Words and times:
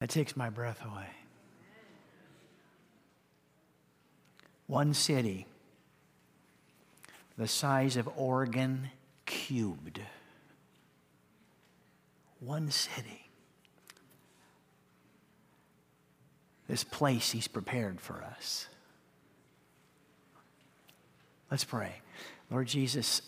That 0.00 0.08
takes 0.08 0.36
my 0.36 0.50
breath 0.50 0.82
away. 0.84 1.06
One 4.66 4.94
city, 4.94 5.46
the 7.36 7.48
size 7.48 7.96
of 7.96 8.08
Oregon 8.16 8.90
cubed. 9.26 10.00
One 12.40 12.70
city. 12.70 13.28
This 16.66 16.84
place 16.84 17.32
he's 17.32 17.48
prepared 17.48 18.00
for 18.00 18.22
us. 18.22 18.68
Let's 21.50 21.64
pray. 21.64 21.94
Lord 22.48 22.68
Jesus, 22.68 23.22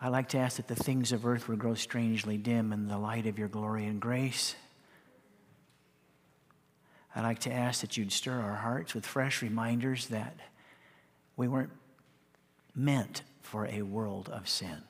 I 0.00 0.08
like 0.08 0.28
to 0.30 0.38
ask 0.38 0.58
that 0.58 0.68
the 0.68 0.74
things 0.74 1.10
of 1.12 1.24
earth 1.24 1.48
would 1.48 1.58
grow 1.58 1.74
strangely 1.74 2.36
dim 2.36 2.72
in 2.72 2.86
the 2.86 2.98
light 2.98 3.26
of 3.26 3.38
your 3.38 3.48
glory 3.48 3.86
and 3.86 3.98
grace. 3.98 4.54
I'd 7.14 7.22
like 7.22 7.40
to 7.40 7.52
ask 7.52 7.82
that 7.82 7.96
you'd 7.96 8.12
stir 8.12 8.40
our 8.40 8.56
hearts 8.56 8.94
with 8.94 9.04
fresh 9.04 9.42
reminders 9.42 10.08
that 10.08 10.36
we 11.36 11.48
weren't 11.48 11.72
meant 12.74 13.22
for 13.42 13.66
a 13.66 13.82
world 13.82 14.28
of 14.30 14.48
sin. 14.48 14.82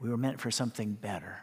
We 0.00 0.10
were 0.10 0.16
meant 0.16 0.40
for 0.40 0.50
something 0.50 0.94
better. 0.94 1.40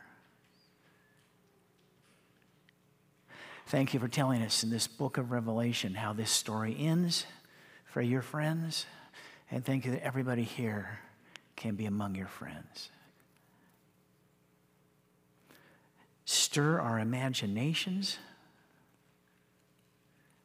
Thank 3.68 3.94
you 3.94 4.00
for 4.00 4.08
telling 4.08 4.42
us 4.42 4.64
in 4.64 4.70
this 4.70 4.88
book 4.88 5.18
of 5.18 5.32
Revelation 5.32 5.96
how 5.96 6.14
this 6.14 6.30
story 6.30 6.76
ends 6.78 7.26
for 7.86 8.02
your 8.02 8.22
friends. 8.22 8.86
And 9.50 9.64
thank 9.64 9.86
you 9.86 9.92
that 9.92 10.04
everybody 10.04 10.44
here 10.44 11.00
can 11.56 11.76
be 11.76 11.86
among 11.86 12.16
your 12.16 12.28
friends. 12.28 12.90
Stir 16.26 16.80
our 16.80 17.00
imaginations. 17.00 18.18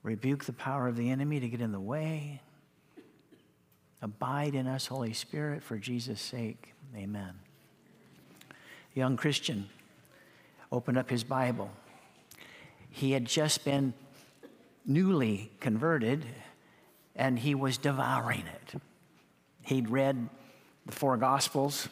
Rebuke 0.02 0.44
the 0.44 0.52
power 0.52 0.88
of 0.88 0.96
the 0.96 1.10
enemy 1.10 1.40
to 1.40 1.48
get 1.48 1.60
in 1.60 1.72
the 1.72 1.80
way. 1.80 2.40
Abide 4.02 4.54
in 4.54 4.66
us, 4.66 4.86
Holy 4.86 5.12
Spirit, 5.12 5.62
for 5.62 5.76
Jesus' 5.76 6.20
sake. 6.20 6.72
Amen. 6.96 7.34
Young 8.94 9.16
Christian 9.16 9.68
opened 10.72 10.96
up 10.96 11.10
his 11.10 11.22
Bible. 11.22 11.70
He 12.88 13.12
had 13.12 13.26
just 13.26 13.64
been 13.64 13.92
newly 14.86 15.50
converted 15.60 16.24
and 17.14 17.38
he 17.38 17.54
was 17.54 17.76
devouring 17.76 18.44
it. 18.46 18.80
He'd 19.62 19.90
read 19.90 20.28
the 20.86 20.92
four 20.92 21.16
Gospels. 21.16 21.88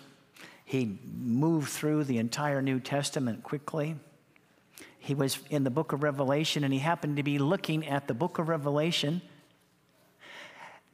he'd 0.64 0.98
moved 1.04 1.68
through 1.68 2.04
the 2.04 2.18
entire 2.18 2.62
New 2.62 2.80
Testament 2.80 3.42
quickly. 3.42 3.96
He 5.08 5.14
was 5.14 5.38
in 5.48 5.64
the 5.64 5.70
book 5.70 5.92
of 5.92 6.02
Revelation, 6.02 6.64
and 6.64 6.72
he 6.72 6.80
happened 6.80 7.16
to 7.16 7.22
be 7.22 7.38
looking 7.38 7.88
at 7.88 8.08
the 8.08 8.12
book 8.12 8.38
of 8.38 8.50
Revelation. 8.50 9.22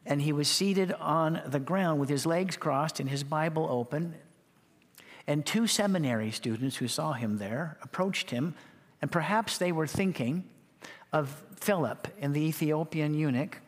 And 0.07 0.23
he 0.23 0.33
was 0.33 0.47
seated 0.47 0.93
on 0.93 1.43
the 1.45 1.59
ground 1.59 1.99
with 1.99 2.09
his 2.09 2.25
legs 2.25 2.57
crossed 2.57 3.01
and 3.01 3.11
his 3.11 3.25
Bible 3.25 3.67
open. 3.69 4.15
And 5.27 5.45
two 5.45 5.67
seminary 5.67 6.31
students 6.31 6.77
who 6.77 6.87
saw 6.87 7.15
him 7.15 7.39
there 7.39 7.77
approached 7.83 8.31
him, 8.31 8.55
and 9.03 9.11
perhaps 9.11 9.59
they 9.59 9.73
were 9.73 9.89
thinking 9.89 10.45
of 11.13 11.43
Philip 11.57 12.07
and 12.21 12.33
the 12.33 12.43
Ethiopian 12.43 13.15
eunuch 13.15 13.59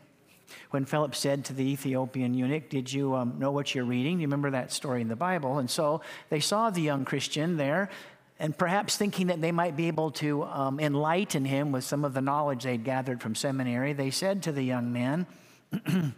when 0.70 0.84
Philip 0.84 1.16
said 1.16 1.44
to 1.46 1.54
the 1.54 1.64
Ethiopian 1.64 2.34
eunuch, 2.34 2.68
Did 2.68 2.92
you 2.92 3.16
um, 3.16 3.34
know 3.40 3.50
what 3.50 3.74
you're 3.74 3.84
reading? 3.84 4.18
Do 4.18 4.20
You 4.20 4.28
remember 4.28 4.52
that 4.52 4.70
story 4.70 5.00
in 5.00 5.08
the 5.08 5.16
Bible? 5.16 5.58
And 5.58 5.68
so 5.68 6.02
they 6.28 6.38
saw 6.38 6.70
the 6.70 6.82
young 6.82 7.04
Christian 7.04 7.56
there, 7.56 7.90
and 8.38 8.56
perhaps 8.56 8.96
thinking 8.96 9.28
that 9.28 9.40
they 9.40 9.52
might 9.52 9.76
be 9.76 9.86
able 9.88 10.10
to 10.12 10.44
um, 10.44 10.78
enlighten 10.78 11.44
him 11.44 11.72
with 11.72 11.84
some 11.84 12.04
of 12.04 12.12
the 12.12 12.20
knowledge 12.20 12.64
they'd 12.64 12.84
gathered 12.84 13.22
from 13.22 13.34
seminary, 13.34 13.92
they 13.92 14.10
said 14.10 14.42
to 14.42 14.52
the 14.52 14.62
young 14.62 14.92
man, 14.92 15.26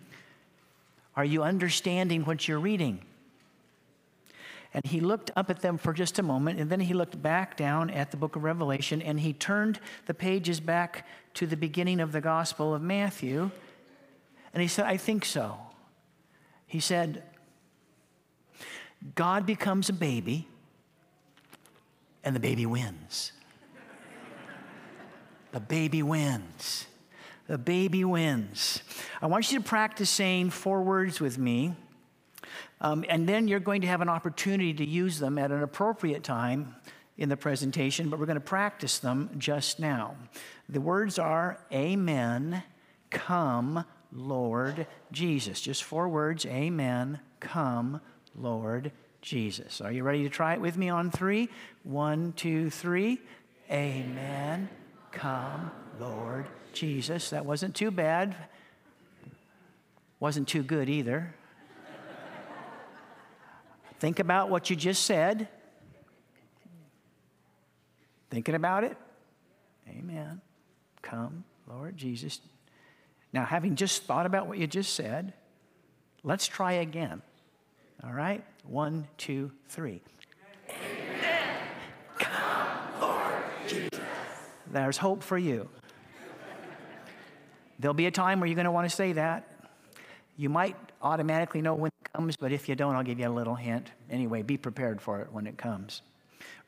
Are 1.16 1.24
you 1.24 1.42
understanding 1.42 2.24
what 2.24 2.46
you're 2.46 2.60
reading? 2.60 3.00
And 4.74 4.84
he 4.84 5.00
looked 5.00 5.30
up 5.34 5.50
at 5.50 5.62
them 5.62 5.78
for 5.78 5.92
just 5.92 6.18
a 6.18 6.22
moment, 6.22 6.60
and 6.60 6.70
then 6.70 6.80
he 6.80 6.94
looked 6.94 7.20
back 7.20 7.56
down 7.56 7.90
at 7.90 8.10
the 8.10 8.16
book 8.16 8.36
of 8.36 8.44
Revelation, 8.44 9.00
and 9.00 9.18
he 9.18 9.32
turned 9.32 9.80
the 10.06 10.14
pages 10.14 10.60
back 10.60 11.06
to 11.34 11.46
the 11.46 11.56
beginning 11.56 12.00
of 12.00 12.12
the 12.12 12.20
Gospel 12.20 12.74
of 12.74 12.82
Matthew. 12.82 13.50
And 14.52 14.62
he 14.62 14.68
said, 14.68 14.84
I 14.84 14.96
think 14.96 15.24
so. 15.24 15.58
He 16.66 16.80
said, 16.80 17.22
God 19.14 19.46
becomes 19.46 19.88
a 19.88 19.92
baby, 19.92 20.46
and 22.24 22.34
the 22.34 22.40
baby 22.40 22.66
wins. 22.66 23.32
the 25.52 25.60
baby 25.60 26.02
wins. 26.02 26.86
The 27.46 27.58
baby 27.58 28.04
wins. 28.04 28.82
I 29.22 29.26
want 29.26 29.50
you 29.50 29.58
to 29.58 29.64
practice 29.64 30.10
saying 30.10 30.50
four 30.50 30.82
words 30.82 31.20
with 31.20 31.38
me. 31.38 31.74
Um, 32.80 33.04
and 33.08 33.28
then 33.28 33.48
you're 33.48 33.58
going 33.58 33.80
to 33.80 33.86
have 33.86 34.00
an 34.00 34.08
opportunity 34.08 34.74
to 34.74 34.84
use 34.84 35.18
them 35.18 35.38
at 35.38 35.50
an 35.50 35.62
appropriate 35.62 36.22
time 36.22 36.76
in 37.16 37.28
the 37.28 37.36
presentation, 37.36 38.08
but 38.08 38.20
we're 38.20 38.26
going 38.26 38.36
to 38.36 38.40
practice 38.40 38.98
them 38.98 39.30
just 39.38 39.80
now. 39.80 40.14
The 40.68 40.80
words 40.80 41.18
are 41.18 41.58
Amen, 41.72 42.62
come, 43.10 43.84
Lord 44.12 44.86
Jesus. 45.10 45.60
Just 45.60 45.82
four 45.82 46.08
words 46.08 46.46
Amen. 46.46 47.20
Come, 47.40 48.00
Lord 48.34 48.92
Jesus. 49.20 49.80
Are 49.80 49.92
you 49.92 50.02
ready 50.02 50.22
to 50.22 50.28
try 50.28 50.54
it 50.54 50.60
with 50.60 50.76
me 50.76 50.88
on 50.88 51.10
three? 51.10 51.48
One, 51.82 52.32
two, 52.34 52.70
three. 52.70 53.20
Amen. 53.70 54.68
Come, 55.12 55.70
Lord 55.98 56.46
Jesus. 56.72 57.30
That 57.30 57.44
wasn't 57.44 57.74
too 57.74 57.90
bad. 57.90 58.34
Wasn't 60.20 60.48
too 60.48 60.62
good 60.62 60.88
either. 60.88 61.34
Think 64.00 64.20
about 64.20 64.48
what 64.48 64.70
you 64.70 64.76
just 64.76 65.04
said. 65.04 65.48
Thinking 68.30 68.54
about 68.54 68.84
it? 68.84 68.96
Amen. 69.88 70.40
Come, 71.02 71.44
Lord 71.66 71.96
Jesus. 71.96 72.40
Now, 73.32 73.44
having 73.44 73.74
just 73.74 74.04
thought 74.04 74.26
about 74.26 74.46
what 74.46 74.58
you 74.58 74.66
just 74.66 74.94
said, 74.94 75.32
let's 76.22 76.46
try 76.46 76.72
again. 76.74 77.22
All 78.04 78.12
right? 78.12 78.44
One, 78.68 79.08
two, 79.16 79.50
three. 79.68 80.02
Amen. 80.68 81.56
Come, 82.18 83.00
Lord 83.00 83.32
Jesus. 83.66 83.98
There's 84.70 84.98
hope 84.98 85.22
for 85.22 85.38
you. 85.38 85.68
There'll 87.78 87.94
be 87.94 88.06
a 88.06 88.10
time 88.10 88.40
where 88.40 88.46
you're 88.46 88.56
going 88.56 88.66
to 88.66 88.70
want 88.70 88.88
to 88.88 88.94
say 88.94 89.14
that. 89.14 89.48
You 90.36 90.50
might 90.50 90.76
automatically 91.00 91.62
know 91.62 91.74
when 91.74 91.88
it 91.88 92.12
comes, 92.12 92.36
but 92.36 92.52
if 92.52 92.68
you 92.68 92.74
don't, 92.74 92.94
I'll 92.94 93.02
give 93.02 93.18
you 93.18 93.28
a 93.28 93.30
little 93.30 93.54
hint. 93.54 93.90
Anyway, 94.10 94.42
be 94.42 94.58
prepared 94.58 95.00
for 95.00 95.20
it 95.20 95.32
when 95.32 95.46
it 95.46 95.56
comes. 95.56 96.02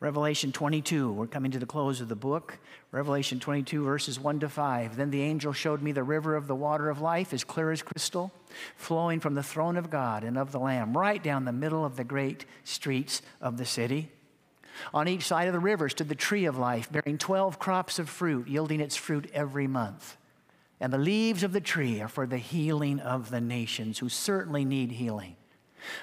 Revelation 0.00 0.52
22, 0.52 1.12
we're 1.12 1.26
coming 1.26 1.50
to 1.50 1.58
the 1.58 1.66
close 1.66 2.00
of 2.00 2.08
the 2.08 2.16
book. 2.16 2.58
Revelation 2.92 3.38
22, 3.38 3.84
verses 3.84 4.18
1 4.18 4.40
to 4.40 4.48
5. 4.48 4.96
Then 4.96 5.10
the 5.10 5.20
angel 5.20 5.52
showed 5.52 5.82
me 5.82 5.92
the 5.92 6.02
river 6.02 6.34
of 6.34 6.46
the 6.46 6.54
water 6.54 6.88
of 6.88 7.02
life, 7.02 7.34
as 7.34 7.44
clear 7.44 7.70
as 7.70 7.82
crystal, 7.82 8.32
flowing 8.76 9.20
from 9.20 9.34
the 9.34 9.42
throne 9.42 9.76
of 9.76 9.90
God 9.90 10.24
and 10.24 10.38
of 10.38 10.52
the 10.52 10.60
Lamb, 10.60 10.96
right 10.96 11.22
down 11.22 11.44
the 11.44 11.52
middle 11.52 11.84
of 11.84 11.96
the 11.96 12.04
great 12.04 12.44
streets 12.64 13.22
of 13.40 13.56
the 13.56 13.64
city. 13.64 14.10
On 14.94 15.08
each 15.08 15.24
side 15.24 15.48
of 15.48 15.52
the 15.52 15.60
river 15.60 15.88
stood 15.88 16.08
the 16.08 16.14
tree 16.14 16.44
of 16.44 16.58
life, 16.58 16.90
bearing 16.90 17.18
12 17.18 17.58
crops 17.58 17.98
of 17.98 18.08
fruit, 18.08 18.48
yielding 18.48 18.80
its 18.80 18.96
fruit 18.96 19.30
every 19.32 19.66
month. 19.66 20.16
And 20.80 20.92
the 20.92 20.98
leaves 20.98 21.42
of 21.42 21.52
the 21.52 21.60
tree 21.60 22.00
are 22.00 22.08
for 22.08 22.26
the 22.26 22.38
healing 22.38 23.00
of 23.00 23.30
the 23.30 23.40
nations 23.40 23.98
who 23.98 24.08
certainly 24.08 24.64
need 24.64 24.92
healing. 24.92 25.36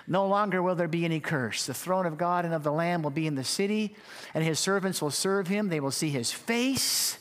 No 0.07 0.28
longer 0.28 0.62
will 0.62 0.75
there 0.75 0.88
be 0.88 1.06
any 1.06 1.19
curse. 1.19 1.66
The 1.66 1.74
throne 1.74 2.06
of 2.06 2.18
God 2.18 2.46
and 2.46 2.53
of 2.53 2.63
the 2.63 2.72
Lamb 2.72 3.02
will 3.02 3.12
be 3.12 3.28
in 3.28 3.36
the 3.36 3.44
city, 3.44 3.96
and 4.34 4.44
his 4.44 4.59
servants 4.59 5.02
will 5.02 5.12
serve 5.12 5.47
him. 5.47 5.69
They 5.69 5.80
will 5.80 5.91
see 5.91 6.09
his 6.09 6.31
face. 6.31 7.18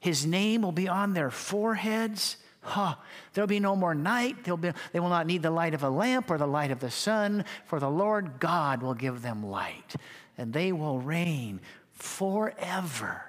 His 0.00 0.26
name 0.26 0.62
will 0.62 0.72
be 0.72 0.88
on 0.88 1.14
their 1.14 1.30
foreheads. 1.30 2.36
Huh. 2.64 2.96
There'll 3.32 3.46
be 3.46 3.60
no 3.60 3.76
more 3.76 3.94
night. 3.94 4.42
They'll 4.44 4.56
Be, 4.56 4.72
they 4.92 5.00
will 5.00 5.10
not 5.10 5.26
need 5.26 5.42
the 5.42 5.50
light 5.50 5.74
of 5.74 5.82
a 5.82 5.90
lamp 5.90 6.30
or 6.30 6.38
the 6.38 6.46
light 6.46 6.70
of 6.70 6.80
the 6.80 6.90
sun, 6.90 7.44
for 7.66 7.78
the 7.78 7.90
Lord 7.90 8.40
God 8.40 8.82
will 8.82 8.94
give 8.94 9.22
them 9.22 9.44
light, 9.44 9.94
and 10.38 10.52
they 10.52 10.72
will 10.72 10.98
reign 10.98 11.60
forever 11.92 13.26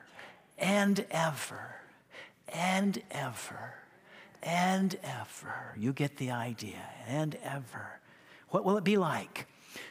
and 0.57 1.05
ever 1.11 1.75
and 2.47 3.01
ever 3.11 3.75
and 4.41 4.95
ever. 5.03 5.73
You 5.75 5.91
get 5.91 6.17
the 6.17 6.31
idea, 6.31 6.81
and 7.07 7.35
ever. 7.43 7.99
What 8.49 8.63
will 8.63 8.77
it 8.77 8.83
be 8.83 8.97
like? 8.97 9.47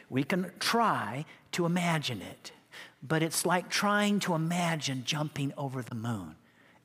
We 0.09 0.23
can 0.23 0.51
try 0.59 1.25
to 1.51 1.65
imagine 1.65 2.21
it, 2.21 2.51
but 3.03 3.21
it's 3.21 3.45
like 3.45 3.69
trying 3.69 4.19
to 4.21 4.33
imagine 4.33 5.03
jumping 5.05 5.53
over 5.57 5.81
the 5.81 5.95
moon. 5.95 6.35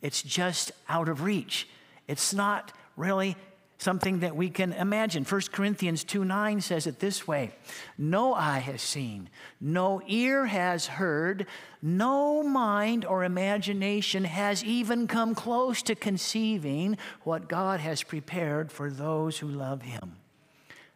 It's 0.02 0.22
just 0.22 0.72
out 0.88 1.08
of 1.08 1.22
reach. 1.22 1.68
It's 2.10 2.34
not 2.34 2.72
really 2.96 3.36
something 3.78 4.18
that 4.18 4.34
we 4.34 4.50
can 4.50 4.72
imagine. 4.72 5.22
1 5.22 5.40
Corinthians 5.52 6.02
2 6.02 6.24
9 6.24 6.60
says 6.60 6.88
it 6.88 6.98
this 6.98 7.28
way 7.28 7.52
No 7.96 8.34
eye 8.34 8.58
has 8.58 8.82
seen, 8.82 9.30
no 9.60 10.02
ear 10.08 10.46
has 10.46 10.86
heard, 10.86 11.46
no 11.80 12.42
mind 12.42 13.04
or 13.04 13.22
imagination 13.22 14.24
has 14.24 14.64
even 14.64 15.06
come 15.06 15.36
close 15.36 15.82
to 15.82 15.94
conceiving 15.94 16.98
what 17.22 17.48
God 17.48 17.78
has 17.78 18.02
prepared 18.02 18.72
for 18.72 18.90
those 18.90 19.38
who 19.38 19.46
love 19.46 19.82
Him. 19.82 20.16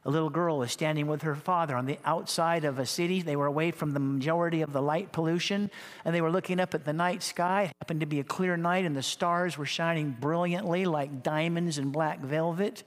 A 0.06 0.10
little 0.10 0.28
girl 0.28 0.58
was 0.58 0.70
standing 0.70 1.06
with 1.06 1.22
her 1.22 1.34
father 1.34 1.74
on 1.74 1.86
the 1.86 1.98
outside 2.04 2.64
of 2.64 2.78
a 2.78 2.84
city. 2.84 3.22
They 3.22 3.36
were 3.36 3.46
away 3.46 3.70
from 3.70 3.92
the 3.92 4.00
majority 4.00 4.60
of 4.60 4.72
the 4.72 4.82
light 4.82 5.12
pollution, 5.12 5.70
and 6.04 6.14
they 6.14 6.20
were 6.20 6.30
looking 6.30 6.60
up 6.60 6.74
at 6.74 6.84
the 6.84 6.92
night 6.92 7.22
sky. 7.22 7.62
It 7.64 7.76
happened 7.80 8.00
to 8.00 8.06
be 8.06 8.20
a 8.20 8.24
clear 8.24 8.56
night, 8.58 8.84
and 8.84 8.94
the 8.94 9.02
stars 9.02 9.56
were 9.56 9.64
shining 9.64 10.14
brilliantly 10.20 10.84
like 10.84 11.22
diamonds 11.22 11.78
and 11.78 11.90
black 11.90 12.20
velvet. 12.20 12.82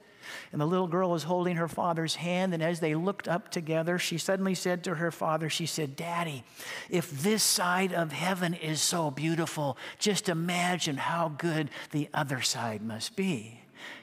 And 0.52 0.60
the 0.60 0.66
little 0.66 0.86
girl 0.86 1.10
was 1.10 1.24
holding 1.24 1.56
her 1.56 1.66
father's 1.66 2.14
hand, 2.16 2.54
and 2.54 2.62
as 2.62 2.78
they 2.78 2.94
looked 2.94 3.26
up 3.26 3.50
together, 3.50 3.98
she 3.98 4.18
suddenly 4.18 4.54
said 4.54 4.84
to 4.84 4.94
her 4.96 5.10
father, 5.10 5.50
She 5.50 5.66
said, 5.66 5.96
Daddy, 5.96 6.44
if 6.88 7.10
this 7.10 7.42
side 7.42 7.92
of 7.92 8.12
heaven 8.12 8.54
is 8.54 8.80
so 8.80 9.10
beautiful, 9.10 9.76
just 9.98 10.28
imagine 10.28 10.98
how 10.98 11.30
good 11.30 11.70
the 11.90 12.08
other 12.14 12.42
side 12.42 12.82
must 12.82 13.16
be. 13.16 13.57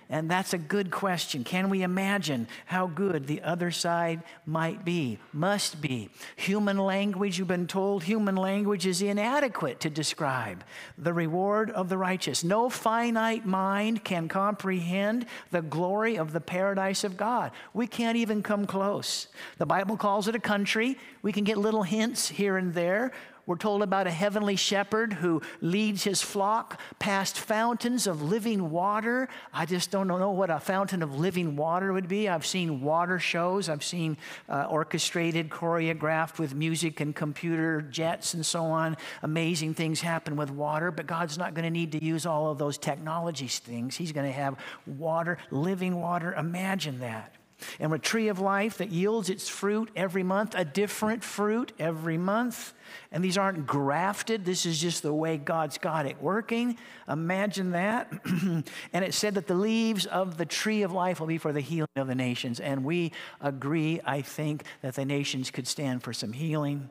And 0.10 0.30
that's 0.30 0.54
a 0.54 0.60
good 0.60 0.92
question. 0.92 1.44
Can 1.44 1.70
we 1.70 1.82
imagine 1.82 2.48
how 2.66 2.86
good 2.86 3.26
the 3.26 3.42
other 3.42 3.72
side 3.72 4.22
might 4.46 4.86
be, 4.86 5.18
must 5.34 5.82
be? 5.82 6.10
Human 6.36 6.78
language, 6.78 7.40
you've 7.40 7.48
been 7.48 7.66
told, 7.66 8.04
human 8.04 8.36
language 8.36 8.86
is 8.86 9.02
inadequate 9.02 9.80
to 9.80 9.90
describe 9.90 10.64
the 10.98 11.14
reward 11.14 11.72
of 11.72 11.90
the 11.90 11.98
righteous. 11.98 12.44
No 12.44 12.70
finite 12.70 13.48
mind 13.48 14.04
can 14.04 14.28
comprehend 14.28 15.26
the 15.50 15.64
glory 15.64 16.18
of 16.18 16.34
the 16.34 16.42
paradise 16.42 17.04
of 17.04 17.18
God. 17.18 17.52
We 17.74 17.88
can't 17.88 18.18
even 18.18 18.44
come 18.44 18.68
close. 18.68 19.28
The 19.58 19.66
Bible 19.66 19.98
calls 19.98 20.28
it 20.28 20.36
a 20.36 20.40
country. 20.40 21.00
We 21.24 21.32
can 21.32 21.44
get 21.44 21.58
little 21.58 21.84
hints 21.84 22.28
here 22.28 22.58
and 22.58 22.74
there. 22.74 23.12
We're 23.46 23.58
told 23.58 23.84
about 23.84 24.08
a 24.08 24.12
heavenly 24.12 24.56
shepherd 24.56 25.14
who 25.14 25.42
leads 25.62 26.04
his 26.04 26.22
flock 26.22 26.80
past 26.98 27.38
fountains 27.38 28.08
of 28.08 28.22
living 28.22 28.72
water. 28.72 29.30
I 29.54 29.66
just 29.66 29.92
don't 29.92 30.08
know 30.08 30.32
what 30.32 30.50
a 30.50 30.60
fountain 30.60 31.04
of 31.04 31.20
living 31.20 31.56
water 31.56 31.94
would 31.94 32.08
be. 32.08 32.28
I've 32.28 32.46
seen 32.46 32.82
water 32.82 33.20
shows, 33.20 33.70
I've 33.70 33.84
seen 33.84 34.18
uh, 34.50 34.66
orchestrated, 34.70 35.50
choreographed 35.50 36.40
with 36.40 36.56
music 36.56 37.00
and 37.00 37.16
computer 37.16 37.82
jets 37.82 38.34
and 38.34 38.46
so 38.46 38.64
on. 38.66 38.98
Amazing 39.22 39.76
things 39.76 40.02
happen 40.02 40.36
with 40.36 40.50
water, 40.50 40.90
but 40.90 41.06
God's 41.06 41.38
not 41.38 41.54
going 41.54 41.66
to 41.66 41.70
need 41.70 41.92
to 41.92 42.04
use 42.04 42.26
all 42.26 42.50
of 42.50 42.58
those 42.58 42.78
technology 42.78 43.48
things. 43.48 43.96
He's 43.96 44.12
going 44.12 44.26
to 44.26 44.34
have 44.34 44.58
water, 44.88 45.38
living 45.52 46.02
water. 46.02 46.34
Imagine 46.34 47.00
that 47.00 47.36
and 47.80 47.94
a 47.94 48.00
tree 48.00 48.28
of 48.28 48.40
life 48.40 48.78
that 48.78 48.90
yields 48.92 49.30
its 49.30 49.48
fruit 49.48 49.90
every 49.96 50.24
month, 50.24 50.56
a 50.56 50.66
different 50.66 51.24
fruit 51.24 51.72
every 51.80 52.18
month. 52.18 52.74
And 53.12 53.24
these 53.24 53.38
aren't 53.38 53.66
grafted, 53.66 54.46
this 54.46 54.66
is 54.66 54.80
just 54.80 55.02
the 55.02 55.14
way 55.14 55.38
God's 55.38 55.78
got 55.78 56.06
it 56.06 56.22
working. 56.22 56.78
Imagine 57.08 57.72
that. 57.72 58.12
and 58.94 59.06
it 59.06 59.14
said 59.14 59.36
that 59.36 59.48
the 59.48 59.56
leaves 59.56 60.06
of 60.06 60.38
the 60.38 60.46
tree 60.46 60.84
of 60.84 60.92
life 60.92 61.20
will 61.20 61.28
be 61.28 61.38
for 61.38 61.52
the 61.52 61.62
healing 61.62 61.88
of 61.96 62.08
the 62.08 62.16
nations. 62.16 62.60
And 62.60 62.84
we 62.84 63.12
agree, 63.42 64.02
I 64.06 64.22
think, 64.22 64.64
that 64.82 64.96
the 64.96 65.06
nations 65.06 65.52
could 65.52 65.68
stand 65.68 66.04
for 66.04 66.14
some 66.14 66.34
healing. 66.34 66.90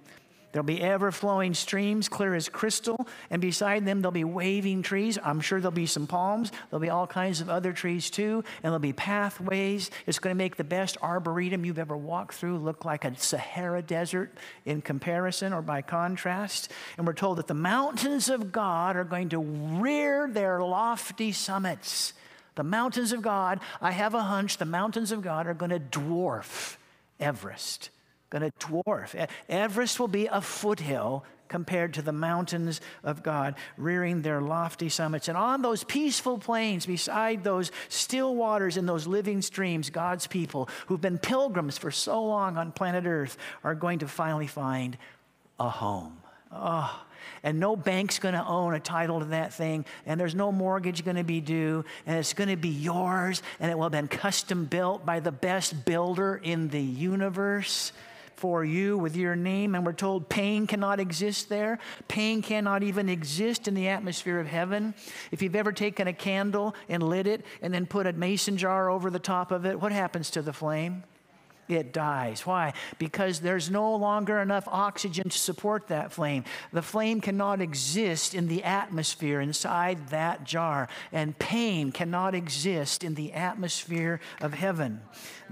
There'll 0.55 0.65
be 0.65 0.81
ever 0.81 1.11
flowing 1.11 1.53
streams, 1.53 2.09
clear 2.09 2.33
as 2.33 2.49
crystal, 2.49 3.09
and 3.29 3.43
beside 3.43 3.85
them 3.85 4.01
there'll 4.01 4.13
be 4.13 4.23
waving 4.23 4.83
trees. 4.83 5.19
I'm 5.21 5.41
sure 5.41 5.61
there'll 5.61 5.73
be 5.73 5.87
some 5.87 6.07
palms. 6.07 6.53
There'll 6.71 6.81
be 6.81 6.91
all 6.91 7.09
kinds 7.09 7.41
of 7.41 7.51
other 7.51 7.73
trees 7.73 8.09
too, 8.09 8.45
and 8.63 8.63
there'll 8.63 8.79
be 8.79 8.93
pathways. 8.93 9.91
It's 10.07 10.21
going 10.21 10.33
to 10.33 10.39
make 10.39 10.55
the 10.55 10.63
best 10.63 10.97
arboretum 11.03 11.65
you've 11.65 11.81
ever 11.81 11.97
walked 11.97 12.35
through 12.35 12.59
look 12.59 12.85
like 12.85 13.05
a 13.05 13.17
Sahara 13.17 13.83
desert 13.83 14.31
in 14.65 14.81
comparison 14.81 15.53
or 15.53 15.61
by 15.61 15.83
contrast. 15.83 16.71
And 16.99 17.05
we're 17.05 17.15
told 17.15 17.39
that 17.39 17.49
the 17.49 17.55
mountains 17.55 18.29
of 18.29 18.53
God 18.53 18.95
are 18.95 19.03
going 19.03 19.31
to 19.31 19.41
rear 19.41 20.29
their 20.29 20.63
lofty 20.63 21.33
summits. 21.33 22.13
The 22.55 22.63
mountains 22.63 23.11
of 23.11 23.23
God, 23.23 23.59
I 23.81 23.91
have 23.91 24.15
a 24.15 24.23
hunch, 24.23 24.59
the 24.59 24.67
mountains 24.67 25.11
of 25.11 25.21
God 25.21 25.49
are 25.49 25.55
going 25.55 25.73
to 25.73 25.81
dwarf 25.81 26.77
Everest 27.19 27.91
going 28.35 28.51
to 28.51 28.67
dwarf. 28.67 29.29
Everest 29.49 30.01
will 30.01 30.09
be 30.09 30.27
a 30.27 30.41
foothill 30.41 31.25
compared 31.47 31.95
to 31.95 32.03
the 32.03 32.13
mountains 32.13 32.81
of 33.05 33.23
God, 33.23 33.55
rearing 33.77 34.23
their 34.23 34.41
lofty 34.41 34.89
summits. 34.89 35.29
And 35.29 35.37
on 35.39 35.63
those 35.63 35.85
peaceful 35.85 36.39
plains, 36.39 36.85
beside 36.85 37.45
those 37.45 37.71
still 37.89 38.35
waters 38.35 38.77
and 38.77 38.89
those 38.89 39.07
living 39.07 39.41
streams, 39.41 39.89
God's 39.89 40.27
people 40.27 40.69
who've 40.87 41.01
been 41.01 41.19
pilgrims 41.19 41.79
for 41.79 41.93
so 41.93 42.25
long 42.25 42.57
on 42.57 42.73
planet 42.73 43.05
Earth 43.07 43.37
are 43.63 43.77
going 43.77 44.01
to 44.01 44.09
finally 44.09 44.49
find 44.49 44.99
a 45.61 45.69
home. 45.69 46.17
Oh, 46.51 47.05
and 47.45 47.61
no 47.61 47.77
bank's 47.77 48.19
going 48.19 48.35
to 48.35 48.45
own 48.45 48.75
a 48.75 48.81
title 48.81 49.21
to 49.21 49.27
that 49.27 49.55
thing, 49.55 49.85
and 50.07 50.19
there's 50.19 50.35
no 50.35 50.51
mortgage 50.51 51.05
going 51.05 51.17
to 51.17 51.25
be 51.25 51.41
due, 51.41 51.85
and 52.05 52.19
it's 52.19 52.33
going 52.33 52.51
to 52.51 52.57
be 52.57 52.69
yours, 52.69 53.43
and 53.61 53.71
it 53.71 53.77
will 53.77 53.85
have 53.85 53.93
been 53.93 54.09
custom 54.09 54.65
built 54.65 55.07
by 55.07 55.21
the 55.21 55.33
best 55.33 55.85
builder 55.85 56.41
in 56.43 56.69
the 56.69 56.83
universe 56.83 57.93
for 58.37 58.65
you 58.65 58.99
with 58.99 59.17
your 59.17 59.37
name. 59.37 59.75
And 59.75 59.85
we're 59.85 59.93
told 59.93 60.29
pain 60.29 60.67
cannot 60.67 61.01
exist 61.01 61.49
there. 61.49 61.79
Pain 62.09 62.43
cannot 62.43 62.83
even 62.83 63.09
exist 63.09 63.69
in 63.69 63.75
the 63.75 63.89
atmosphere 63.89 64.41
of 64.41 64.47
heaven. 64.47 64.95
If 65.31 65.43
you've 65.43 65.57
ever 65.57 65.73
taken 65.73 66.09
a 66.09 66.13
candle 66.13 66.75
and 66.89 67.03
lit 67.03 67.27
it 67.27 67.45
and 67.63 67.73
then 67.73 67.87
put 67.87 68.07
a 68.07 68.13
mason 68.13 68.57
jar 68.57 68.91
over 68.91 69.11
the 69.11 69.19
top 69.19 69.51
of 69.51 69.67
it, 69.67 69.81
what 69.81 69.93
happens 69.93 70.31
to 70.31 70.43
the 70.43 70.53
flame? 70.53 71.05
it 71.69 71.93
dies. 71.93 72.47
Why? 72.47 72.73
Because 72.99 73.41
there's 73.41 73.71
no 73.71 73.95
longer 73.97 74.41
enough 74.41 74.69
oxygen 74.69 75.29
to 75.29 75.39
support 75.39 75.89
that 75.89 76.13
flame. 76.13 76.45
The 76.73 76.83
flame 76.83 77.21
cannot 77.21 77.61
exist 77.61 78.35
in 78.35 78.49
the 78.49 78.65
atmosphere 78.65 79.41
inside 79.41 80.09
that 80.09 80.45
jar, 80.45 80.89
and 81.13 81.39
pain 81.39 81.93
cannot 81.93 82.35
exist 82.35 83.05
in 83.05 83.15
the 83.15 83.33
atmosphere 83.33 84.21
of 84.41 84.55
heaven. 84.55 85.01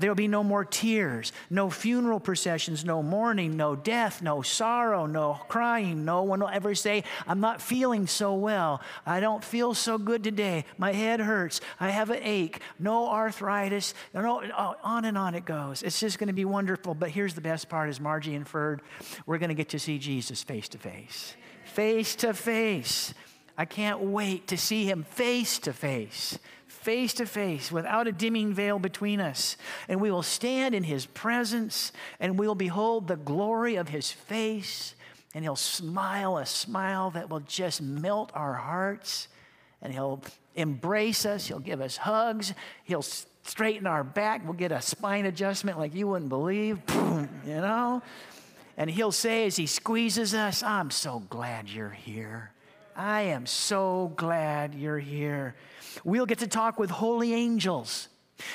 There'll 0.02 0.16
be 0.16 0.26
no 0.26 0.43
more 0.43 0.64
tears, 0.64 1.32
no 1.49 1.70
funeral 1.70 2.19
processions, 2.19 2.84
no 2.84 3.04
mourning, 3.04 3.56
no 3.56 3.76
death, 3.76 4.20
no 4.20 4.43
sorrow, 4.43 5.06
no 5.06 5.34
crying. 5.46 6.04
No 6.04 6.25
one 6.25 6.40
will 6.40 6.49
ever 6.49 6.75
say, 6.75 7.04
I'm 7.25 7.38
not 7.38 7.62
feeling 7.62 8.08
so 8.08 8.34
well. 8.34 8.81
I 9.06 9.20
don't 9.20 9.44
feel 9.44 9.75
so 9.75 9.99
good 9.99 10.25
today. 10.25 10.64
My 10.76 10.93
head 10.93 11.20
hurts. 11.20 11.60
I 11.78 11.90
have 11.90 12.10
an 12.10 12.19
ache. 12.20 12.58
No 12.81 13.08
arthritis. 13.10 13.94
No, 14.12 14.43
oh, 14.58 14.75
on 14.82 15.04
and 15.04 15.16
on 15.16 15.37
it 15.37 15.44
goes. 15.44 15.84
It's 15.84 16.00
just 16.00 16.19
going 16.19 16.26
to 16.26 16.32
be 16.32 16.44
wonderful. 16.44 16.94
But 16.94 17.10
here's 17.10 17.34
the 17.34 17.40
best 17.40 17.69
part, 17.69 17.88
as 17.88 18.00
Margie 18.00 18.34
inferred, 18.34 18.82
we're 19.25 19.38
going 19.38 19.50
to 19.50 19.55
get 19.55 19.69
to 19.69 19.78
see 19.78 20.00
Jesus 20.00 20.43
face 20.43 20.69
to 20.70 20.78
face. 20.78 21.37
Face 21.66 22.16
to 22.16 22.34
face. 22.34 23.14
I 23.56 23.66
can't 23.66 24.00
wait 24.00 24.48
to 24.48 24.56
see 24.56 24.84
him 24.84 25.05
face 25.05 25.60
to 25.60 25.72
face, 25.72 26.41
face 26.72 27.14
to 27.14 27.26
face, 27.26 27.70
without 27.70 28.08
a 28.08 28.12
dimming 28.12 28.52
veil 28.52 28.79
between 28.79 29.20
us. 29.20 29.56
And 29.88 30.00
we 30.00 30.10
will 30.10 30.22
stand 30.22 30.74
in 30.74 30.82
his 30.82 31.06
presence 31.06 31.93
and 32.19 32.38
we'll 32.38 32.55
behold 32.55 33.08
the 33.08 33.17
glory 33.17 33.76
of 33.76 33.88
his 33.88 34.10
face. 34.10 34.94
And 35.34 35.44
he'll 35.44 35.56
smile 35.56 36.38
a 36.38 36.46
smile 36.46 37.10
that 37.12 37.31
will 37.31 37.41
just 37.41 37.81
melt 37.81 38.32
our 38.34 38.55
hearts. 38.55 39.29
And 39.81 39.93
he'll 39.93 40.22
embrace 40.55 41.24
us, 41.24 41.46
he'll 41.46 41.58
give 41.58 41.81
us 41.81 41.96
hugs, 41.96 42.52
he'll 42.84 43.02
straighten 43.43 43.86
our 43.86 44.05
back. 44.05 44.44
We'll 44.44 44.52
get 44.55 44.72
a 44.72 44.81
spine 44.82 45.26
adjustment 45.26 45.79
like 45.79 45.94
you 45.94 46.06
wouldn't 46.08 46.29
believe, 46.29 46.84
Boom, 46.86 47.29
you 47.46 47.55
know? 47.55 48.02
And 48.76 48.91
he'll 48.91 49.12
say 49.12 49.46
as 49.46 49.56
he 49.56 49.67
squeezes 49.67 50.34
us, 50.34 50.62
I'm 50.62 50.91
so 50.91 51.22
glad 51.31 51.69
you're 51.69 51.91
here. 51.91 52.52
I 52.96 53.22
am 53.22 53.46
so 53.46 54.12
glad 54.17 54.74
you're 54.74 54.98
here. 54.98 55.55
We'll 56.05 56.27
get 56.27 56.39
to 56.39 56.46
talk 56.46 56.79
with 56.79 56.91
holy 56.91 57.34
angels. 57.34 58.08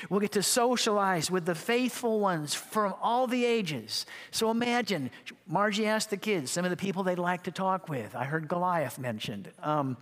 We'll 0.10 0.20
get 0.20 0.34
to 0.34 0.44
socialize 0.44 1.32
with 1.32 1.46
the 1.46 1.56
faithful 1.56 2.20
ones 2.20 2.54
from 2.54 2.94
all 3.02 3.28
the 3.28 3.46
ages. 3.46 4.06
So 4.32 4.52
imagine, 4.52 5.12
Margie 5.48 5.86
asked 5.86 6.10
the 6.10 6.18
kids 6.18 6.52
some 6.52 6.66
of 6.66 6.72
the 6.72 6.78
people 6.78 7.04
they'd 7.04 7.20
like 7.20 7.44
to 7.44 7.52
talk 7.52 7.88
with. 7.88 8.16
I 8.16 8.26
heard 8.26 8.48
Goliath 8.48 9.00
mentioned. 9.00 9.52
Um, 9.62 9.98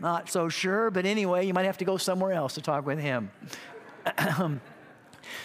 not 0.00 0.30
so 0.30 0.48
sure, 0.48 0.90
but 0.90 1.06
anyway, 1.06 1.46
you 1.46 1.54
might 1.54 1.66
have 1.66 1.78
to 1.78 1.84
go 1.84 1.96
somewhere 1.96 2.32
else 2.32 2.54
to 2.54 2.60
talk 2.60 2.86
with 2.86 2.98
him. 2.98 3.30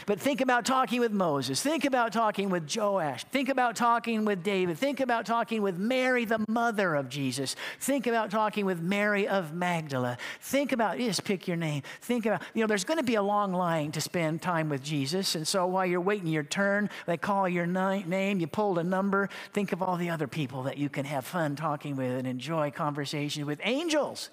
But 0.05 0.19
think 0.19 0.41
about 0.41 0.65
talking 0.65 0.99
with 0.99 1.11
Moses. 1.11 1.61
Think 1.61 1.85
about 1.85 2.13
talking 2.13 2.49
with 2.49 2.73
Joash. 2.75 3.23
Think 3.25 3.49
about 3.49 3.75
talking 3.75 4.25
with 4.25 4.43
David. 4.43 4.77
Think 4.77 4.99
about 4.99 5.25
talking 5.25 5.61
with 5.61 5.77
Mary, 5.77 6.25
the 6.25 6.43
mother 6.47 6.95
of 6.95 7.09
Jesus. 7.09 7.55
Think 7.79 8.07
about 8.07 8.31
talking 8.31 8.65
with 8.65 8.81
Mary 8.81 9.27
of 9.27 9.53
Magdala. 9.53 10.17
Think 10.41 10.71
about, 10.71 10.97
just 10.97 11.23
pick 11.23 11.47
your 11.47 11.57
name. 11.57 11.83
Think 12.01 12.25
about, 12.25 12.41
you 12.53 12.61
know, 12.61 12.67
there's 12.67 12.83
going 12.83 12.99
to 12.99 13.03
be 13.03 13.15
a 13.15 13.23
long 13.23 13.53
line 13.53 13.91
to 13.93 14.01
spend 14.01 14.41
time 14.41 14.69
with 14.69 14.83
Jesus. 14.83 15.35
And 15.35 15.47
so 15.47 15.65
while 15.67 15.85
you're 15.85 16.01
waiting 16.01 16.27
your 16.27 16.43
turn, 16.43 16.89
they 17.05 17.17
call 17.17 17.47
your 17.47 17.65
name, 17.65 18.39
you 18.39 18.47
pulled 18.47 18.77
a 18.77 18.83
number. 18.83 19.29
Think 19.53 19.71
of 19.71 19.81
all 19.81 19.97
the 19.97 20.09
other 20.09 20.27
people 20.27 20.63
that 20.63 20.77
you 20.77 20.89
can 20.89 21.05
have 21.05 21.25
fun 21.25 21.55
talking 21.55 21.95
with 21.95 22.11
and 22.11 22.27
enjoy 22.27 22.71
conversation 22.71 23.45
with. 23.45 23.59
Angels 23.63 24.29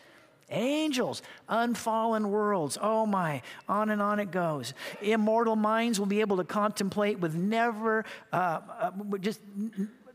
Angels, 0.50 1.22
unfallen 1.48 2.30
worlds. 2.30 2.76
Oh 2.80 3.06
my, 3.06 3.42
on 3.68 3.90
and 3.90 4.02
on 4.02 4.18
it 4.18 4.30
goes. 4.30 4.74
Immortal 5.00 5.56
minds 5.56 5.98
will 5.98 6.06
be 6.06 6.20
able 6.20 6.36
to 6.38 6.44
contemplate 6.44 7.20
with 7.20 7.34
never, 7.34 8.04
uh, 8.32 8.60
uh, 8.80 8.90
just 9.20 9.40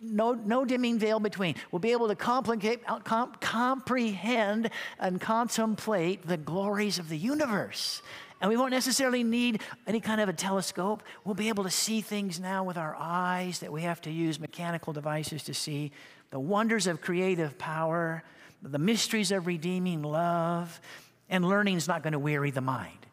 no, 0.01 0.34
no 0.34 0.65
dimming 0.65 1.00
veil 1.00 1.20
between. 1.20 1.56
We'll 1.72 1.80
be 1.80 1.92
able 1.92 2.08
to 2.08 2.15
comp, 2.15 3.42
comprehend 3.42 4.70
and 5.00 5.22
contemplate 5.22 6.27
the 6.27 6.38
glories 6.38 7.00
of 7.00 7.10
the 7.10 7.18
universe. 7.18 8.01
And 8.42 8.50
we 8.50 8.58
won't 8.58 8.72
necessarily 8.72 9.24
need 9.24 9.62
any 9.88 10.00
kind 10.00 10.20
of 10.22 10.30
a 10.30 10.34
telescope. 10.34 11.04
We'll 11.24 11.36
be 11.36 11.50
able 11.50 11.63
to 11.63 11.72
see 11.72 12.01
things 12.01 12.39
now 12.39 12.63
with 12.63 12.77
our 12.77 12.96
eyes 13.00 13.60
that 13.60 13.72
we 13.72 13.84
have 13.84 14.01
to 14.01 14.12
use 14.12 14.39
mechanical 14.39 14.94
devices 14.94 15.44
to 15.44 15.54
see. 15.54 15.92
The 16.32 16.39
wonders 16.39 16.86
of 16.86 17.01
creative 17.01 17.58
power, 17.58 18.24
the 18.72 18.80
mysteries 18.80 19.32
of 19.32 19.48
redeeming 19.48 20.02
love, 20.02 20.82
and 21.30 21.48
learning 21.48 21.78
is 21.78 21.88
not 21.88 22.04
going 22.04 22.14
to 22.14 22.20
weary 22.20 22.52
the 22.52 22.62
mind. 22.62 23.06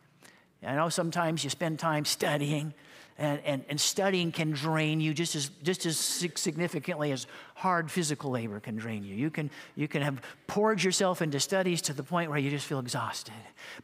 I 0.64 0.74
know 0.76 0.88
sometimes 0.88 1.42
you 1.44 1.50
spend 1.50 1.78
time 1.78 2.04
studying, 2.04 2.72
and, 3.18 3.40
and, 3.44 3.64
and 3.68 3.80
studying 3.80 4.32
can 4.32 4.52
drain 4.52 5.00
you 5.00 5.12
just 5.12 5.34
as, 5.34 5.50
just 5.62 5.84
as 5.86 5.98
significantly 5.98 7.12
as 7.12 7.26
hard 7.54 7.90
physical 7.90 8.30
labor 8.30 8.60
can 8.60 8.76
drain 8.76 9.04
you. 9.04 9.14
You 9.14 9.30
can, 9.30 9.50
you 9.74 9.88
can 9.88 10.02
have 10.02 10.22
poured 10.46 10.82
yourself 10.82 11.20
into 11.20 11.38
studies 11.38 11.82
to 11.82 11.92
the 11.92 12.02
point 12.02 12.30
where 12.30 12.38
you 12.38 12.48
just 12.48 12.66
feel 12.66 12.78
exhausted. 12.78 13.34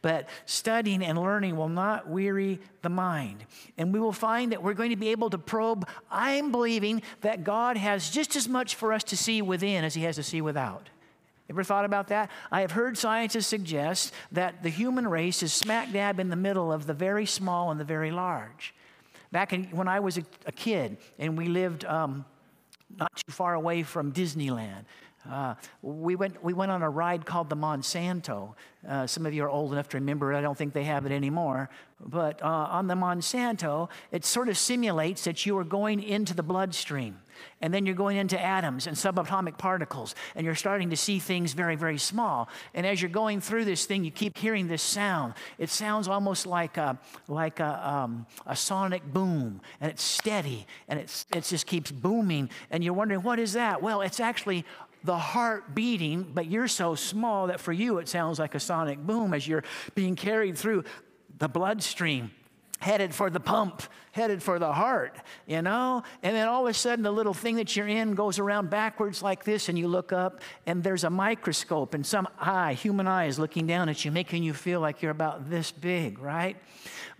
But 0.01 0.29
studying 0.45 1.03
and 1.03 1.17
learning 1.17 1.57
will 1.57 1.69
not 1.69 2.09
weary 2.09 2.59
the 2.81 2.89
mind. 2.89 3.45
And 3.77 3.93
we 3.93 3.99
will 3.99 4.13
find 4.13 4.51
that 4.51 4.63
we're 4.63 4.73
going 4.73 4.89
to 4.89 4.95
be 4.95 5.09
able 5.09 5.29
to 5.29 5.37
probe. 5.37 5.87
I'm 6.09 6.51
believing 6.51 7.01
that 7.21 7.43
God 7.43 7.77
has 7.77 8.09
just 8.09 8.35
as 8.35 8.47
much 8.49 8.75
for 8.75 8.93
us 8.93 9.03
to 9.05 9.17
see 9.17 9.41
within 9.41 9.83
as 9.83 9.93
He 9.93 10.03
has 10.03 10.15
to 10.15 10.23
see 10.23 10.41
without. 10.41 10.89
Ever 11.49 11.63
thought 11.63 11.85
about 11.85 12.09
that? 12.09 12.29
I 12.51 12.61
have 12.61 12.71
heard 12.71 12.97
scientists 12.97 13.47
suggest 13.47 14.13
that 14.31 14.61
the 14.61 14.69
human 14.69 15.07
race 15.07 15.41
is 15.41 15.51
smack 15.51 15.91
dab 15.91 16.19
in 16.19 16.29
the 16.29 16.35
middle 16.35 16.71
of 16.71 16.85
the 16.85 16.93
very 16.93 17.25
small 17.25 17.71
and 17.71 17.79
the 17.79 17.85
very 17.85 18.11
large. 18.11 18.75
Back 19.31 19.53
in, 19.53 19.63
when 19.65 19.87
I 19.87 19.99
was 19.99 20.17
a, 20.19 20.23
a 20.45 20.51
kid 20.51 20.97
and 21.17 21.35
we 21.37 21.47
lived 21.47 21.85
um, 21.85 22.23
not 22.99 23.15
too 23.15 23.31
far 23.31 23.55
away 23.55 23.81
from 23.81 24.11
Disneyland, 24.11 24.85
uh, 25.29 25.55
we, 25.81 26.15
went, 26.15 26.43
we 26.43 26.53
went 26.53 26.71
on 26.71 26.81
a 26.81 26.89
ride 26.89 27.25
called 27.25 27.49
the 27.49 27.55
Monsanto. 27.55 28.53
Uh, 28.87 29.05
some 29.05 29.25
of 29.25 29.33
you 29.33 29.43
are 29.43 29.49
old 29.49 29.71
enough 29.73 29.89
to 29.89 29.97
remember 29.97 30.31
it. 30.31 30.37
I 30.37 30.41
don't 30.41 30.57
think 30.57 30.73
they 30.73 30.85
have 30.85 31.05
it 31.05 31.11
anymore. 31.11 31.69
But 31.99 32.41
uh, 32.41 32.45
on 32.47 32.87
the 32.87 32.95
Monsanto, 32.95 33.89
it 34.11 34.23
sort 34.23 34.49
of 34.49 34.57
simulates 34.57 35.23
that 35.25 35.45
you 35.45 35.57
are 35.57 35.63
going 35.63 36.01
into 36.01 36.33
the 36.33 36.43
bloodstream. 36.43 37.19
And 37.61 37.73
then 37.73 37.85
you're 37.85 37.95
going 37.95 38.17
into 38.17 38.39
atoms 38.39 38.87
and 38.87 38.95
subatomic 38.95 39.57
particles, 39.57 40.15
and 40.35 40.45
you're 40.45 40.55
starting 40.55 40.89
to 40.89 40.97
see 40.97 41.19
things 41.19 41.53
very, 41.53 41.75
very 41.75 41.97
small. 41.97 42.49
And 42.73 42.85
as 42.85 43.01
you're 43.01 43.09
going 43.09 43.41
through 43.41 43.65
this 43.65 43.85
thing, 43.85 44.03
you 44.03 44.11
keep 44.11 44.37
hearing 44.37 44.67
this 44.67 44.81
sound. 44.81 45.33
It 45.57 45.69
sounds 45.69 46.07
almost 46.07 46.45
like 46.45 46.77
a, 46.77 46.99
like 47.27 47.59
a, 47.59 47.89
um, 47.89 48.25
a 48.45 48.55
sonic 48.55 49.03
boom, 49.03 49.61
and 49.81 49.91
it's 49.91 50.03
steady, 50.03 50.65
and 50.87 50.99
it 50.99 51.25
just 51.43 51.65
keeps 51.65 51.91
booming. 51.91 52.49
And 52.71 52.83
you're 52.83 52.93
wondering, 52.93 53.23
what 53.23 53.39
is 53.39 53.53
that? 53.53 53.81
Well, 53.81 54.01
it's 54.01 54.19
actually 54.19 54.65
the 55.03 55.17
heart 55.17 55.73
beating, 55.73 56.31
but 56.33 56.47
you're 56.47 56.67
so 56.67 56.95
small 56.95 57.47
that 57.47 57.59
for 57.59 57.71
you 57.71 57.99
it 57.99 58.07
sounds 58.07 58.39
like 58.39 58.55
a 58.55 58.59
sonic 58.59 58.99
boom 58.99 59.33
as 59.33 59.47
you're 59.47 59.63
being 59.95 60.15
carried 60.15 60.57
through 60.57 60.83
the 61.37 61.47
bloodstream 61.47 62.31
headed 62.79 63.13
for 63.13 63.29
the 63.29 63.39
pump, 63.39 63.83
headed 64.11 64.41
for 64.41 64.57
the 64.57 64.71
heart, 64.71 65.15
you 65.45 65.61
know? 65.61 66.03
And 66.23 66.35
then 66.35 66.47
all 66.47 66.65
of 66.65 66.71
a 66.71 66.73
sudden, 66.73 67.03
the 67.03 67.11
little 67.11 67.33
thing 67.33 67.57
that 67.57 67.75
you're 67.75 67.87
in 67.87 68.15
goes 68.15 68.39
around 68.39 68.69
backwards 68.69 69.21
like 69.21 69.43
this, 69.43 69.69
and 69.69 69.77
you 69.77 69.87
look 69.87 70.11
up, 70.11 70.41
and 70.65 70.81
there's 70.83 71.03
a 71.03 71.09
microscope, 71.09 71.93
and 71.93 72.05
some 72.05 72.27
eye, 72.39 72.73
human 72.73 73.07
eye, 73.07 73.25
is 73.25 73.37
looking 73.37 73.67
down 73.67 73.89
at 73.89 74.03
you, 74.05 74.11
making 74.11 74.43
you 74.43 74.53
feel 74.53 74.79
like 74.79 75.01
you're 75.01 75.11
about 75.11 75.49
this 75.49 75.71
big, 75.71 76.19
right? 76.19 76.55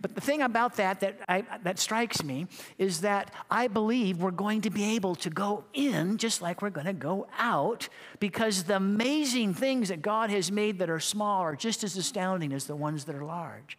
But 0.00 0.14
the 0.14 0.20
thing 0.22 0.40
about 0.40 0.76
that 0.76 1.00
that, 1.00 1.20
I, 1.28 1.44
that 1.62 1.78
strikes 1.78 2.24
me 2.24 2.46
is 2.78 3.02
that 3.02 3.34
I 3.50 3.68
believe 3.68 4.22
we're 4.22 4.30
going 4.30 4.62
to 4.62 4.70
be 4.70 4.94
able 4.96 5.14
to 5.16 5.28
go 5.28 5.64
in 5.74 6.16
just 6.16 6.40
like 6.40 6.62
we're 6.62 6.70
going 6.70 6.86
to 6.86 6.94
go 6.94 7.26
out 7.38 7.88
because 8.18 8.64
the 8.64 8.76
amazing 8.76 9.52
things 9.52 9.90
that 9.90 10.00
God 10.00 10.30
has 10.30 10.50
made 10.50 10.78
that 10.78 10.88
are 10.88 11.00
small 11.00 11.42
are 11.42 11.54
just 11.54 11.84
as 11.84 11.98
astounding 11.98 12.54
as 12.54 12.64
the 12.64 12.76
ones 12.76 13.04
that 13.04 13.14
are 13.14 13.24
large 13.24 13.76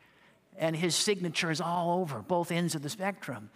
and 0.57 0.75
his 0.75 0.95
signature 0.95 1.51
is 1.51 1.61
all 1.61 1.99
over 1.99 2.19
both 2.19 2.51
ends 2.51 2.75
of 2.75 2.81
the 2.81 2.89
spectrum. 2.89 3.49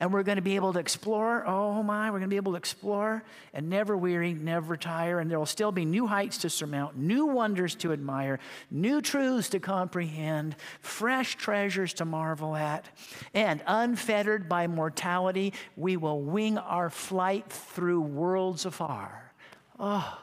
And 0.00 0.14
we're 0.14 0.22
going 0.22 0.36
to 0.36 0.42
be 0.42 0.56
able 0.56 0.72
to 0.72 0.78
explore. 0.78 1.44
Oh 1.46 1.82
my, 1.82 2.10
we're 2.10 2.20
going 2.20 2.30
to 2.30 2.34
be 2.34 2.36
able 2.36 2.52
to 2.52 2.58
explore 2.58 3.22
and 3.52 3.68
never 3.68 3.94
weary, 3.94 4.32
never 4.32 4.74
tire. 4.74 5.20
And 5.20 5.30
there 5.30 5.38
will 5.38 5.44
still 5.44 5.72
be 5.72 5.84
new 5.84 6.06
heights 6.06 6.38
to 6.38 6.48
surmount, 6.48 6.96
new 6.96 7.26
wonders 7.26 7.74
to 7.76 7.92
admire, 7.92 8.38
new 8.70 9.02
truths 9.02 9.50
to 9.50 9.60
comprehend, 9.60 10.56
fresh 10.80 11.36
treasures 11.36 11.92
to 11.94 12.06
marvel 12.06 12.56
at. 12.56 12.88
And 13.34 13.62
unfettered 13.66 14.48
by 14.48 14.68
mortality, 14.68 15.52
we 15.76 15.98
will 15.98 16.22
wing 16.22 16.56
our 16.56 16.88
flight 16.88 17.52
through 17.52 18.00
worlds 18.00 18.64
afar. 18.64 19.34
Oh, 19.78 20.18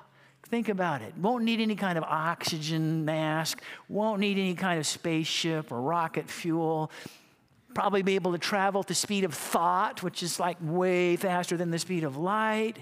Think 0.50 0.70
about 0.70 1.02
it. 1.02 1.14
Won't 1.18 1.44
need 1.44 1.60
any 1.60 1.76
kind 1.76 1.98
of 1.98 2.06
oxygen 2.06 3.04
mask, 3.04 3.62
won't 3.90 4.22
need 4.22 4.38
any 4.38 4.56
kind 4.56 4.80
of 4.80 4.88
spaceship 4.88 5.74
or 5.74 5.82
rocket 5.82 6.30
fuel. 6.30 6.90
Probably 7.74 8.02
be 8.02 8.16
able 8.16 8.32
to 8.32 8.38
travel 8.38 8.80
at 8.80 8.88
the 8.88 8.96
speed 8.96 9.26
of 9.26 9.34
thought, 9.34 10.02
which 10.02 10.24
is 10.24 10.40
like 10.40 10.58
way 10.62 11.18
faster 11.18 11.58
than 11.58 11.70
the 11.70 11.78
speed 11.78 12.06
of 12.06 12.16
light. 12.16 12.78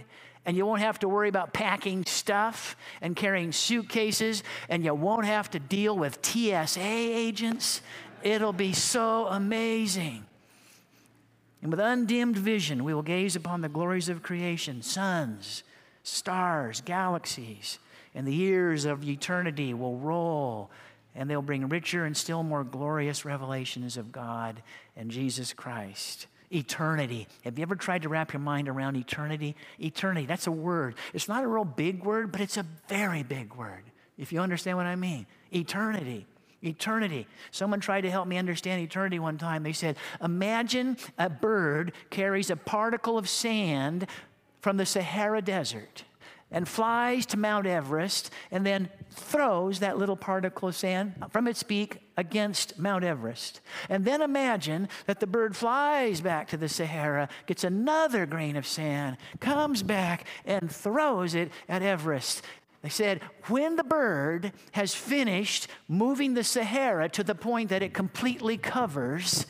And 0.46 0.56
you 0.56 0.64
won't 0.64 0.82
have 0.82 1.00
to 1.00 1.10
worry 1.10 1.28
about 1.28 1.54
packing 1.54 2.06
stuff 2.06 2.78
and 3.02 3.16
carrying 3.16 3.52
suitcases, 3.52 4.44
and 4.70 4.86
you 4.86 4.94
won't 4.94 5.26
have 5.26 5.50
to 5.50 5.60
deal 5.60 5.98
with 5.98 6.24
TSA 6.24 6.80
agents. 6.80 7.82
It'll 8.22 8.54
be 8.54 8.74
so 8.74 9.26
amazing. 9.26 10.24
And 11.64 11.72
with 11.72 11.80
undimmed 11.80 12.38
vision, 12.38 12.84
we 12.84 12.94
will 12.94 13.02
gaze 13.02 13.36
upon 13.36 13.62
the 13.62 13.70
glories 13.70 14.08
of 14.08 14.22
creation, 14.22 14.84
suns, 14.84 15.64
stars, 16.06 16.82
galaxies, 16.82 17.80
and 18.14 18.28
the 18.28 18.34
years 18.34 18.86
of 18.86 19.04
eternity 19.04 19.74
will 19.74 19.98
roll 19.98 20.70
and 21.16 21.30
they'll 21.30 21.42
bring 21.42 21.68
richer 21.68 22.06
and 22.06 22.16
still 22.16 22.44
more 22.44 22.64
glorious 22.64 23.26
revelations 23.26 23.98
of 23.98 24.12
God 24.12 24.62
and 24.96 25.10
Jesus 25.10 25.54
Christ. 25.54 26.28
Eternity. 26.54 27.28
Have 27.44 27.58
you 27.58 27.64
ever 27.64 27.76
tried 27.76 28.04
to 28.04 28.10
wrap 28.10 28.34
your 28.34 28.40
mind 28.40 28.70
around 28.70 28.98
eternity? 28.98 29.56
Eternity, 29.80 30.26
that's 30.28 30.46
a 30.46 30.52
word. 30.52 30.96
It's 31.14 31.28
not 31.28 31.44
a 31.44 31.48
real 31.48 31.66
big 31.66 32.04
word, 32.04 32.32
but 32.32 32.42
it's 32.42 32.58
a 32.58 32.66
very 32.88 33.24
big 33.24 33.56
word, 33.56 33.84
if 34.18 34.32
you 34.32 34.42
understand 34.42 34.78
what 34.78 34.86
I 34.86 34.96
mean. 34.96 35.26
Eternity. 35.54 36.28
Eternity. 36.62 37.28
Someone 37.52 37.80
tried 37.80 38.02
to 38.02 38.12
help 38.12 38.28
me 38.28 38.38
understand 38.38 38.82
eternity 38.82 39.20
one 39.20 39.38
time. 39.38 39.64
They 39.64 39.74
said, 39.74 39.98
Imagine 40.22 40.98
a 41.18 41.30
bird 41.30 41.94
carries 42.10 42.50
a 42.50 42.56
particle 42.56 43.18
of 43.18 43.28
sand 43.30 44.08
from 44.66 44.78
the 44.78 44.86
Sahara 44.88 45.44
Desert 45.44 46.06
and 46.50 46.68
flies 46.68 47.28
to 47.28 47.38
Mount 47.38 47.68
Everest 47.68 48.32
and 48.50 48.66
then 48.66 48.90
throws 49.12 49.78
that 49.78 50.00
little 50.00 50.16
particle 50.16 50.70
of 50.70 50.76
sand 50.76 51.14
from 51.30 51.48
its 51.48 51.62
beak 51.62 52.00
against 52.18 52.80
Mount 52.80 53.04
Everest. 53.04 53.62
And 53.90 54.06
then 54.06 54.24
imagine 54.24 54.90
that 55.06 55.20
the 55.20 55.28
bird 55.28 55.56
flies 55.56 56.20
back 56.20 56.48
to 56.48 56.58
the 56.58 56.68
Sahara, 56.68 57.30
gets 57.46 57.64
another 57.64 58.26
grain 58.26 58.56
of 58.56 58.66
sand, 58.66 59.18
comes 59.40 59.84
back 59.84 60.26
and 60.48 60.72
throws 60.72 61.36
it 61.36 61.52
at 61.70 61.84
Everest. 61.84 62.42
They 62.82 62.90
said, 62.90 63.22
when 63.50 63.76
the 63.76 63.84
bird 63.84 64.52
has 64.72 64.96
finished 64.96 65.68
moving 65.88 66.34
the 66.34 66.44
Sahara 66.44 67.08
to 67.10 67.24
the 67.24 67.36
point 67.36 67.70
that 67.70 67.84
it 67.84 67.94
completely 67.94 68.58
covers 68.58 69.46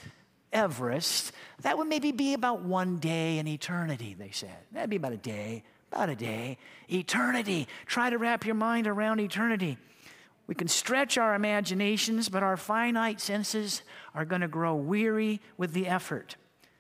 Everest, 0.56 1.34
that 1.64 1.78
would 1.78 1.88
maybe 1.88 2.14
be 2.14 2.34
about 2.34 2.62
one 2.62 2.98
day 2.98 3.38
in 3.40 3.48
eternity, 3.48 4.16
they 4.18 4.32
said. 4.32 4.58
That'd 4.72 4.90
be 4.90 4.96
about 4.96 5.12
a 5.12 5.18
day, 5.18 5.64
about 5.92 6.08
a 6.08 6.16
day. 6.16 6.58
Eternity. 6.90 7.68
Try 7.86 8.10
to 8.10 8.18
wrap 8.18 8.46
your 8.46 8.56
mind 8.56 8.88
around 8.88 9.20
eternity. 9.20 9.78
We 10.48 10.56
can 10.56 10.70
stretch 10.70 11.18
our 11.18 11.36
imaginations, 11.36 12.30
but 12.30 12.42
our 12.42 12.56
finite 12.56 13.20
senses 13.20 13.82
are 14.14 14.24
going 14.24 14.42
to 14.42 14.48
grow 14.48 14.76
weary 14.76 15.42
with 15.58 15.74
the 15.74 15.88
effort. 15.88 16.38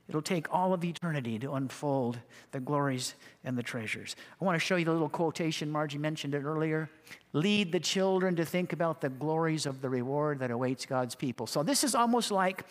It'll 0.07 0.21
take 0.21 0.53
all 0.53 0.71
of 0.71 0.85
eternity 0.85 1.37
to 1.39 1.53
unfold 1.53 2.19
the 2.51 2.59
glories 2.59 3.15
and 3.43 3.57
the 3.57 3.63
treasures. 3.63 4.15
I 4.39 4.45
want 4.45 4.55
to 4.55 4.65
show 4.65 4.75
you 4.75 4.85
the 4.85 4.93
little 4.93 5.09
quotation. 5.09 5.69
Margie 5.69 5.97
mentioned 5.97 6.35
it 6.35 6.43
earlier. 6.43 6.89
Lead 7.33 7.71
the 7.71 7.79
children 7.79 8.35
to 8.35 8.45
think 8.45 8.71
about 8.71 9.01
the 9.01 9.09
glories 9.09 9.65
of 9.65 9.81
the 9.81 9.89
reward 9.89 10.39
that 10.39 10.51
awaits 10.51 10.85
God's 10.85 11.15
people. 11.15 11.47
So, 11.47 11.63
this 11.63 11.83
is 11.83 11.95
almost 11.95 12.29
like 12.29 12.65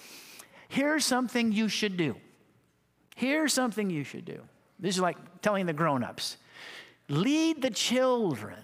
Here's 0.68 1.04
something 1.04 1.52
you 1.52 1.68
should 1.68 1.96
do. 1.96 2.16
Here's 3.16 3.52
something 3.52 3.90
you 3.90 4.04
should 4.04 4.24
do. 4.24 4.40
This 4.78 4.96
is 4.96 5.00
like 5.00 5.16
telling 5.40 5.66
the 5.66 5.72
grown 5.72 6.02
ups 6.02 6.36
lead 7.08 7.60
the 7.62 7.70
children 7.70 8.58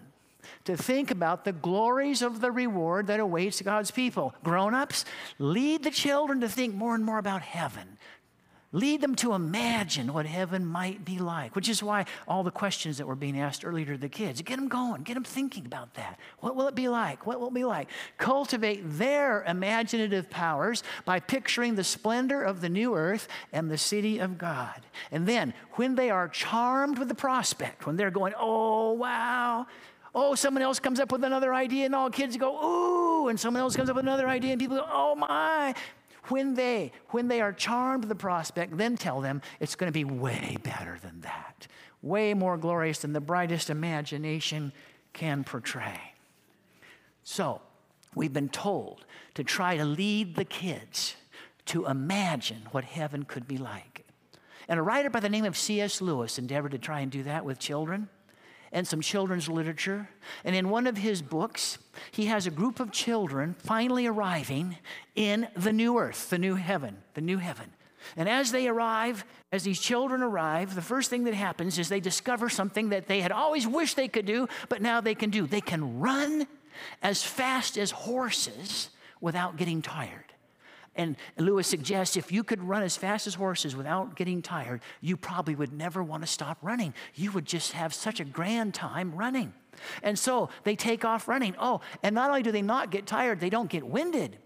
to 0.64 0.76
think 0.76 1.11
about 1.11 1.45
the 1.45 1.52
glories 1.52 2.23
of 2.23 2.40
the 2.40 2.50
reward 2.50 3.07
that 3.07 3.21
awaits 3.21 3.61
God's 3.62 3.90
people. 3.90 4.35
Grown 4.42 4.75
ups, 4.75 5.04
lead 5.38 5.83
the 5.83 5.90
children 5.90 6.40
to 6.40 6.49
think 6.49 6.75
more 6.75 6.95
and 6.95 7.04
more 7.04 7.19
about 7.19 7.42
heaven. 7.42 7.99
Lead 8.72 9.00
them 9.00 9.16
to 9.16 9.32
imagine 9.32 10.12
what 10.12 10.26
heaven 10.26 10.64
might 10.64 11.04
be 11.04 11.18
like, 11.18 11.56
which 11.56 11.68
is 11.68 11.82
why 11.82 12.04
all 12.28 12.44
the 12.44 12.52
questions 12.52 12.98
that 12.98 13.06
were 13.06 13.16
being 13.16 13.38
asked 13.38 13.64
earlier 13.64 13.86
to 13.86 13.98
the 13.98 14.08
kids, 14.08 14.42
get 14.42 14.56
them 14.56 14.68
going, 14.68 15.02
get 15.02 15.14
them 15.14 15.24
thinking 15.24 15.66
about 15.66 15.92
that. 15.94 16.20
What 16.38 16.54
will 16.54 16.68
it 16.68 16.76
be 16.76 16.88
like? 16.88 17.26
What 17.26 17.40
will 17.40 17.48
it 17.48 17.54
be 17.54 17.64
like? 17.64 17.88
Cultivate 18.16 18.82
their 18.84 19.42
imaginative 19.42 20.30
powers 20.30 20.84
by 21.04 21.18
picturing 21.18 21.74
the 21.74 21.82
splendor 21.82 22.42
of 22.42 22.60
the 22.60 22.68
new 22.68 22.94
earth 22.94 23.26
and 23.52 23.68
the 23.68 23.78
city 23.78 24.20
of 24.20 24.38
God. 24.38 24.80
And 25.10 25.26
then, 25.26 25.52
when 25.72 25.96
they 25.96 26.10
are 26.10 26.28
charmed 26.28 27.00
with 27.00 27.08
the 27.08 27.14
prospect, 27.16 27.86
when 27.86 27.96
they're 27.96 28.12
going, 28.12 28.34
oh, 28.38 28.92
wow, 28.92 29.66
Oh, 30.12 30.34
someone 30.34 30.62
else 30.62 30.80
comes 30.80 30.98
up 30.98 31.12
with 31.12 31.22
another 31.22 31.54
idea, 31.54 31.86
and 31.86 31.94
all 31.94 32.10
kids 32.10 32.36
go, 32.36 32.58
ooh, 32.64 33.28
and 33.28 33.38
someone 33.38 33.60
else 33.60 33.76
comes 33.76 33.88
up 33.88 33.94
with 33.94 34.04
another 34.04 34.28
idea, 34.28 34.50
and 34.50 34.60
people 34.60 34.76
go, 34.76 34.86
oh 34.90 35.14
my. 35.14 35.72
When 36.28 36.54
they, 36.54 36.92
when 37.08 37.28
they 37.28 37.40
are 37.40 37.52
charmed 37.52 38.04
with 38.04 38.08
the 38.08 38.14
prospect, 38.14 38.76
then 38.76 38.96
tell 38.96 39.20
them 39.20 39.42
it's 39.58 39.74
going 39.74 39.88
to 39.88 39.92
be 39.92 40.04
way 40.04 40.56
better 40.62 40.98
than 41.02 41.20
that, 41.22 41.66
way 42.02 42.34
more 42.34 42.56
glorious 42.56 42.98
than 42.98 43.12
the 43.12 43.20
brightest 43.20 43.70
imagination 43.70 44.72
can 45.12 45.44
portray. 45.44 46.14
So, 47.24 47.62
we've 48.14 48.32
been 48.32 48.48
told 48.48 49.04
to 49.34 49.44
try 49.44 49.76
to 49.76 49.84
lead 49.84 50.36
the 50.36 50.44
kids 50.44 51.16
to 51.66 51.86
imagine 51.86 52.62
what 52.70 52.84
heaven 52.84 53.24
could 53.24 53.46
be 53.46 53.58
like. 53.58 54.04
And 54.68 54.78
a 54.78 54.82
writer 54.82 55.10
by 55.10 55.20
the 55.20 55.28
name 55.28 55.44
of 55.44 55.56
C.S. 55.56 56.00
Lewis 56.00 56.38
endeavored 56.38 56.72
to 56.72 56.78
try 56.78 57.00
and 57.00 57.10
do 57.10 57.22
that 57.24 57.44
with 57.44 57.58
children 57.58 58.08
and 58.72 58.86
some 58.86 59.00
children's 59.00 59.48
literature. 59.48 60.08
And 60.44 60.54
in 60.54 60.68
one 60.68 60.86
of 60.86 60.96
his 60.96 61.22
books, 61.22 61.78
he 62.10 62.26
has 62.26 62.46
a 62.46 62.50
group 62.50 62.80
of 62.80 62.92
children 62.92 63.54
finally 63.54 64.06
arriving 64.06 64.78
in 65.14 65.48
the 65.56 65.72
new 65.72 65.98
earth, 65.98 66.30
the 66.30 66.38
new 66.38 66.54
heaven, 66.54 66.98
the 67.14 67.20
new 67.20 67.38
heaven. 67.38 67.72
And 68.16 68.28
as 68.28 68.52
they 68.52 68.68
arrive, 68.68 69.24
as 69.52 69.62
these 69.62 69.80
children 69.80 70.22
arrive, 70.22 70.74
the 70.74 70.82
first 70.82 71.10
thing 71.10 71.24
that 71.24 71.34
happens 71.34 71.78
is 71.78 71.88
they 71.88 72.00
discover 72.00 72.48
something 72.48 72.90
that 72.90 73.06
they 73.06 73.20
had 73.20 73.32
always 73.32 73.66
wished 73.66 73.96
they 73.96 74.08
could 74.08 74.26
do, 74.26 74.48
but 74.68 74.80
now 74.80 75.00
they 75.00 75.14
can 75.14 75.30
do. 75.30 75.46
They 75.46 75.60
can 75.60 76.00
run 76.00 76.46
as 77.02 77.22
fast 77.22 77.76
as 77.76 77.90
horses 77.90 78.90
without 79.20 79.56
getting 79.56 79.82
tired. 79.82 80.29
And 80.97 81.16
Lewis 81.38 81.66
suggests 81.66 82.16
if 82.16 82.32
you 82.32 82.42
could 82.42 82.62
run 82.62 82.82
as 82.82 82.97
fast 82.97 83.26
as 83.26 83.35
horses 83.35 83.76
without 83.76 84.16
getting 84.16 84.42
tired, 84.42 84.82
you 85.00 85.16
probably 85.16 85.54
would 85.54 85.73
never 85.73 86.02
want 86.02 86.23
to 86.23 86.26
stop 86.26 86.59
running. 86.62 86.94
You 87.14 87.32
would 87.32 87.47
just 87.47 87.73
have 87.73 87.94
such 87.94 88.20
a 88.20 88.25
grand 88.25 88.75
time 88.75 89.14
running. 89.14 89.54
And 90.02 90.18
so 90.18 90.50
they 90.64 90.76
take 90.76 91.04
off 91.04 91.28
running. 91.28 91.54
Oh, 91.59 91.80
and 92.02 92.14
not 92.14 92.28
only 92.28 92.42
do 92.42 92.52
they 92.52 92.62
not 92.62 92.90
get 92.90 93.06
tired, 93.06 93.40
they 93.40 93.50
don't 93.50 93.70
get 93.70 93.87
winded. 93.87 94.37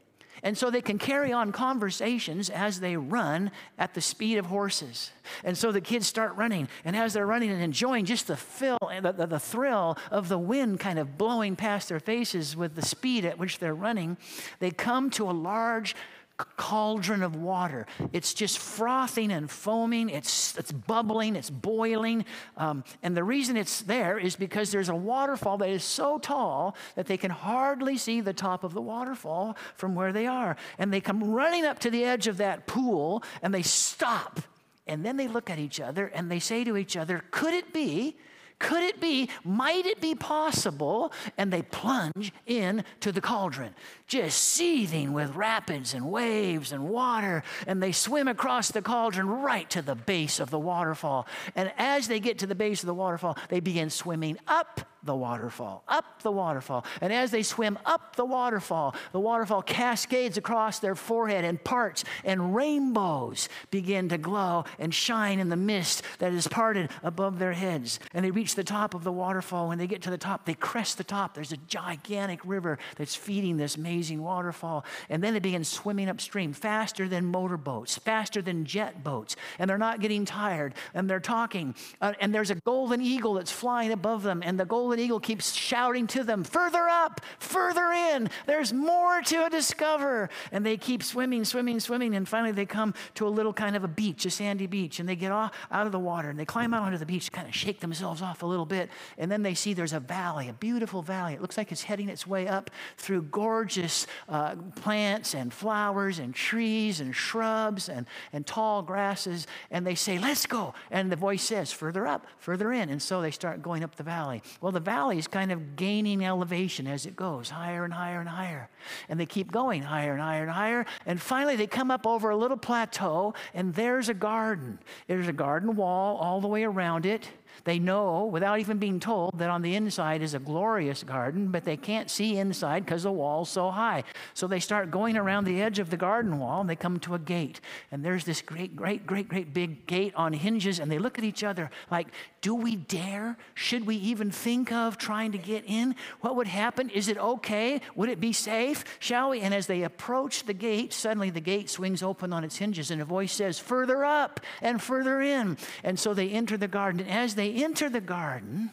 And 0.42 0.58
so 0.58 0.70
they 0.70 0.82
can 0.82 0.98
carry 0.98 1.32
on 1.32 1.52
conversations 1.52 2.50
as 2.50 2.80
they 2.80 2.98
run 2.98 3.50
at 3.78 3.94
the 3.94 4.02
speed 4.02 4.36
of 4.36 4.44
horses. 4.44 5.10
And 5.42 5.56
so 5.56 5.72
the 5.72 5.80
kids 5.80 6.06
start 6.06 6.36
running. 6.36 6.68
And 6.84 6.94
as 6.94 7.14
they're 7.14 7.26
running 7.26 7.50
and 7.50 7.62
enjoying 7.62 8.04
just 8.04 8.26
the, 8.26 8.36
fill, 8.36 8.78
the, 8.80 9.12
the, 9.12 9.26
the 9.26 9.38
thrill 9.38 9.96
of 10.10 10.28
the 10.28 10.36
wind 10.36 10.80
kind 10.80 10.98
of 10.98 11.16
blowing 11.16 11.56
past 11.56 11.88
their 11.88 11.98
faces 11.98 12.54
with 12.54 12.74
the 12.74 12.82
speed 12.82 13.24
at 13.24 13.38
which 13.38 13.58
they're 13.58 13.74
running, 13.74 14.18
they 14.58 14.70
come 14.70 15.08
to 15.10 15.30
a 15.30 15.32
large 15.32 15.96
cauldron 16.36 17.22
of 17.22 17.36
water. 17.36 17.86
It's 18.12 18.34
just 18.34 18.58
frothing 18.58 19.30
and 19.30 19.50
foaming. 19.50 20.10
It's, 20.10 20.56
it's 20.58 20.72
bubbling. 20.72 21.36
It's 21.36 21.50
boiling. 21.50 22.24
Um, 22.56 22.84
and 23.02 23.16
the 23.16 23.22
reason 23.22 23.56
it's 23.56 23.82
there 23.82 24.18
is 24.18 24.34
because 24.34 24.72
there's 24.72 24.88
a 24.88 24.94
waterfall 24.94 25.58
that 25.58 25.68
is 25.68 25.84
so 25.84 26.18
tall 26.18 26.76
that 26.96 27.06
they 27.06 27.16
can 27.16 27.30
hardly 27.30 27.96
see 27.96 28.20
the 28.20 28.32
top 28.32 28.64
of 28.64 28.74
the 28.74 28.82
waterfall 28.82 29.56
from 29.76 29.94
where 29.94 30.12
they 30.12 30.26
are. 30.26 30.56
And 30.78 30.92
they 30.92 31.00
come 31.00 31.22
running 31.22 31.64
up 31.64 31.78
to 31.80 31.90
the 31.90 32.04
edge 32.04 32.26
of 32.26 32.38
that 32.38 32.66
pool 32.66 33.22
and 33.42 33.54
they 33.54 33.62
stop. 33.62 34.40
And 34.86 35.04
then 35.04 35.16
they 35.16 35.28
look 35.28 35.50
at 35.50 35.58
each 35.58 35.80
other 35.80 36.06
and 36.06 36.30
they 36.30 36.40
say 36.40 36.64
to 36.64 36.76
each 36.76 36.96
other, 36.96 37.22
Could 37.30 37.54
it 37.54 37.72
be 37.72 38.16
could 38.58 38.82
it 38.82 39.00
be? 39.00 39.28
Might 39.44 39.86
it 39.86 40.00
be 40.00 40.14
possible? 40.14 41.12
And 41.36 41.52
they 41.52 41.62
plunge 41.62 42.32
into 42.46 43.12
the 43.12 43.20
cauldron, 43.20 43.74
just 44.06 44.38
seething 44.38 45.12
with 45.12 45.34
rapids 45.34 45.94
and 45.94 46.10
waves 46.10 46.72
and 46.72 46.88
water. 46.88 47.42
And 47.66 47.82
they 47.82 47.92
swim 47.92 48.28
across 48.28 48.70
the 48.70 48.82
cauldron 48.82 49.28
right 49.28 49.68
to 49.70 49.82
the 49.82 49.94
base 49.94 50.40
of 50.40 50.50
the 50.50 50.58
waterfall. 50.58 51.26
And 51.54 51.72
as 51.76 52.08
they 52.08 52.20
get 52.20 52.38
to 52.38 52.46
the 52.46 52.54
base 52.54 52.82
of 52.82 52.86
the 52.86 52.94
waterfall, 52.94 53.36
they 53.48 53.60
begin 53.60 53.90
swimming 53.90 54.38
up 54.46 54.80
the 55.04 55.14
waterfall, 55.14 55.84
up 55.88 56.22
the 56.22 56.32
waterfall. 56.32 56.84
And 57.00 57.12
as 57.12 57.30
they 57.30 57.42
swim 57.42 57.78
up 57.84 58.16
the 58.16 58.24
waterfall, 58.24 58.94
the 59.12 59.20
waterfall 59.20 59.62
cascades 59.62 60.36
across 60.36 60.78
their 60.78 60.94
forehead 60.94 61.44
and 61.44 61.62
parts, 61.62 62.04
and 62.24 62.54
rainbows 62.54 63.48
begin 63.70 64.08
to 64.08 64.18
glow 64.18 64.64
and 64.78 64.94
shine 64.94 65.38
in 65.38 65.48
the 65.48 65.56
mist 65.56 66.02
that 66.18 66.32
is 66.32 66.48
parted 66.48 66.90
above 67.02 67.38
their 67.38 67.52
heads. 67.52 68.00
And 68.12 68.24
they 68.24 68.30
reach 68.30 68.54
the 68.54 68.64
top 68.64 68.94
of 68.94 69.04
the 69.04 69.12
waterfall. 69.12 69.68
When 69.68 69.78
they 69.78 69.86
get 69.86 70.02
to 70.02 70.10
the 70.10 70.18
top, 70.18 70.46
they 70.46 70.54
crest 70.54 70.98
the 70.98 71.04
top. 71.04 71.34
There's 71.34 71.52
a 71.52 71.56
gigantic 71.56 72.40
river 72.44 72.78
that's 72.96 73.14
feeding 73.14 73.56
this 73.56 73.76
amazing 73.76 74.22
waterfall. 74.22 74.84
And 75.08 75.22
then 75.22 75.34
they 75.34 75.40
begin 75.40 75.64
swimming 75.64 76.08
upstream 76.08 76.52
faster 76.52 77.08
than 77.08 77.26
motorboats, 77.26 77.98
faster 77.98 78.40
than 78.40 78.64
jet 78.64 79.04
boats. 79.04 79.36
And 79.58 79.68
they're 79.68 79.78
not 79.78 80.00
getting 80.00 80.24
tired. 80.24 80.74
And 80.94 81.08
they're 81.08 81.20
talking. 81.20 81.74
Uh, 82.00 82.14
and 82.20 82.34
there's 82.34 82.50
a 82.50 82.56
golden 82.56 83.00
eagle 83.00 83.34
that's 83.34 83.52
flying 83.52 83.92
above 83.92 84.22
them. 84.22 84.42
And 84.44 84.58
the 84.58 84.64
golden 84.64 84.93
golden 84.94 85.04
eagle 85.04 85.18
keeps 85.18 85.52
shouting 85.52 86.06
to 86.06 86.22
them, 86.22 86.44
further 86.44 86.88
up, 86.88 87.20
further 87.40 87.90
in. 87.90 88.30
There's 88.46 88.72
more 88.72 89.20
to 89.22 89.48
discover. 89.48 90.30
And 90.52 90.64
they 90.64 90.76
keep 90.76 91.02
swimming, 91.02 91.44
swimming, 91.44 91.80
swimming. 91.80 92.14
And 92.14 92.28
finally, 92.28 92.52
they 92.52 92.64
come 92.64 92.94
to 93.14 93.26
a 93.26 93.28
little 93.28 93.52
kind 93.52 93.74
of 93.74 93.82
a 93.82 93.88
beach, 93.88 94.24
a 94.24 94.30
sandy 94.30 94.68
beach. 94.68 95.00
And 95.00 95.08
they 95.08 95.16
get 95.16 95.32
off, 95.32 95.52
out 95.72 95.86
of 95.86 95.92
the 95.92 95.98
water 95.98 96.30
and 96.30 96.38
they 96.38 96.44
climb 96.44 96.72
out 96.72 96.82
onto 96.82 96.98
the 96.98 97.06
beach, 97.06 97.32
kind 97.32 97.48
of 97.48 97.54
shake 97.54 97.80
themselves 97.80 98.22
off 98.22 98.44
a 98.44 98.46
little 98.46 98.66
bit. 98.66 98.88
And 99.18 99.32
then 99.32 99.42
they 99.42 99.54
see 99.54 99.74
there's 99.74 99.92
a 99.92 100.00
valley, 100.00 100.48
a 100.48 100.52
beautiful 100.52 101.02
valley. 101.02 101.34
It 101.34 101.42
looks 101.42 101.56
like 101.56 101.72
it's 101.72 101.82
heading 101.82 102.08
its 102.08 102.24
way 102.24 102.46
up 102.46 102.70
through 102.96 103.22
gorgeous 103.22 104.06
uh, 104.28 104.54
plants 104.76 105.34
and 105.34 105.52
flowers 105.52 106.20
and 106.20 106.32
trees 106.32 107.00
and 107.00 107.16
shrubs 107.16 107.88
and, 107.88 108.06
and 108.32 108.46
tall 108.46 108.82
grasses. 108.82 109.48
And 109.72 109.84
they 109.84 109.96
say, 109.96 110.18
Let's 110.18 110.46
go. 110.46 110.74
And 110.92 111.10
the 111.10 111.16
voice 111.16 111.42
says, 111.42 111.72
Further 111.72 112.06
up, 112.06 112.26
further 112.38 112.72
in. 112.72 112.90
And 112.90 113.02
so 113.02 113.20
they 113.20 113.32
start 113.32 113.60
going 113.60 113.82
up 113.82 113.96
the 113.96 114.04
valley. 114.04 114.42
Well, 114.60 114.70
the 114.70 114.83
valley 114.84 115.18
is 115.18 115.26
kind 115.26 115.50
of 115.50 115.76
gaining 115.76 116.24
elevation 116.24 116.86
as 116.86 117.06
it 117.06 117.16
goes 117.16 117.50
higher 117.50 117.84
and 117.84 117.92
higher 117.92 118.20
and 118.20 118.28
higher. 118.28 118.68
And 119.08 119.18
they 119.18 119.26
keep 119.26 119.50
going 119.50 119.82
higher 119.82 120.12
and 120.12 120.20
higher 120.20 120.42
and 120.42 120.50
higher. 120.50 120.86
And 121.06 121.20
finally, 121.20 121.56
they 121.56 121.66
come 121.66 121.90
up 121.90 122.06
over 122.06 122.30
a 122.30 122.36
little 122.36 122.56
plateau, 122.56 123.34
and 123.54 123.74
there's 123.74 124.08
a 124.08 124.14
garden. 124.14 124.78
There's 125.06 125.28
a 125.28 125.32
garden 125.32 125.74
wall 125.76 126.16
all 126.16 126.40
the 126.40 126.48
way 126.48 126.64
around 126.64 127.06
it. 127.06 127.28
They 127.62 127.78
know, 127.78 128.26
without 128.26 128.58
even 128.58 128.78
being 128.78 128.98
told, 128.98 129.38
that 129.38 129.50
on 129.50 129.62
the 129.62 129.76
inside 129.76 130.22
is 130.22 130.34
a 130.34 130.38
glorious 130.38 131.02
garden, 131.02 131.48
but 131.48 131.64
they 131.64 131.76
can't 131.76 132.10
see 132.10 132.36
inside 132.36 132.84
because 132.84 133.04
the 133.04 133.12
wall's 133.12 133.48
so 133.48 133.70
high. 133.70 134.04
So 134.34 134.46
they 134.46 134.60
start 134.60 134.90
going 134.90 135.16
around 135.16 135.44
the 135.44 135.62
edge 135.62 135.78
of 135.78 135.90
the 135.90 135.96
garden 135.96 136.38
wall 136.38 136.60
and 136.60 136.68
they 136.68 136.76
come 136.76 136.98
to 137.00 137.14
a 137.14 137.18
gate. 137.18 137.60
And 137.92 138.04
there's 138.04 138.24
this 138.24 138.42
great, 138.42 138.74
great, 138.74 139.06
great, 139.06 139.28
great 139.28 139.54
big 139.54 139.86
gate 139.86 140.14
on 140.16 140.32
hinges. 140.32 140.78
And 140.78 140.90
they 140.90 140.98
look 140.98 141.18
at 141.18 141.24
each 141.24 141.44
other 141.44 141.70
like, 141.90 142.08
do 142.40 142.54
we 142.54 142.76
dare? 142.76 143.38
Should 143.54 143.86
we 143.86 143.96
even 143.96 144.30
think 144.30 144.70
of 144.72 144.98
trying 144.98 145.32
to 145.32 145.38
get 145.38 145.64
in? 145.66 145.94
What 146.20 146.36
would 146.36 146.46
happen? 146.46 146.90
Is 146.90 147.08
it 147.08 147.16
okay? 147.16 147.80
Would 147.94 148.08
it 148.08 148.20
be 148.20 148.32
safe? 148.32 148.84
Shall 148.98 149.30
we? 149.30 149.40
And 149.40 149.54
as 149.54 149.66
they 149.66 149.82
approach 149.82 150.44
the 150.44 150.52
gate, 150.52 150.92
suddenly 150.92 151.30
the 151.30 151.40
gate 151.40 151.70
swings 151.70 152.02
open 152.02 152.32
on 152.32 152.44
its 152.44 152.56
hinges 152.56 152.90
and 152.90 153.00
a 153.00 153.04
voice 153.04 153.32
says, 153.32 153.58
Further 153.58 154.04
up 154.04 154.40
and 154.60 154.82
further 154.82 155.20
in. 155.20 155.56
And 155.82 155.98
so 155.98 156.14
they 156.14 156.28
enter 156.28 156.56
the 156.56 156.68
garden. 156.68 157.00
And 157.00 157.10
as 157.10 157.34
they 157.34 157.43
enter 157.50 157.88
the 157.88 158.00
garden, 158.00 158.70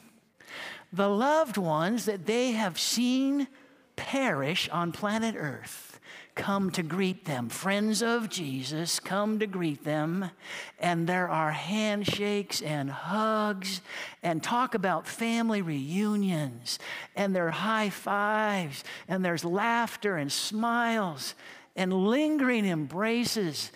the 0.92 1.10
loved 1.10 1.58
ones 1.58 2.06
that 2.06 2.26
they 2.26 2.52
have 2.52 2.80
seen 2.80 3.48
perish 3.96 4.70
on 4.70 4.92
planet 4.92 5.36
Earth 5.38 5.92
come 6.36 6.72
to 6.72 6.84
greet 6.84 7.26
them. 7.26 7.50
Friends 7.50 8.02
of 8.02 8.30
Jesus 8.30 9.00
come 9.00 9.40
to 9.40 9.48
greet 9.48 9.84
them. 9.84 10.32
And 10.80 11.08
there 11.08 11.30
are 11.30 11.52
handshakes 11.52 12.62
and 12.62 12.90
hugs 12.90 13.82
and 14.24 14.42
talk 14.42 14.74
about 14.74 15.08
family 15.08 15.62
reunions. 15.62 16.80
And 17.16 17.36
there 17.36 17.48
are 17.48 17.52
high 17.52 17.90
fives 17.90 18.84
and 19.08 19.24
there's 19.24 19.44
laughter 19.44 20.18
and 20.18 20.32
smiles 20.32 21.36
and 21.76 21.94
lingering 21.94 22.66
embraces 22.66 23.72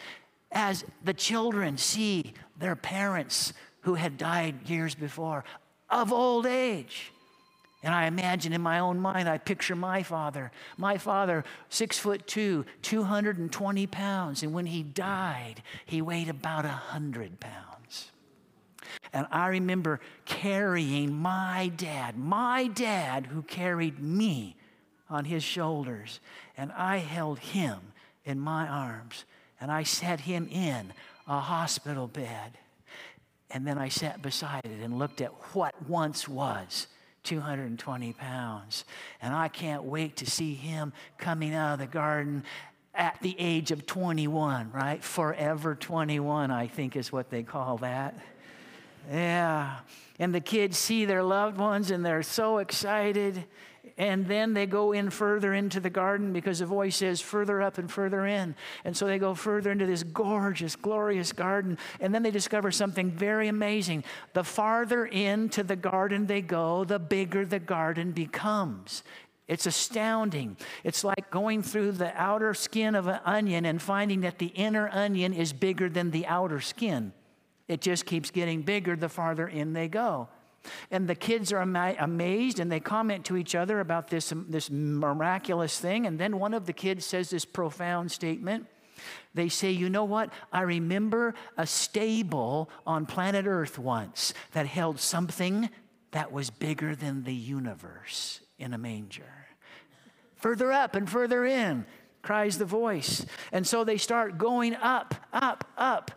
as 0.52 0.86
the 1.04 1.14
children 1.14 1.78
see 1.78 2.34
their 2.58 2.76
parents 2.76 3.54
who 3.86 3.94
had 3.94 4.18
died 4.18 4.68
years 4.68 4.96
before 4.96 5.46
of 5.90 6.12
old 6.12 6.48
age. 6.48 7.12
And 7.84 7.94
I 7.94 8.08
imagine 8.08 8.52
in 8.52 8.62
my 8.62 8.80
own 8.80 9.00
mind, 9.00 9.30
I 9.30 9.38
picture 9.38 9.76
my 9.76 10.02
father. 10.02 10.52
My 10.76 10.98
father, 10.98 11.44
six 11.70 12.00
foot 12.00 12.26
two, 12.26 12.66
220 12.82 13.86
pounds. 13.86 14.42
And 14.42 14.54
when 14.54 14.66
he 14.66 14.82
died, 14.82 15.62
he 15.86 16.02
weighed 16.02 16.30
about 16.30 16.64
100 16.64 17.40
pounds. 17.40 18.12
And 19.14 19.28
I 19.30 19.50
remember 19.50 20.00
carrying 20.26 21.14
my 21.14 21.72
dad, 21.78 22.18
my 22.18 22.66
dad 22.66 23.28
who 23.28 23.44
carried 23.44 24.00
me 24.00 24.56
on 25.12 25.26
his 25.26 25.44
shoulders. 25.44 26.20
And 26.58 26.72
I 26.72 26.98
held 26.98 27.38
him 27.38 27.80
in 28.26 28.40
my 28.40 28.68
arms. 28.68 29.26
And 29.62 29.72
I 29.72 29.84
set 29.84 30.22
him 30.22 30.48
in 30.52 30.92
a 31.28 31.40
hospital 31.40 32.08
bed. 32.08 32.58
And 33.52 33.66
then 33.66 33.78
I 33.78 33.90
sat 33.90 34.22
beside 34.22 34.66
it 34.66 34.84
and 34.84 34.98
looked 34.98 35.22
at 35.22 35.32
what 35.54 35.74
once 35.88 36.28
was 36.28 36.88
220 37.24 38.14
pounds. 38.14 38.86
And 39.22 39.34
I 39.34 39.48
can't 39.48 39.84
wait 39.84 40.18
to 40.18 40.30
see 40.30 40.54
him 40.54 40.94
coming 41.18 41.54
out 41.54 41.74
of 41.74 41.80
the 41.80 41.88
garden 41.88 42.44
at 42.94 43.18
the 43.22 43.36
age 43.38 43.72
of 43.72 43.86
21, 43.86 44.72
right? 44.72 45.04
Forever 45.04 45.76
21, 45.76 46.50
I 46.50 46.68
think 46.68 46.96
is 46.96 47.12
what 47.12 47.30
they 47.30 47.44
call 47.44 47.78
that. 47.80 48.18
Yeah. 49.12 49.78
And 50.18 50.34
the 50.34 50.42
kids 50.42 50.78
see 50.78 51.06
their 51.06 51.24
loved 51.24 51.58
ones 51.58 51.92
and 51.92 52.06
they're 52.06 52.24
so 52.24 52.60
excited 52.60 53.46
and 53.98 54.28
then 54.28 54.54
they 54.54 54.66
go 54.66 54.92
in 54.92 55.10
further 55.10 55.54
into 55.54 55.80
the 55.80 55.90
garden 55.90 56.34
because 56.34 56.60
the 56.60 56.66
voice 56.66 56.98
says 56.98 57.22
further 57.22 57.62
up 57.62 57.78
and 57.78 57.90
further 57.90 58.26
in. 58.26 58.56
And 58.84 58.96
so 58.96 59.08
they 59.08 59.18
go 59.18 59.34
further 59.34 59.72
into 59.72 59.86
this 59.86 60.04
gorgeous, 60.04 60.76
glorious 60.76 61.32
garden. 61.32 61.78
And 62.02 62.14
then 62.14 62.22
they 62.22 62.32
discover 62.32 62.72
something 62.72 63.10
very 63.10 63.48
amazing. 63.48 64.04
The 64.34 64.44
farther 64.44 65.06
into 65.06 65.64
the 65.64 65.78
garden 65.78 66.28
they 66.28 66.42
go, 66.42 66.84
the 66.84 67.00
bigger 67.00 67.46
the 67.46 67.60
garden 67.60 68.12
becomes. 68.12 69.04
It's 69.48 69.66
astounding. 69.66 70.58
It's 70.84 71.06
like 71.06 71.32
going 71.32 71.64
through 71.64 71.94
the 71.94 72.12
outer 72.20 72.54
skin 72.54 72.96
of 72.96 73.08
an 73.08 73.20
onion 73.24 73.64
and 73.64 73.82
finding 73.82 74.22
that 74.22 74.40
the 74.40 74.48
inner 74.48 74.90
onion 74.92 75.34
is 75.34 75.54
bigger 75.54 75.88
than 75.88 76.12
the 76.12 76.26
outer 76.26 76.60
skin. 76.60 77.14
It 77.70 77.80
just 77.80 78.06
keeps 78.06 78.30
getting 78.30 78.64
bigger 78.64 78.98
the 78.98 79.08
farther 79.08 79.48
in 79.48 79.72
they 79.72 79.88
go. 79.88 80.28
And 80.92 81.08
the 81.08 81.16
kids 81.16 81.52
are 81.52 81.62
ama- 81.62 81.96
amazed 82.00 82.60
and 82.60 82.72
they 82.72 82.80
comment 82.80 83.26
to 83.26 83.38
each 83.38 83.56
other 83.56 83.80
about 83.80 84.10
this, 84.10 84.32
um, 84.32 84.46
this 84.50 84.70
miraculous 84.70 85.80
thing. 85.80 86.06
And 86.06 86.20
then 86.20 86.40
one 86.40 86.54
of 86.54 86.66
the 86.66 86.74
kids 86.74 87.06
says 87.06 87.30
this 87.30 87.46
profound 87.46 88.12
statement. 88.12 88.68
They 89.34 89.50
say, 89.50 89.72
You 89.72 89.90
know 89.90 90.06
what? 90.06 90.32
I 90.52 90.62
remember 90.62 91.34
a 91.58 91.68
stable 91.68 92.70
on 92.88 93.06
planet 93.06 93.46
Earth 93.46 93.78
once 93.78 94.34
that 94.54 94.66
held 94.66 95.00
something 95.00 95.70
that 96.12 96.32
was 96.32 96.50
bigger 96.50 96.96
than 96.96 97.24
the 97.24 97.34
universe 97.34 98.40
in 98.58 98.74
a 98.74 98.78
manger. 98.78 99.48
Further 100.38 100.72
up 100.72 100.96
and 100.96 101.10
further 101.10 101.46
in, 101.46 101.86
cries 102.22 102.58
the 102.58 102.66
voice. 102.66 103.26
And 103.52 103.66
so 103.68 103.84
they 103.84 103.98
start 103.98 104.38
going 104.38 104.76
up, 104.76 105.16
up, 105.34 105.68
up, 105.78 106.12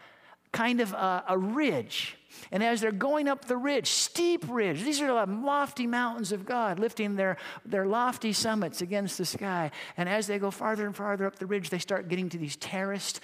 kind 0.58 0.80
of 0.80 0.92
a, 0.92 1.24
a 1.28 1.38
ridge 1.38 2.18
and 2.50 2.62
as 2.62 2.80
they're 2.80 2.92
going 2.92 3.28
up 3.28 3.46
the 3.46 3.56
ridge, 3.56 3.88
steep 3.88 4.44
ridge, 4.48 4.82
these 4.82 5.00
are 5.00 5.06
the 5.06 5.32
lofty 5.32 5.86
mountains 5.86 6.32
of 6.32 6.46
God, 6.46 6.78
lifting 6.78 7.16
their, 7.16 7.36
their 7.64 7.86
lofty 7.86 8.32
summits 8.32 8.80
against 8.80 9.18
the 9.18 9.24
sky. 9.24 9.70
And 9.96 10.08
as 10.08 10.26
they 10.26 10.38
go 10.38 10.50
farther 10.50 10.86
and 10.86 10.94
farther 10.94 11.26
up 11.26 11.36
the 11.36 11.46
ridge, 11.46 11.70
they 11.70 11.78
start 11.78 12.08
getting 12.08 12.28
to 12.30 12.38
these 12.38 12.56
terraced, 12.56 13.20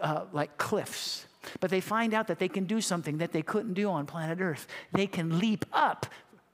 uh, 0.00 0.24
like 0.32 0.56
cliffs. 0.56 1.26
But 1.60 1.70
they 1.70 1.80
find 1.80 2.14
out 2.14 2.26
that 2.28 2.38
they 2.38 2.48
can 2.48 2.64
do 2.64 2.80
something 2.80 3.18
that 3.18 3.32
they 3.32 3.42
couldn't 3.42 3.74
do 3.74 3.90
on 3.90 4.06
planet 4.06 4.40
Earth. 4.40 4.66
They 4.92 5.06
can 5.06 5.38
leap 5.38 5.66
up 5.72 6.06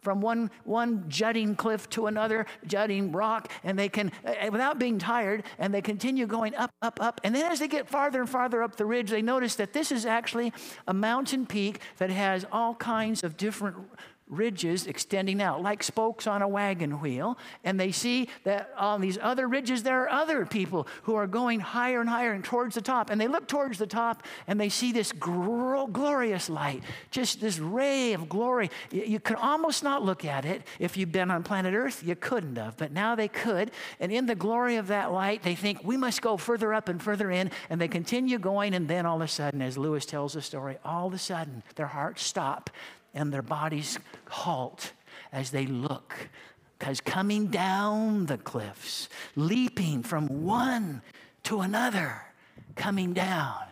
from 0.02 0.20
one, 0.20 0.50
one 0.64 1.04
jutting 1.08 1.54
cliff 1.54 1.88
to 1.90 2.06
another 2.06 2.46
jutting 2.66 3.12
rock, 3.12 3.50
and 3.64 3.78
they 3.78 3.88
can, 3.88 4.12
uh, 4.24 4.34
without 4.50 4.78
being 4.78 4.98
tired, 4.98 5.44
and 5.58 5.72
they 5.74 5.82
continue 5.82 6.26
going 6.26 6.54
up, 6.54 6.72
up, 6.82 7.00
up. 7.00 7.20
And 7.24 7.34
then 7.34 7.50
as 7.50 7.58
they 7.58 7.68
get 7.68 7.88
farther 7.88 8.20
and 8.20 8.28
farther 8.28 8.62
up 8.62 8.76
the 8.76 8.86
ridge, 8.86 9.10
they 9.10 9.22
notice 9.22 9.54
that 9.56 9.72
this 9.72 9.92
is 9.92 10.06
actually 10.06 10.52
a 10.86 10.94
mountain 10.94 11.46
peak 11.46 11.80
that 11.98 12.10
has 12.10 12.46
all 12.50 12.74
kinds 12.74 13.22
of 13.22 13.36
different 13.36 13.76
ridges 14.30 14.86
extending 14.86 15.42
out 15.42 15.62
like 15.62 15.82
spokes 15.82 16.26
on 16.26 16.40
a 16.40 16.48
wagon 16.48 17.00
wheel. 17.00 17.36
And 17.64 17.78
they 17.78 17.92
see 17.92 18.28
that 18.44 18.70
on 18.76 19.00
these 19.00 19.18
other 19.20 19.48
ridges, 19.48 19.82
there 19.82 20.02
are 20.02 20.08
other 20.08 20.46
people 20.46 20.86
who 21.02 21.14
are 21.14 21.26
going 21.26 21.60
higher 21.60 22.00
and 22.00 22.08
higher 22.08 22.32
and 22.32 22.44
towards 22.44 22.74
the 22.74 22.80
top. 22.80 23.10
And 23.10 23.20
they 23.20 23.28
look 23.28 23.48
towards 23.48 23.78
the 23.78 23.86
top 23.86 24.24
and 24.46 24.60
they 24.60 24.68
see 24.68 24.92
this 24.92 25.12
glorious 25.12 26.48
light, 26.48 26.82
just 27.10 27.40
this 27.40 27.58
ray 27.58 28.12
of 28.12 28.28
glory. 28.28 28.70
You 28.90 29.20
could 29.20 29.36
almost 29.36 29.82
not 29.82 30.04
look 30.04 30.24
at 30.24 30.44
it 30.44 30.62
if 30.78 30.96
you've 30.96 31.12
been 31.12 31.30
on 31.30 31.42
planet 31.42 31.74
Earth. 31.74 32.02
You 32.04 32.14
couldn't 32.14 32.56
have, 32.56 32.76
but 32.76 32.92
now 32.92 33.14
they 33.14 33.28
could. 33.28 33.70
And 33.98 34.12
in 34.12 34.26
the 34.26 34.34
glory 34.34 34.76
of 34.76 34.86
that 34.88 35.12
light, 35.12 35.42
they 35.42 35.54
think 35.54 35.82
we 35.84 35.96
must 35.96 36.22
go 36.22 36.36
further 36.36 36.72
up 36.72 36.88
and 36.88 37.02
further 37.02 37.30
in. 37.30 37.50
And 37.68 37.80
they 37.80 37.88
continue 37.88 38.38
going. 38.38 38.74
And 38.74 38.86
then 38.88 39.06
all 39.06 39.16
of 39.16 39.22
a 39.22 39.28
sudden, 39.28 39.60
as 39.62 39.76
Lewis 39.76 40.06
tells 40.06 40.34
the 40.34 40.42
story, 40.42 40.78
all 40.84 41.08
of 41.08 41.14
a 41.14 41.18
sudden, 41.18 41.62
their 41.74 41.86
hearts 41.86 42.22
stop 42.22 42.70
and 43.14 43.32
their 43.32 43.42
bodies 43.42 43.98
halt 44.28 44.92
as 45.32 45.50
they 45.50 45.66
look. 45.66 46.14
Because 46.78 47.00
coming 47.00 47.48
down 47.48 48.26
the 48.26 48.38
cliffs, 48.38 49.08
leaping 49.36 50.02
from 50.02 50.44
one 50.44 51.02
to 51.44 51.60
another, 51.60 52.22
coming 52.74 53.12
down 53.12 53.64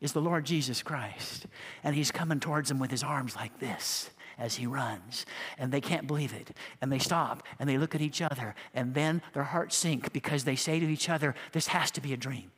is 0.00 0.12
the 0.12 0.20
Lord 0.20 0.44
Jesus 0.44 0.82
Christ. 0.82 1.46
And 1.84 1.94
he's 1.94 2.10
coming 2.10 2.40
towards 2.40 2.68
them 2.68 2.78
with 2.78 2.90
his 2.90 3.02
arms 3.02 3.36
like 3.36 3.58
this 3.58 4.10
as 4.38 4.56
he 4.56 4.66
runs. 4.66 5.26
And 5.58 5.72
they 5.72 5.80
can't 5.80 6.06
believe 6.06 6.32
it. 6.32 6.56
And 6.80 6.90
they 6.90 6.98
stop 6.98 7.42
and 7.58 7.68
they 7.68 7.78
look 7.78 7.94
at 7.94 8.00
each 8.00 8.22
other. 8.22 8.54
And 8.74 8.94
then 8.94 9.22
their 9.34 9.44
hearts 9.44 9.76
sink 9.76 10.12
because 10.12 10.44
they 10.44 10.56
say 10.56 10.80
to 10.80 10.86
each 10.86 11.08
other, 11.08 11.34
This 11.52 11.68
has 11.68 11.90
to 11.92 12.00
be 12.00 12.12
a 12.12 12.16
dream. 12.16 12.50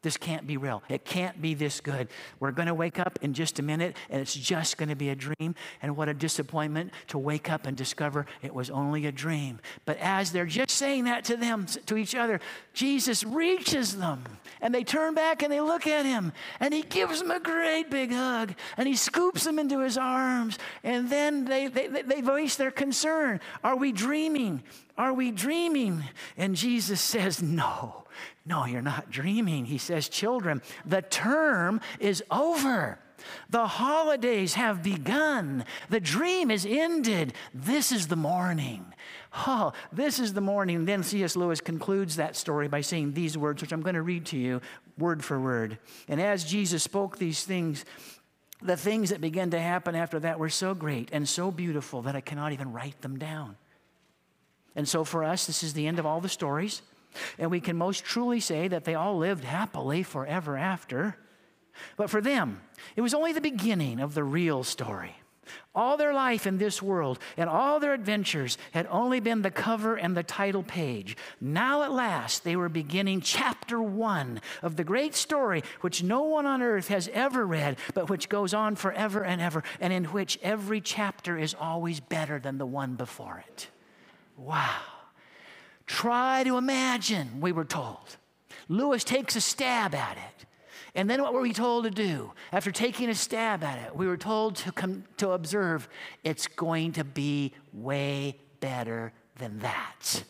This 0.00 0.16
can't 0.16 0.46
be 0.46 0.56
real. 0.56 0.84
It 0.88 1.04
can't 1.04 1.42
be 1.42 1.54
this 1.54 1.80
good. 1.80 2.06
We're 2.38 2.52
going 2.52 2.68
to 2.68 2.74
wake 2.74 3.00
up 3.00 3.18
in 3.20 3.34
just 3.34 3.58
a 3.58 3.62
minute 3.62 3.96
and 4.08 4.20
it's 4.20 4.34
just 4.34 4.78
going 4.78 4.90
to 4.90 4.94
be 4.94 5.08
a 5.08 5.16
dream. 5.16 5.56
And 5.82 5.96
what 5.96 6.08
a 6.08 6.14
disappointment 6.14 6.92
to 7.08 7.18
wake 7.18 7.50
up 7.50 7.66
and 7.66 7.76
discover 7.76 8.26
it 8.40 8.54
was 8.54 8.70
only 8.70 9.06
a 9.06 9.12
dream. 9.12 9.58
But 9.86 9.98
as 9.98 10.30
they're 10.30 10.46
just 10.46 10.70
saying 10.70 11.04
that 11.04 11.24
to 11.24 11.36
them, 11.36 11.66
to 11.86 11.96
each 11.96 12.14
other, 12.14 12.40
Jesus 12.74 13.24
reaches 13.24 13.96
them 13.96 14.22
and 14.60 14.72
they 14.72 14.84
turn 14.84 15.14
back 15.14 15.42
and 15.42 15.52
they 15.52 15.60
look 15.60 15.88
at 15.88 16.06
him 16.06 16.32
and 16.60 16.72
he 16.72 16.82
gives 16.82 17.18
them 17.18 17.32
a 17.32 17.40
great 17.40 17.90
big 17.90 18.12
hug 18.12 18.54
and 18.76 18.86
he 18.86 18.94
scoops 18.94 19.42
them 19.42 19.58
into 19.58 19.80
his 19.80 19.98
arms. 19.98 20.60
And 20.84 21.10
then 21.10 21.44
they, 21.44 21.66
they, 21.66 21.88
they 21.88 22.20
voice 22.20 22.54
their 22.54 22.70
concern 22.70 23.40
Are 23.64 23.76
we 23.76 23.90
dreaming? 23.90 24.62
Are 24.96 25.12
we 25.12 25.32
dreaming? 25.32 26.04
And 26.36 26.54
Jesus 26.54 27.00
says, 27.00 27.42
No. 27.42 28.04
No, 28.48 28.64
you're 28.64 28.80
not 28.80 29.10
dreaming. 29.10 29.66
He 29.66 29.76
says, 29.76 30.08
Children, 30.08 30.62
the 30.86 31.02
term 31.02 31.82
is 32.00 32.24
over. 32.30 32.98
The 33.50 33.66
holidays 33.66 34.54
have 34.54 34.82
begun. 34.82 35.64
The 35.90 36.00
dream 36.00 36.50
is 36.50 36.64
ended. 36.64 37.34
This 37.52 37.92
is 37.92 38.06
the 38.06 38.16
morning. 38.16 38.86
Oh, 39.46 39.72
this 39.92 40.18
is 40.18 40.32
the 40.32 40.40
morning. 40.40 40.86
Then 40.86 41.02
C.S. 41.02 41.36
Lewis 41.36 41.60
concludes 41.60 42.16
that 42.16 42.36
story 42.36 42.68
by 42.68 42.80
saying 42.80 43.12
these 43.12 43.36
words, 43.36 43.60
which 43.60 43.72
I'm 43.72 43.82
going 43.82 43.96
to 43.96 44.02
read 44.02 44.24
to 44.26 44.38
you 44.38 44.62
word 44.96 45.22
for 45.22 45.38
word. 45.38 45.78
And 46.08 46.20
as 46.20 46.42
Jesus 46.42 46.82
spoke 46.82 47.18
these 47.18 47.44
things, 47.44 47.84
the 48.62 48.76
things 48.76 49.10
that 49.10 49.20
began 49.20 49.50
to 49.50 49.60
happen 49.60 49.94
after 49.94 50.18
that 50.20 50.38
were 50.38 50.48
so 50.48 50.74
great 50.74 51.10
and 51.12 51.28
so 51.28 51.50
beautiful 51.50 52.02
that 52.02 52.16
I 52.16 52.20
cannot 52.22 52.52
even 52.52 52.72
write 52.72 53.00
them 53.02 53.18
down. 53.18 53.56
And 54.74 54.88
so 54.88 55.04
for 55.04 55.22
us, 55.22 55.46
this 55.46 55.62
is 55.62 55.74
the 55.74 55.86
end 55.86 55.98
of 55.98 56.06
all 56.06 56.20
the 56.20 56.28
stories. 56.28 56.82
And 57.38 57.50
we 57.50 57.60
can 57.60 57.76
most 57.76 58.04
truly 58.04 58.40
say 58.40 58.68
that 58.68 58.84
they 58.84 58.94
all 58.94 59.18
lived 59.18 59.44
happily 59.44 60.02
forever 60.02 60.56
after. 60.56 61.16
But 61.96 62.10
for 62.10 62.20
them, 62.20 62.60
it 62.96 63.00
was 63.00 63.14
only 63.14 63.32
the 63.32 63.40
beginning 63.40 64.00
of 64.00 64.14
the 64.14 64.24
real 64.24 64.64
story. 64.64 65.16
All 65.74 65.96
their 65.96 66.12
life 66.12 66.46
in 66.46 66.58
this 66.58 66.82
world 66.82 67.18
and 67.36 67.48
all 67.48 67.80
their 67.80 67.94
adventures 67.94 68.58
had 68.72 68.86
only 68.90 69.20
been 69.20 69.42
the 69.42 69.50
cover 69.50 69.96
and 69.96 70.16
the 70.16 70.22
title 70.22 70.62
page. 70.62 71.16
Now, 71.40 71.82
at 71.82 71.92
last, 71.92 72.44
they 72.44 72.56
were 72.56 72.68
beginning 72.68 73.20
chapter 73.20 73.80
one 73.80 74.40
of 74.62 74.76
the 74.76 74.84
great 74.84 75.14
story 75.14 75.62
which 75.80 76.02
no 76.02 76.22
one 76.22 76.46
on 76.46 76.62
earth 76.62 76.88
has 76.88 77.08
ever 77.12 77.46
read, 77.46 77.78
but 77.94 78.10
which 78.10 78.28
goes 78.28 78.52
on 78.52 78.76
forever 78.76 79.24
and 79.24 79.40
ever, 79.40 79.62
and 79.80 79.92
in 79.92 80.04
which 80.06 80.38
every 80.42 80.80
chapter 80.80 81.38
is 81.38 81.54
always 81.54 82.00
better 82.00 82.38
than 82.38 82.58
the 82.58 82.66
one 82.66 82.94
before 82.94 83.42
it. 83.48 83.68
Wow. 84.36 84.97
Try 85.88 86.44
to 86.44 86.58
imagine, 86.58 87.40
we 87.40 87.50
were 87.50 87.64
told. 87.64 88.16
Lewis 88.68 89.02
takes 89.04 89.34
a 89.36 89.40
stab 89.40 89.94
at 89.94 90.18
it. 90.18 90.46
And 90.94 91.08
then 91.08 91.22
what 91.22 91.32
were 91.32 91.40
we 91.40 91.54
told 91.54 91.84
to 91.84 91.90
do? 91.90 92.32
After 92.52 92.70
taking 92.70 93.08
a 93.08 93.14
stab 93.14 93.64
at 93.64 93.78
it, 93.86 93.96
we 93.96 94.06
were 94.06 94.18
told 94.18 94.56
to, 94.56 94.72
come, 94.72 95.04
to 95.16 95.30
observe 95.30 95.88
it's 96.24 96.46
going 96.46 96.92
to 96.92 97.04
be 97.04 97.54
way 97.72 98.36
better 98.60 99.12
than 99.38 99.60
that. 99.60 100.22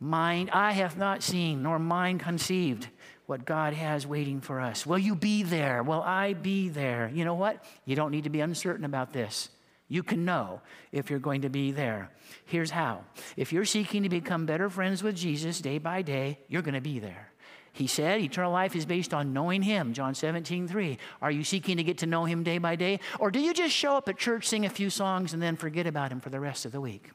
Mind, 0.00 0.50
I 0.50 0.72
have 0.72 0.98
not 0.98 1.22
seen, 1.22 1.62
nor 1.62 1.78
mind 1.78 2.20
conceived 2.20 2.88
what 3.26 3.44
God 3.44 3.74
has 3.74 4.06
waiting 4.06 4.40
for 4.40 4.60
us. 4.60 4.84
Will 4.84 4.98
you 4.98 5.14
be 5.14 5.44
there? 5.44 5.84
Will 5.84 6.02
I 6.02 6.32
be 6.32 6.68
there? 6.68 7.10
You 7.14 7.24
know 7.24 7.34
what? 7.34 7.64
You 7.84 7.94
don't 7.94 8.10
need 8.10 8.24
to 8.24 8.30
be 8.30 8.40
uncertain 8.40 8.84
about 8.84 9.12
this. 9.12 9.48
You 9.88 10.02
can 10.02 10.24
know 10.24 10.60
if 10.92 11.10
you're 11.10 11.18
going 11.18 11.42
to 11.42 11.48
be 11.48 11.70
there. 11.70 12.10
Here's 12.46 12.70
how 12.70 13.04
if 13.36 13.52
you're 13.52 13.64
seeking 13.64 14.02
to 14.02 14.08
become 14.08 14.46
better 14.46 14.68
friends 14.70 15.02
with 15.02 15.16
Jesus 15.16 15.60
day 15.60 15.78
by 15.78 16.02
day, 16.02 16.38
you're 16.48 16.62
going 16.62 16.74
to 16.74 16.80
be 16.80 16.98
there. 16.98 17.30
He 17.72 17.88
said 17.88 18.20
eternal 18.20 18.52
life 18.52 18.76
is 18.76 18.86
based 18.86 19.12
on 19.12 19.32
knowing 19.32 19.62
Him, 19.62 19.92
John 19.92 20.14
17, 20.14 20.68
3. 20.68 20.98
Are 21.20 21.30
you 21.30 21.42
seeking 21.42 21.76
to 21.76 21.82
get 21.82 21.98
to 21.98 22.06
know 22.06 22.24
Him 22.24 22.44
day 22.44 22.58
by 22.58 22.76
day? 22.76 23.00
Or 23.18 23.32
do 23.32 23.40
you 23.40 23.52
just 23.52 23.74
show 23.74 23.96
up 23.96 24.08
at 24.08 24.16
church, 24.16 24.46
sing 24.46 24.64
a 24.64 24.70
few 24.70 24.90
songs, 24.90 25.32
and 25.34 25.42
then 25.42 25.56
forget 25.56 25.86
about 25.86 26.12
Him 26.12 26.20
for 26.20 26.30
the 26.30 26.38
rest 26.38 26.64
of 26.64 26.72
the 26.72 26.80
week? 26.80 27.10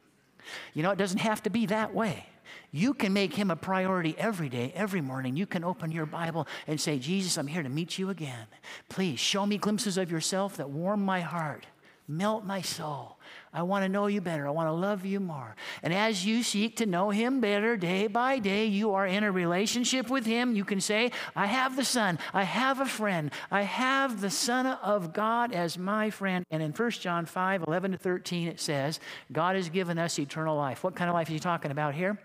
You 0.73 0.83
know, 0.83 0.91
it 0.91 0.97
doesn't 0.97 1.19
have 1.19 1.41
to 1.43 1.49
be 1.49 1.65
that 1.67 1.93
way. 1.93 2.25
You 2.71 2.93
can 2.93 3.13
make 3.13 3.33
him 3.33 3.51
a 3.51 3.55
priority 3.55 4.15
every 4.17 4.49
day, 4.49 4.71
every 4.75 5.01
morning. 5.01 5.35
You 5.35 5.45
can 5.45 5.63
open 5.63 5.91
your 5.91 6.05
Bible 6.05 6.47
and 6.67 6.79
say, 6.79 6.99
Jesus, 6.99 7.37
I'm 7.37 7.47
here 7.47 7.63
to 7.63 7.69
meet 7.69 7.97
you 7.97 8.09
again. 8.09 8.47
Please 8.89 9.19
show 9.19 9.45
me 9.45 9.57
glimpses 9.57 9.97
of 9.97 10.11
yourself 10.11 10.57
that 10.57 10.69
warm 10.69 11.03
my 11.03 11.21
heart, 11.21 11.67
melt 12.09 12.43
my 12.43 12.61
soul. 12.61 13.17
I 13.53 13.61
want 13.61 13.83
to 13.85 13.89
know 13.89 14.07
you 14.07 14.19
better. 14.19 14.47
I 14.47 14.49
want 14.49 14.67
to 14.67 14.73
love 14.73 15.05
you 15.05 15.19
more. 15.19 15.55
And 15.83 15.93
as 15.93 16.25
you 16.25 16.41
seek 16.43 16.77
to 16.77 16.85
know 16.85 17.11
him 17.11 17.39
better 17.39 17.77
day 17.77 18.07
by 18.07 18.39
day, 18.39 18.65
you 18.65 18.93
are 18.93 19.05
in 19.05 19.23
a 19.23 19.31
relationship 19.31 20.09
with 20.09 20.25
him. 20.25 20.55
You 20.55 20.65
can 20.65 20.81
say, 20.81 21.11
I 21.35 21.45
have 21.45 21.75
the 21.75 21.85
Son. 21.85 22.17
I 22.33 22.43
have 22.43 22.79
a 22.79 22.85
friend. 22.85 23.31
I 23.51 23.61
have 23.61 24.21
the 24.21 24.29
Son 24.31 24.65
of 24.65 25.13
God 25.13 25.53
as 25.53 25.77
my 25.77 26.09
friend. 26.09 26.45
And 26.49 26.63
in 26.63 26.71
1 26.71 26.91
John 26.91 27.25
5 27.25 27.63
11 27.67 27.91
to 27.91 27.97
13, 27.97 28.47
it 28.47 28.59
says, 28.59 28.99
God 29.31 29.55
has 29.55 29.69
given 29.69 29.99
us 29.99 30.17
eternal 30.17 30.57
life. 30.57 30.83
What 30.83 30.95
kind 30.95 31.09
of 31.09 31.13
life 31.13 31.29
is 31.29 31.33
he 31.33 31.39
talking 31.39 31.71
about 31.71 31.93
here? 31.93 32.19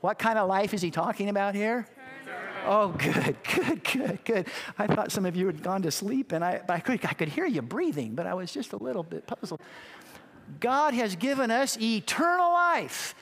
What 0.00 0.18
kind 0.18 0.38
of 0.38 0.48
life 0.48 0.74
is 0.74 0.82
he 0.82 0.90
talking 0.90 1.28
about 1.28 1.54
here? 1.54 1.86
Oh, 2.70 2.88
good, 2.88 3.36
good, 3.54 3.82
good, 3.82 4.18
good. 4.24 4.46
I 4.78 4.86
thought 4.86 5.10
some 5.10 5.24
of 5.24 5.34
you 5.34 5.46
had 5.46 5.62
gone 5.62 5.80
to 5.82 5.90
sleep, 5.90 6.32
and 6.32 6.44
I, 6.44 6.60
I, 6.68 6.80
could, 6.80 7.02
I 7.02 7.14
could 7.14 7.28
hear 7.28 7.46
you 7.46 7.62
breathing, 7.62 8.14
but 8.14 8.26
I 8.26 8.34
was 8.34 8.52
just 8.52 8.74
a 8.74 8.76
little 8.76 9.02
bit 9.02 9.26
puzzled. 9.26 9.60
God 10.60 10.92
has 10.92 11.16
given 11.16 11.50
us 11.50 11.78
eternal 11.80 12.52
life, 12.52 13.14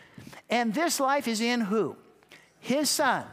and 0.50 0.74
this 0.74 0.98
life 0.98 1.28
is 1.28 1.40
in 1.40 1.60
who? 1.60 1.96
His 2.58 2.90
Son. 2.90 3.24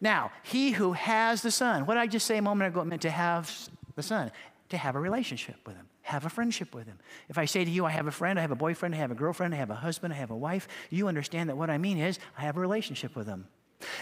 Now, 0.00 0.32
he 0.42 0.72
who 0.72 0.94
has 0.94 1.42
the 1.42 1.52
Son. 1.52 1.86
What 1.86 1.94
did 1.94 2.00
I 2.00 2.08
just 2.08 2.26
say 2.26 2.38
a 2.38 2.42
moment 2.42 2.72
ago? 2.72 2.80
It 2.80 2.86
meant 2.86 3.02
to 3.02 3.10
have 3.10 3.68
the 3.94 4.02
Son, 4.02 4.32
to 4.70 4.76
have 4.76 4.96
a 4.96 5.00
relationship 5.00 5.56
with 5.64 5.76
Him 5.76 5.86
have 6.04 6.26
a 6.26 6.28
friendship 6.28 6.74
with 6.74 6.84
him. 6.86 6.98
If 7.28 7.38
I 7.38 7.44
say 7.44 7.64
to 7.64 7.70
you, 7.70 7.86
I 7.86 7.90
have 7.90 8.08
a 8.08 8.10
friend, 8.10 8.36
I 8.36 8.42
have 8.42 8.50
a 8.50 8.56
boyfriend, 8.56 8.92
I 8.92 8.98
have 8.98 9.12
a 9.12 9.14
girlfriend, 9.14 9.54
I 9.54 9.56
have 9.56 9.70
a 9.70 9.76
husband, 9.76 10.12
I 10.12 10.16
have 10.16 10.32
a 10.32 10.36
wife, 10.36 10.66
you 10.90 11.06
understand 11.06 11.48
that 11.48 11.56
what 11.56 11.70
I 11.70 11.78
mean 11.78 11.96
is 11.96 12.18
I 12.36 12.42
have 12.42 12.56
a 12.56 12.60
relationship 12.60 13.14
with 13.14 13.26
them. 13.26 13.46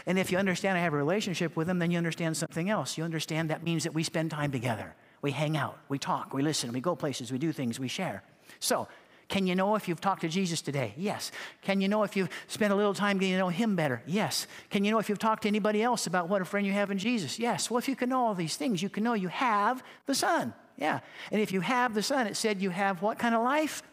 And 0.06 0.18
if 0.18 0.30
you 0.30 0.38
understand 0.38 0.78
I 0.78 0.82
have 0.82 0.94
a 0.94 0.96
relationship 0.96 1.56
with 1.56 1.68
him, 1.68 1.78
then 1.78 1.90
you 1.90 1.98
understand 1.98 2.36
something 2.36 2.70
else. 2.70 2.98
You 2.98 3.04
understand 3.04 3.50
that 3.50 3.62
means 3.62 3.84
that 3.84 3.94
we 3.94 4.02
spend 4.02 4.30
time 4.30 4.52
together. 4.52 4.94
We 5.22 5.32
hang 5.32 5.56
out, 5.56 5.78
we 5.88 5.98
talk, 5.98 6.32
we 6.32 6.42
listen, 6.42 6.72
we 6.72 6.80
go 6.80 6.96
places, 6.96 7.30
we 7.30 7.38
do 7.38 7.52
things, 7.52 7.78
we 7.78 7.88
share. 7.88 8.22
So, 8.58 8.88
can 9.30 9.46
you 9.46 9.54
know 9.54 9.76
if 9.76 9.86
you've 9.86 10.00
talked 10.00 10.22
to 10.22 10.28
Jesus 10.28 10.60
today? 10.60 10.92
Yes. 10.96 11.30
Can 11.62 11.80
you 11.80 11.86
know 11.86 12.02
if 12.02 12.16
you've 12.16 12.28
spent 12.48 12.72
a 12.72 12.76
little 12.76 12.92
time 12.92 13.16
getting 13.16 13.34
to 13.34 13.38
know 13.38 13.48
him 13.48 13.76
better? 13.76 14.02
Yes. 14.04 14.48
Can 14.70 14.84
you 14.84 14.90
know 14.90 14.98
if 14.98 15.08
you've 15.08 15.20
talked 15.20 15.42
to 15.42 15.48
anybody 15.48 15.82
else 15.82 16.08
about 16.08 16.28
what 16.28 16.42
a 16.42 16.44
friend 16.44 16.66
you 16.66 16.72
have 16.72 16.90
in 16.90 16.98
Jesus? 16.98 17.38
Yes. 17.38 17.70
Well, 17.70 17.78
if 17.78 17.88
you 17.88 17.94
can 17.94 18.08
know 18.08 18.26
all 18.26 18.34
these 18.34 18.56
things, 18.56 18.82
you 18.82 18.88
can 18.88 19.04
know 19.04 19.14
you 19.14 19.28
have 19.28 19.84
the 20.06 20.16
Son. 20.16 20.52
Yeah. 20.76 20.98
And 21.30 21.40
if 21.40 21.52
you 21.52 21.60
have 21.60 21.94
the 21.94 22.02
Son, 22.02 22.26
it 22.26 22.36
said 22.36 22.60
you 22.60 22.70
have 22.70 23.02
what 23.02 23.20
kind 23.20 23.36
of 23.36 23.44
life? 23.44 23.84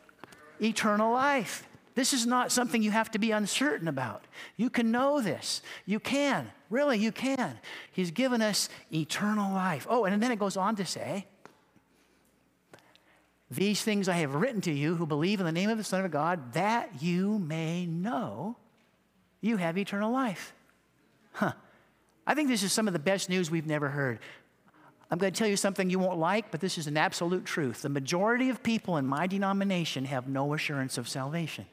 Eternal 0.60 1.14
life. 1.14 1.67
This 1.98 2.14
is 2.14 2.28
not 2.28 2.52
something 2.52 2.84
you 2.84 2.92
have 2.92 3.10
to 3.10 3.18
be 3.18 3.32
uncertain 3.32 3.88
about. 3.88 4.26
You 4.56 4.70
can 4.70 4.92
know 4.92 5.20
this. 5.20 5.64
You 5.88 6.00
can. 6.00 6.52
Really, 6.70 7.00
you 7.00 7.12
can. 7.12 7.58
He's 7.92 8.12
given 8.12 8.40
us 8.40 8.70
eternal 8.94 9.52
life. 9.52 9.88
Oh, 9.90 10.06
and 10.06 10.22
then 10.22 10.32
it 10.32 10.38
goes 10.38 10.58
on 10.58 10.76
to 10.76 10.86
say, 10.86 11.26
These 13.50 13.82
things 13.82 14.08
I 14.08 14.18
have 14.18 14.36
written 14.36 14.62
to 14.62 14.72
you 14.72 14.94
who 14.94 15.08
believe 15.08 15.40
in 15.40 15.48
the 15.48 15.52
name 15.52 15.72
of 15.72 15.80
the 15.80 15.84
Son 15.84 16.06
of 16.06 16.12
God, 16.12 16.54
that 16.54 17.02
you 17.02 17.40
may 17.40 17.88
know 17.88 18.58
you 19.42 19.58
have 19.58 19.76
eternal 19.76 20.12
life. 20.12 20.54
Huh. 21.32 21.54
I 22.28 22.36
think 22.36 22.48
this 22.48 22.62
is 22.62 22.72
some 22.72 22.86
of 22.86 22.94
the 22.94 23.00
best 23.00 23.28
news 23.28 23.50
we've 23.50 23.66
never 23.66 23.90
heard. 23.90 24.20
I'm 25.10 25.18
going 25.18 25.34
to 25.34 25.40
tell 25.40 25.48
you 25.48 25.58
something 25.58 25.90
you 25.90 25.98
won't 25.98 26.20
like, 26.20 26.52
but 26.52 26.62
this 26.62 26.78
is 26.78 26.86
an 26.86 26.96
absolute 26.96 27.44
truth. 27.44 27.82
The 27.82 27.90
majority 27.90 28.52
of 28.52 28.62
people 28.62 28.98
in 28.98 29.08
my 29.08 29.26
denomination 29.26 30.06
have 30.06 30.28
no 30.28 30.54
assurance 30.54 31.00
of 31.00 31.10
salvation. 31.10 31.66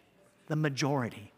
The 0.47 0.57
majority. 0.57 1.33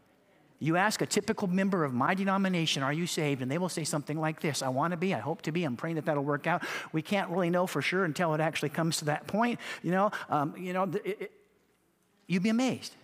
You 0.58 0.76
ask 0.76 1.02
a 1.02 1.06
typical 1.06 1.48
member 1.48 1.84
of 1.84 1.92
my 1.92 2.14
denomination, 2.14 2.82
Are 2.82 2.92
you 2.92 3.06
saved? 3.06 3.42
And 3.42 3.50
they 3.50 3.58
will 3.58 3.68
say 3.68 3.84
something 3.84 4.18
like 4.18 4.40
this 4.40 4.62
I 4.62 4.68
want 4.68 4.92
to 4.92 4.96
be, 4.96 5.14
I 5.14 5.18
hope 5.18 5.42
to 5.42 5.52
be, 5.52 5.64
I'm 5.64 5.76
praying 5.76 5.96
that 5.96 6.06
that'll 6.06 6.24
work 6.24 6.46
out. 6.46 6.62
We 6.92 7.02
can't 7.02 7.30
really 7.30 7.50
know 7.50 7.66
for 7.66 7.82
sure 7.82 8.04
until 8.04 8.34
it 8.34 8.40
actually 8.40 8.70
comes 8.70 8.98
to 8.98 9.06
that 9.06 9.26
point. 9.26 9.60
You 9.82 9.90
know, 9.90 10.10
um, 10.30 10.54
you 10.56 10.72
know 10.72 10.84
it, 10.84 11.20
it, 11.20 11.32
you'd 12.26 12.42
be 12.42 12.48
amazed. 12.48 12.94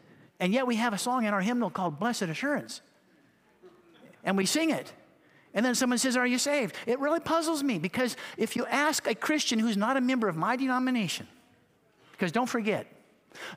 And 0.41 0.53
yet 0.53 0.67
we 0.67 0.77
have 0.77 0.93
a 0.93 0.99
song 0.99 1.25
in 1.25 1.35
our 1.35 1.41
hymnal 1.41 1.71
called 1.71 2.01
Blessed 2.01 2.23
Assurance. 2.23 2.81
And 4.25 4.37
we 4.37 4.47
sing 4.47 4.71
it. 4.71 4.93
And 5.55 5.65
then 5.65 5.75
someone 5.75 5.99
says, 5.99 6.17
Are 6.17 6.27
you 6.27 6.39
saved? 6.39 6.75
It 6.87 6.99
really 7.01 7.21
puzzles 7.21 7.63
me 7.63 7.79
because 7.79 8.17
if 8.39 8.57
you 8.57 8.65
ask 8.67 9.07
a 9.07 9.15
Christian 9.15 9.59
who's 9.59 9.77
not 9.77 9.97
a 9.97 10.01
member 10.01 10.29
of 10.29 10.37
my 10.37 10.57
denomination, 10.57 11.29
because 12.13 12.33
don't 12.33 12.49
forget, 12.49 12.87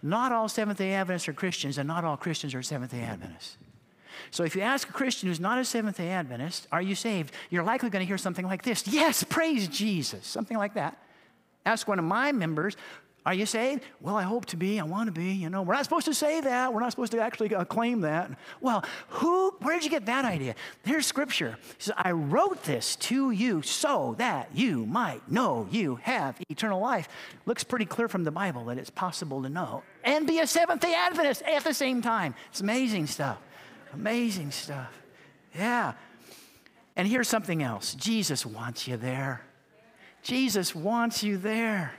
not 0.01 0.31
all 0.31 0.47
Seventh 0.47 0.77
day 0.77 0.93
Adventists 0.93 1.27
are 1.27 1.33
Christians, 1.33 1.77
and 1.77 1.87
not 1.87 2.03
all 2.03 2.17
Christians 2.17 2.53
are 2.55 2.63
Seventh 2.63 2.91
day 2.91 3.01
Adventists. 3.01 3.57
So 4.31 4.43
if 4.43 4.55
you 4.55 4.61
ask 4.61 4.89
a 4.89 4.93
Christian 4.93 5.29
who's 5.29 5.39
not 5.39 5.57
a 5.59 5.65
Seventh 5.65 5.97
day 5.97 6.09
Adventist, 6.09 6.67
Are 6.71 6.81
you 6.81 6.95
saved? 6.95 7.33
You're 7.49 7.63
likely 7.63 7.89
going 7.89 8.01
to 8.01 8.07
hear 8.07 8.17
something 8.17 8.45
like 8.45 8.63
this 8.63 8.87
Yes, 8.87 9.23
praise 9.23 9.67
Jesus, 9.67 10.25
something 10.25 10.57
like 10.57 10.73
that. 10.75 10.97
Ask 11.65 11.87
one 11.87 11.99
of 11.99 12.05
my 12.05 12.31
members 12.31 12.75
are 13.25 13.33
you 13.33 13.47
saved? 13.47 13.83
Well, 14.01 14.15
I 14.15 14.21
hope 14.21 14.45
to 14.47 14.57
be. 14.57 14.79
I 14.79 14.83
want 14.83 15.07
to 15.07 15.11
be. 15.11 15.31
You 15.31 15.49
know, 15.49 15.63
we're 15.63 15.73
not 15.73 15.83
supposed 15.83 16.05
to 16.05 16.13
say 16.13 16.41
that. 16.41 16.71
We're 16.71 16.81
not 16.81 16.91
supposed 16.91 17.11
to 17.13 17.19
actually 17.19 17.55
uh, 17.55 17.65
claim 17.65 18.01
that. 18.01 18.29
Well, 18.61 18.85
who? 19.09 19.51
Where 19.61 19.75
did 19.75 19.83
you 19.83 19.89
get 19.89 20.05
that 20.05 20.25
idea? 20.25 20.53
There's 20.83 21.07
scripture. 21.07 21.57
He 21.77 21.83
says, 21.83 21.95
"I 21.97 22.11
wrote 22.11 22.63
this 22.63 22.95
to 22.97 23.31
you 23.31 23.63
so 23.63 24.15
that 24.19 24.49
you 24.53 24.85
might 24.85 25.29
know 25.29 25.67
you 25.71 25.95
have 26.03 26.39
eternal 26.49 26.79
life." 26.79 27.09
Looks 27.47 27.63
pretty 27.63 27.85
clear 27.85 28.07
from 28.07 28.23
the 28.23 28.31
Bible 28.31 28.65
that 28.65 28.77
it's 28.77 28.91
possible 28.91 29.41
to 29.41 29.49
know 29.49 29.81
and 30.03 30.27
be 30.27 30.39
a 30.39 30.47
Seventh 30.47 30.81
Day 30.81 30.93
Adventist 30.93 31.41
at 31.41 31.63
the 31.63 31.73
same 31.73 32.03
time. 32.03 32.35
It's 32.51 32.61
amazing 32.61 33.07
stuff. 33.07 33.39
Amazing 33.93 34.51
stuff. 34.51 34.91
Yeah. 35.57 35.93
And 36.95 37.07
here's 37.07 37.27
something 37.27 37.63
else. 37.63 37.95
Jesus 37.95 38.45
wants 38.45 38.87
you 38.87 38.97
there. 38.97 39.41
Jesus 40.21 40.75
wants 40.75 41.23
you 41.23 41.37
there. 41.37 41.93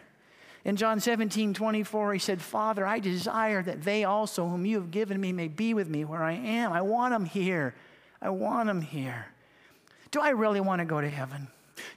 In 0.67 0.75
John 0.75 0.99
17, 0.99 1.55
24, 1.55 2.15
he 2.15 2.19
said, 2.19 2.43
Father, 2.43 2.85
I 2.85 2.99
desire 2.99 3.63
that 3.63 3.83
they 3.83 4.03
also, 4.03 4.49
whom 4.49 4.67
you 4.67 4.81
have 4.81 4.91
given 4.91 5.21
me, 5.21 5.33
may 5.33 5.47
be 5.47 5.75
with 5.75 5.89
me 5.89 6.05
where 6.05 6.25
I 6.25 6.33
am. 6.33 6.73
I 6.73 6.83
want 6.83 7.15
them 7.15 7.25
here. 7.25 7.77
I 8.21 8.31
want 8.31 8.67
them 8.67 8.81
here. 8.81 9.27
Do 10.11 10.19
I 10.21 10.31
really 10.31 10.61
want 10.61 10.81
to 10.81 10.85
go 10.85 11.01
to 11.01 11.09
heaven? 11.09 11.47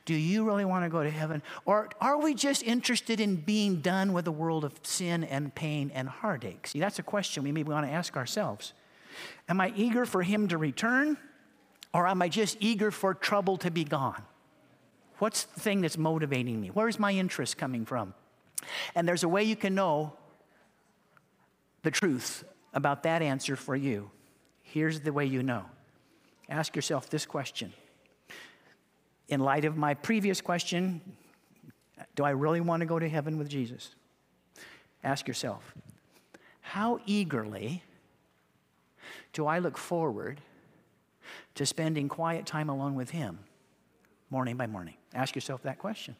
Do 0.05 0.13
you 0.13 0.45
really 0.45 0.65
want 0.65 0.85
to 0.85 0.89
go 0.89 1.01
to 1.01 1.09
heaven? 1.09 1.41
Or 1.65 1.89
are 1.99 2.19
we 2.19 2.35
just 2.35 2.61
interested 2.61 3.19
in 3.19 3.37
being 3.37 3.77
done 3.77 4.13
with 4.13 4.27
a 4.27 4.31
world 4.31 4.63
of 4.63 4.73
sin 4.83 5.23
and 5.23 5.55
pain 5.55 5.89
and 5.95 6.07
heartache? 6.07 6.67
See, 6.67 6.79
that's 6.79 6.99
a 6.99 7.03
question 7.03 7.41
we 7.41 7.51
maybe 7.51 7.71
want 7.71 7.87
to 7.87 7.91
ask 7.91 8.15
ourselves. 8.15 8.73
Am 9.47 9.59
I 9.59 9.73
eager 9.75 10.05
for 10.05 10.21
him 10.21 10.47
to 10.47 10.59
return? 10.59 11.17
Or 11.91 12.05
am 12.05 12.21
I 12.21 12.29
just 12.29 12.55
eager 12.59 12.91
for 12.91 13.15
trouble 13.15 13.57
to 13.57 13.71
be 13.71 13.83
gone? 13.83 14.21
What's 15.17 15.45
the 15.45 15.59
thing 15.59 15.81
that's 15.81 15.97
motivating 15.97 16.61
me? 16.61 16.67
Where's 16.67 16.99
my 16.99 17.13
interest 17.13 17.57
coming 17.57 17.83
from? 17.83 18.13
And 18.95 19.07
there's 19.07 19.23
a 19.23 19.29
way 19.29 19.43
you 19.43 19.55
can 19.55 19.75
know 19.75 20.13
the 21.83 21.91
truth 21.91 22.43
about 22.73 23.03
that 23.03 23.21
answer 23.21 23.55
for 23.55 23.75
you. 23.75 24.11
Here's 24.63 24.99
the 24.99 25.13
way 25.13 25.25
you 25.25 25.43
know. 25.43 25.65
Ask 26.49 26.75
yourself 26.75 27.09
this 27.09 27.25
question. 27.25 27.73
In 29.27 29.39
light 29.39 29.65
of 29.65 29.77
my 29.77 29.93
previous 29.93 30.41
question, 30.41 31.01
do 32.15 32.23
I 32.23 32.31
really 32.31 32.61
want 32.61 32.81
to 32.81 32.85
go 32.85 32.99
to 32.99 33.07
heaven 33.07 33.37
with 33.37 33.49
Jesus? 33.49 33.95
Ask 35.03 35.27
yourself, 35.27 35.73
how 36.61 36.99
eagerly 37.05 37.83
do 39.33 39.45
I 39.45 39.59
look 39.59 39.77
forward 39.77 40.41
to 41.55 41.65
spending 41.65 42.09
quiet 42.09 42.45
time 42.45 42.69
alone 42.69 42.95
with 42.95 43.11
Him 43.11 43.39
morning 44.29 44.57
by 44.57 44.67
morning? 44.67 44.95
Ask 45.13 45.35
yourself 45.35 45.63
that 45.63 45.79
question. 45.79 46.15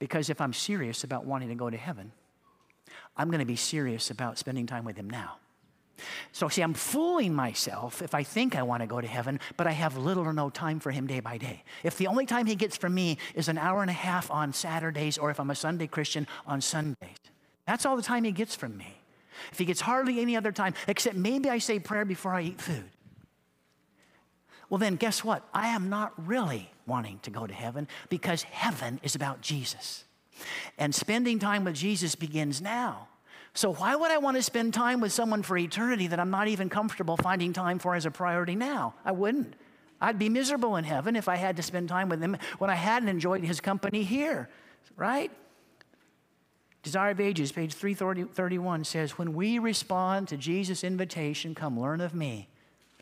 Because 0.00 0.30
if 0.30 0.40
I'm 0.40 0.52
serious 0.52 1.04
about 1.04 1.24
wanting 1.24 1.50
to 1.50 1.54
go 1.54 1.70
to 1.70 1.76
heaven, 1.76 2.10
I'm 3.16 3.28
going 3.28 3.40
to 3.40 3.46
be 3.46 3.54
serious 3.54 4.10
about 4.10 4.38
spending 4.38 4.66
time 4.66 4.84
with 4.84 4.96
Him 4.96 5.08
now. 5.08 5.36
So, 6.32 6.48
see, 6.48 6.62
I'm 6.62 6.72
fooling 6.72 7.34
myself 7.34 8.00
if 8.00 8.14
I 8.14 8.22
think 8.22 8.56
I 8.56 8.62
want 8.62 8.80
to 8.80 8.86
go 8.86 9.02
to 9.02 9.06
heaven, 9.06 9.38
but 9.58 9.66
I 9.66 9.72
have 9.72 9.98
little 9.98 10.24
or 10.24 10.32
no 10.32 10.48
time 10.48 10.80
for 10.80 10.90
Him 10.90 11.06
day 11.06 11.20
by 11.20 11.36
day. 11.36 11.62
If 11.84 11.98
the 11.98 12.06
only 12.06 12.24
time 12.24 12.46
He 12.46 12.56
gets 12.56 12.76
from 12.76 12.94
me 12.94 13.18
is 13.34 13.48
an 13.48 13.58
hour 13.58 13.82
and 13.82 13.90
a 13.90 13.94
half 13.94 14.30
on 14.30 14.54
Saturdays, 14.54 15.18
or 15.18 15.30
if 15.30 15.38
I'm 15.38 15.50
a 15.50 15.54
Sunday 15.54 15.86
Christian 15.86 16.26
on 16.46 16.62
Sundays, 16.62 17.18
that's 17.66 17.84
all 17.84 17.96
the 17.96 18.02
time 18.02 18.24
He 18.24 18.32
gets 18.32 18.56
from 18.56 18.78
me. 18.78 18.96
If 19.52 19.58
He 19.58 19.66
gets 19.66 19.82
hardly 19.82 20.20
any 20.20 20.34
other 20.34 20.50
time, 20.50 20.72
except 20.88 21.14
maybe 21.14 21.50
I 21.50 21.58
say 21.58 21.78
prayer 21.78 22.06
before 22.06 22.32
I 22.32 22.42
eat 22.42 22.60
food, 22.60 22.88
well, 24.70 24.78
then 24.78 24.96
guess 24.96 25.22
what? 25.22 25.46
I 25.52 25.68
am 25.68 25.90
not 25.90 26.12
really 26.26 26.70
wanting 26.90 27.20
to 27.20 27.30
go 27.30 27.46
to 27.46 27.54
heaven 27.54 27.88
because 28.10 28.42
heaven 28.42 29.00
is 29.02 29.14
about 29.14 29.40
Jesus. 29.40 30.04
And 30.76 30.94
spending 30.94 31.38
time 31.38 31.64
with 31.64 31.74
Jesus 31.74 32.14
begins 32.14 32.60
now. 32.60 33.08
So, 33.54 33.72
why 33.72 33.96
would 33.96 34.10
I 34.10 34.18
want 34.18 34.36
to 34.36 34.42
spend 34.42 34.74
time 34.74 35.00
with 35.00 35.12
someone 35.12 35.42
for 35.42 35.56
eternity 35.56 36.06
that 36.08 36.20
I'm 36.20 36.30
not 36.30 36.48
even 36.48 36.68
comfortable 36.68 37.16
finding 37.16 37.52
time 37.52 37.78
for 37.78 37.94
as 37.94 38.06
a 38.06 38.10
priority 38.10 38.54
now? 38.54 38.94
I 39.04 39.12
wouldn't. 39.12 39.54
I'd 40.00 40.18
be 40.18 40.28
miserable 40.28 40.76
in 40.76 40.84
heaven 40.84 41.16
if 41.16 41.28
I 41.28 41.36
had 41.36 41.56
to 41.56 41.62
spend 41.62 41.88
time 41.88 42.08
with 42.08 42.20
him 42.20 42.36
when 42.58 42.70
I 42.70 42.74
hadn't 42.74 43.08
enjoyed 43.08 43.44
his 43.44 43.60
company 43.60 44.02
here, 44.02 44.48
right? 44.96 45.30
Desire 46.82 47.10
of 47.10 47.20
Ages, 47.20 47.52
page 47.52 47.74
331 47.74 48.84
says, 48.84 49.18
When 49.18 49.34
we 49.34 49.58
respond 49.58 50.28
to 50.28 50.36
Jesus' 50.38 50.82
invitation, 50.82 51.54
come 51.54 51.78
learn 51.78 52.00
of 52.00 52.14
me, 52.14 52.48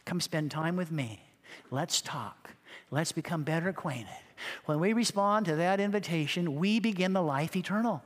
come 0.05 0.20
spend 0.20 0.51
time 0.51 0.77
with 0.77 0.90
me, 0.90 1.22
let's 1.70 2.01
talk, 2.01 2.55
let's 2.90 3.12
become 3.12 3.42
better 3.42 3.68
acquainted. 3.68 4.09
When 4.66 4.81
we 4.81 4.92
respond 4.92 5.46
to 5.46 5.57
that 5.57 5.81
invitation, 5.81 6.57
we 6.57 6.81
begin 6.81 7.12
the 7.12 7.22
life 7.22 7.57
eternal. 7.57 8.03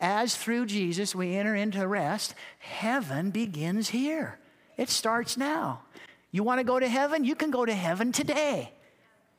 As 0.00 0.36
through 0.36 0.66
Jesus 0.66 1.14
we 1.14 1.36
enter 1.36 1.54
into 1.54 1.86
rest, 1.86 2.34
heaven 2.58 3.30
begins 3.30 3.90
here. 3.90 4.38
It 4.76 4.88
starts 4.88 5.36
now. 5.36 5.82
You 6.30 6.42
want 6.42 6.60
to 6.60 6.64
go 6.64 6.78
to 6.78 6.88
heaven? 6.88 7.24
You 7.24 7.34
can 7.34 7.50
go 7.50 7.64
to 7.64 7.74
heaven 7.74 8.12
today. 8.12 8.72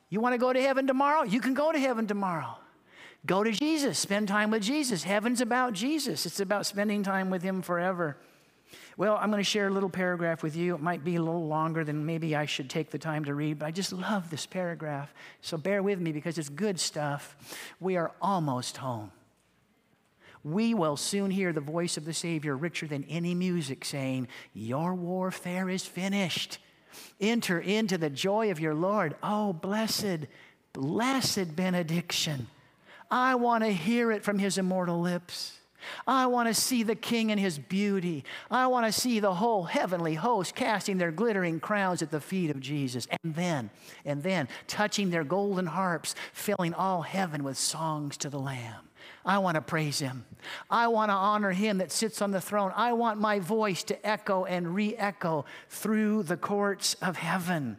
You 0.10 0.20
want 0.20 0.34
to 0.34 0.40
go 0.40 0.52
to 0.52 0.62
heaven 0.62 0.88
tomorrow? 0.88 1.24
You 1.24 1.40
can 1.40 1.54
go 1.54 1.72
to 1.72 1.80
heaven 1.80 2.08
tomorrow. 2.08 2.58
Go 3.26 3.44
to 3.44 3.52
Jesus, 3.52 4.00
spend 4.00 4.28
time 4.28 4.50
with 4.50 4.64
Jesus. 4.64 5.04
Heaven's 5.04 5.42
about 5.42 5.74
Jesus, 5.74 6.26
it's 6.26 6.40
about 6.40 6.66
spending 6.66 7.04
time 7.04 7.30
with 7.30 7.42
Him 7.42 7.62
forever. 7.62 8.18
Well, 9.00 9.16
I'm 9.16 9.32
going 9.32 9.40
to 9.40 9.50
share 9.50 9.68
a 9.68 9.72
little 9.72 9.90
paragraph 9.90 10.44
with 10.44 10.58
you. 10.58 10.76
It 10.76 10.82
might 10.82 11.06
be 11.06 11.16
a 11.16 11.22
little 11.22 11.48
longer 11.48 11.86
than 11.86 12.06
maybe 12.06 12.36
I 12.36 12.46
should 12.46 12.70
take 12.70 12.90
the 12.90 12.98
time 12.98 13.24
to 13.24 13.34
read, 13.34 13.58
but 13.58 13.68
I 13.68 13.72
just 13.72 13.94
love 13.94 14.30
this 14.30 14.46
paragraph. 14.46 15.14
So 15.40 15.56
bear 15.56 15.82
with 15.82 16.02
me 16.02 16.12
because 16.12 16.38
it's 16.38 16.50
good 16.50 16.82
stuff. 16.82 17.38
We 17.80 17.96
are 17.96 18.12
almost 18.22 18.76
home. 18.76 19.14
We 20.44 20.74
will 20.74 20.98
soon 20.98 21.32
hear 21.32 21.54
the 21.54 21.62
voice 21.62 21.96
of 21.96 22.04
the 22.04 22.14
Savior 22.14 22.58
richer 22.58 22.88
than 22.88 23.06
any 23.06 23.34
music 23.34 23.86
saying, 23.86 24.28
Your 24.54 24.94
warfare 24.94 25.70
is 25.70 25.86
finished. 25.86 26.58
Enter 27.22 27.58
into 27.58 27.98
the 27.98 28.10
joy 28.10 28.52
of 28.52 28.60
your 28.60 28.76
Lord. 28.76 29.16
Oh, 29.24 29.54
blessed, 29.54 30.28
blessed 30.74 31.56
benediction. 31.56 32.48
I 33.10 33.36
want 33.36 33.64
to 33.64 33.72
hear 33.72 34.12
it 34.12 34.26
from 34.26 34.40
his 34.40 34.58
immortal 34.58 35.00
lips. 35.00 35.59
I 36.08 36.28
want 36.28 36.48
to 36.48 36.54
see 36.54 36.84
the 36.84 36.96
king 36.96 37.30
in 37.30 37.38
his 37.38 37.58
beauty. 37.58 38.24
I 38.50 38.68
want 38.68 38.86
to 38.86 38.92
see 38.92 39.20
the 39.20 39.34
whole 39.34 39.63
heavenly 39.63 40.15
host 40.15 40.56
casting 40.56 40.98
their 40.98 41.12
glittering 41.12 41.60
crowns 41.60 42.02
at 42.02 42.12
the 42.12 42.22
feet 42.22 42.52
of 42.52 42.60
Jesus. 42.60 43.08
And 43.24 43.36
then, 43.36 43.70
and 44.06 44.24
then, 44.24 44.48
touching 44.68 45.10
their 45.10 45.24
golden 45.24 45.68
harps, 45.68 46.15
filling 46.34 46.74
all 46.74 47.02
heaven 47.02 47.44
with 47.44 47.58
songs 47.58 48.18
to 48.18 48.30
the 48.30 48.39
Lamb. 48.39 48.89
I 49.26 49.38
want 49.39 49.56
to 49.56 49.62
praise 49.62 50.00
him. 50.00 50.26
I 50.70 50.88
want 50.88 51.10
to 51.10 51.15
honor 51.15 51.52
him 51.52 51.80
that 51.80 51.92
sits 51.92 52.22
on 52.22 52.32
the 52.32 52.42
throne. 52.42 52.72
I 52.76 52.94
want 52.94 53.20
my 53.20 53.39
voice 53.39 53.84
to 53.84 54.08
echo 54.08 54.46
and 54.46 54.74
re 54.74 54.96
echo 54.96 55.46
through 55.70 56.24
the 56.24 56.38
courts 56.38 56.96
of 57.02 57.18
heaven. 57.18 57.78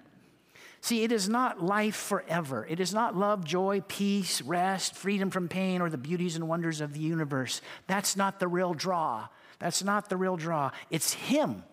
See, 0.82 1.02
it 1.02 1.12
is 1.12 1.28
not 1.28 1.62
life 1.62 1.94
forever. 1.94 2.66
It 2.68 2.80
is 2.80 2.94
not 2.94 3.14
love, 3.14 3.44
joy, 3.44 3.82
peace, 3.86 4.40
rest, 4.40 4.94
freedom 4.94 5.30
from 5.30 5.48
pain, 5.48 5.82
or 5.82 5.90
the 5.90 5.98
beauties 5.98 6.36
and 6.36 6.48
wonders 6.48 6.80
of 6.80 6.94
the 6.94 7.00
universe. 7.00 7.60
That's 7.86 8.16
not 8.16 8.40
the 8.40 8.48
real 8.48 8.72
draw. 8.72 9.28
That's 9.58 9.84
not 9.84 10.08
the 10.08 10.16
real 10.16 10.36
draw. 10.36 10.70
It's 10.88 11.12
Him. 11.12 11.64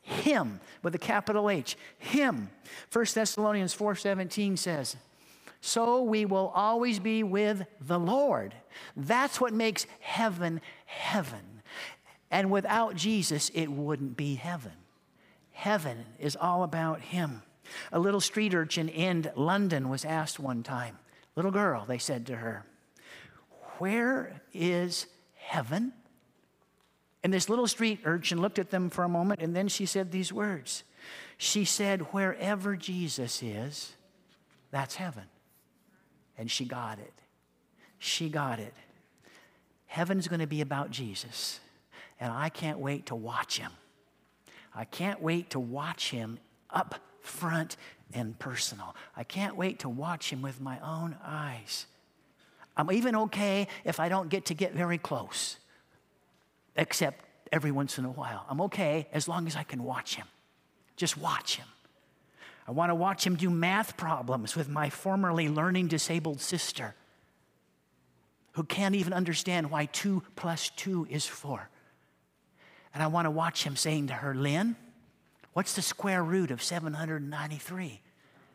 Him 0.00 0.60
with 0.82 0.94
a 0.94 0.98
capital 0.98 1.50
H. 1.50 1.76
Him. 1.98 2.48
1 2.90 3.14
Thessalonians 3.14 3.74
4:17 3.74 4.56
says, 4.56 4.96
"So 5.60 6.02
we 6.02 6.24
will 6.24 6.48
always 6.54 6.98
be 6.98 7.22
with 7.22 7.66
the 7.80 7.98
Lord." 7.98 8.54
That's 8.96 9.40
what 9.40 9.52
makes 9.52 9.86
heaven 10.00 10.60
heaven. 10.86 11.62
And 12.30 12.50
without 12.50 12.94
Jesus, 12.94 13.50
it 13.50 13.70
wouldn't 13.70 14.16
be 14.16 14.36
heaven. 14.36 14.72
Heaven 15.52 16.06
is 16.18 16.36
all 16.36 16.62
about 16.62 17.00
Him. 17.00 17.42
A 17.92 17.98
little 17.98 18.20
street 18.20 18.54
urchin 18.54 18.88
in 18.88 19.30
London 19.34 19.88
was 19.88 20.04
asked 20.04 20.38
one 20.38 20.62
time, 20.62 20.98
little 21.34 21.50
girl, 21.50 21.84
they 21.86 21.98
said 21.98 22.26
to 22.26 22.36
her, 22.36 22.64
Where 23.78 24.40
is 24.52 25.06
heaven? 25.34 25.92
And 27.22 27.32
this 27.32 27.48
little 27.48 27.66
street 27.66 28.00
urchin 28.04 28.40
looked 28.40 28.58
at 28.58 28.70
them 28.70 28.88
for 28.88 29.02
a 29.02 29.08
moment 29.08 29.42
and 29.42 29.54
then 29.54 29.68
she 29.68 29.86
said 29.86 30.12
these 30.12 30.32
words. 30.32 30.84
She 31.38 31.64
said, 31.64 32.12
Wherever 32.12 32.76
Jesus 32.76 33.42
is, 33.42 33.92
that's 34.70 34.94
heaven. 34.94 35.24
And 36.38 36.50
she 36.50 36.64
got 36.64 36.98
it. 36.98 37.12
She 37.98 38.28
got 38.28 38.58
it. 38.58 38.74
Heaven's 39.86 40.28
going 40.28 40.40
to 40.40 40.46
be 40.46 40.60
about 40.60 40.90
Jesus. 40.90 41.60
And 42.20 42.32
I 42.32 42.48
can't 42.48 42.78
wait 42.78 43.06
to 43.06 43.14
watch 43.14 43.58
him. 43.58 43.72
I 44.74 44.84
can't 44.84 45.22
wait 45.22 45.50
to 45.50 45.60
watch 45.60 46.10
him 46.10 46.38
up 46.70 47.00
front 47.26 47.76
and 48.12 48.38
personal. 48.38 48.94
I 49.16 49.24
can't 49.24 49.56
wait 49.56 49.80
to 49.80 49.88
watch 49.88 50.30
him 50.32 50.42
with 50.42 50.60
my 50.60 50.78
own 50.80 51.16
eyes. 51.24 51.86
I'm 52.76 52.90
even 52.92 53.16
okay 53.16 53.68
if 53.84 54.00
I 54.00 54.08
don't 54.08 54.28
get 54.28 54.46
to 54.46 54.54
get 54.54 54.74
very 54.74 54.98
close, 54.98 55.56
except 56.76 57.24
every 57.52 57.70
once 57.72 57.98
in 57.98 58.04
a 58.04 58.10
while. 58.10 58.44
I'm 58.48 58.60
okay 58.62 59.08
as 59.12 59.28
long 59.28 59.46
as 59.46 59.56
I 59.56 59.62
can 59.62 59.82
watch 59.82 60.16
him. 60.16 60.26
Just 60.96 61.16
watch 61.16 61.56
him. 61.56 61.66
I 62.68 62.72
want 62.72 62.90
to 62.90 62.94
watch 62.94 63.26
him 63.26 63.36
do 63.36 63.48
math 63.48 63.96
problems 63.96 64.56
with 64.56 64.68
my 64.68 64.90
formerly 64.90 65.48
learning 65.48 65.88
disabled 65.88 66.40
sister 66.40 66.94
who 68.52 68.64
can't 68.64 68.94
even 68.94 69.12
understand 69.12 69.70
why 69.70 69.84
2 69.86 70.22
plus 70.34 70.70
2 70.70 71.06
is 71.10 71.26
4. 71.26 71.68
And 72.94 73.02
I 73.02 73.06
want 73.06 73.26
to 73.26 73.30
watch 73.30 73.62
him 73.62 73.76
saying 73.76 74.06
to 74.08 74.14
her, 74.14 74.34
Lynn, 74.34 74.76
What's 75.56 75.72
the 75.72 75.80
square 75.80 76.22
root 76.22 76.50
of 76.50 76.62
793? 76.62 78.02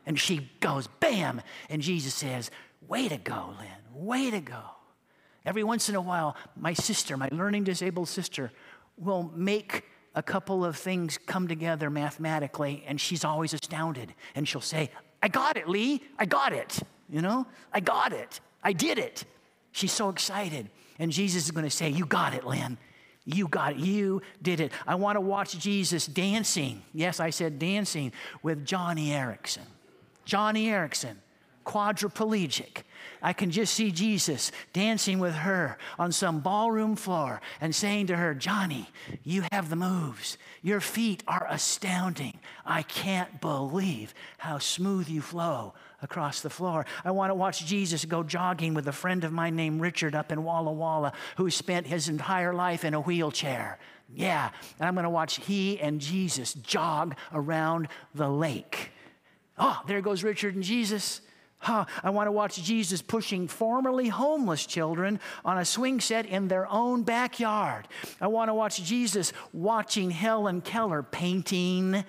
And 0.06 0.20
she 0.20 0.52
goes, 0.60 0.86
bam. 1.00 1.42
And 1.68 1.82
Jesus 1.82 2.14
says, 2.14 2.52
Way 2.88 3.10
to 3.10 3.18
go, 3.18 3.56
Lynn. 3.58 4.06
Way 4.06 4.30
to 4.30 4.40
go. 4.40 4.62
Every 5.44 5.64
once 5.64 5.90
in 5.90 5.96
a 5.96 6.02
while, 6.02 6.36
my 6.56 6.74
sister, 6.74 7.18
my 7.18 7.28
learning 7.32 7.64
disabled 7.64 8.08
sister, 8.08 8.52
will 8.98 9.32
make 9.36 9.84
a 10.14 10.22
couple 10.22 10.64
of 10.64 10.78
things 10.78 11.18
come 11.18 11.48
together 11.48 11.90
mathematically, 11.90 12.84
and 12.86 13.02
she's 13.02 13.26
always 13.26 13.56
astounded. 13.56 14.14
And 14.36 14.48
she'll 14.48 14.62
say, 14.62 14.92
I 15.24 15.28
got 15.28 15.58
it, 15.58 15.68
Lee. 15.68 16.04
I 16.20 16.26
got 16.28 16.54
it. 16.54 16.82
You 17.10 17.24
know, 17.24 17.48
I 17.74 17.80
got 17.80 18.14
it. 18.14 18.42
I 18.64 18.74
did 18.74 19.00
it. 19.00 19.26
She's 19.72 19.92
so 19.92 20.10
excited. 20.10 20.70
And 21.00 21.12
Jesus 21.12 21.46
is 21.46 21.52
going 21.52 21.66
to 21.66 21.72
say, 21.72 21.90
You 21.90 22.06
got 22.06 22.36
it, 22.36 22.46
Lynn. 22.46 22.78
You 23.26 23.48
got 23.48 23.74
it. 23.74 23.80
You 23.80 24.22
did 24.42 24.60
it. 24.60 24.72
I 24.88 24.96
want 24.96 25.16
to 25.16 25.22
watch 25.22 25.58
Jesus 25.58 26.08
dancing. 26.08 26.82
Yes, 26.94 27.20
I 27.20 27.30
said 27.30 27.60
dancing 27.60 28.12
with 28.42 28.66
Joni 28.66 29.10
Eareckson. 29.10 29.66
Joni 30.26 30.66
Eareckson, 30.66 31.16
quadriplegic. 31.66 32.84
I 33.22 33.34
can 33.34 33.52
just 33.52 33.74
see 33.74 33.92
Jesus 33.92 34.52
dancing 34.74 35.20
with 35.20 35.34
her 35.34 35.78
on 36.00 36.12
some 36.12 36.40
ballroom 36.40 36.96
floor 36.96 37.42
and 37.60 37.74
saying 37.74 38.08
to 38.08 38.18
her, 38.18 38.34
Joni, 38.34 38.88
you 39.24 39.44
have 39.52 39.70
the 39.70 39.76
moves. 39.76 40.38
Your 40.62 40.80
feet 40.80 41.24
are 41.28 41.46
astounding. 41.50 42.40
I 42.66 42.82
can't 42.82 43.40
believe 43.42 44.14
how 44.38 44.58
smooth 44.58 45.08
you 45.08 45.22
flow 45.22 45.74
across 46.02 46.42
the 46.42 46.50
floor. 46.50 46.86
I 47.06 47.12
want 47.12 47.30
to 47.30 47.36
watch 47.36 47.66
Jesus 47.66 48.06
go 48.06 48.24
jogging 48.24 48.74
with 48.74 48.88
a 48.88 48.92
friend 48.92 49.24
of 49.24 49.32
mine 49.32 49.56
named 49.56 49.82
Richard 49.82 50.16
up 50.16 50.32
in 50.32 50.44
Walla 50.44 50.72
Walla 50.72 51.14
who 51.38 51.50
spent 51.52 51.88
his 51.88 52.10
entire 52.10 52.54
life 52.54 52.84
in 52.84 52.94
a 52.94 53.02
wheelchair. 53.02 53.78
Yeah, 54.14 54.50
and 54.80 54.88
I'm 54.88 54.96
going 54.96 55.04
to 55.04 55.10
watch 55.10 55.38
he 55.38 55.80
and 55.80 56.02
Jesus 56.02 56.54
jog 56.54 57.16
around 57.34 57.88
the 58.14 58.30
lake. 58.30 58.92
Oh, 59.58 59.80
there 59.88 60.02
goes 60.02 60.24
Richard 60.24 60.56
and 60.56 60.64
Jesus. 60.64 61.22
Huh, 61.62 61.86
I 62.04 62.10
want 62.10 62.26
to 62.26 62.32
watch 62.32 62.62
Jesus 62.64 63.04
pushing 63.04 63.48
formerly 63.48 64.08
homeless 64.08 64.66
children 64.66 65.20
on 65.46 65.60
a 65.60 65.66
swing 65.66 66.00
set 66.00 66.26
in 66.26 66.48
their 66.48 66.68
own 66.68 67.04
backyard. 67.04 67.88
I 68.20 68.28
want 68.28 68.50
to 68.50 68.56
watch 68.56 68.84
Jesus 68.84 69.32
watching 69.54 70.10
Helen 70.10 70.62
Keller 70.62 71.04
painting 71.04 72.04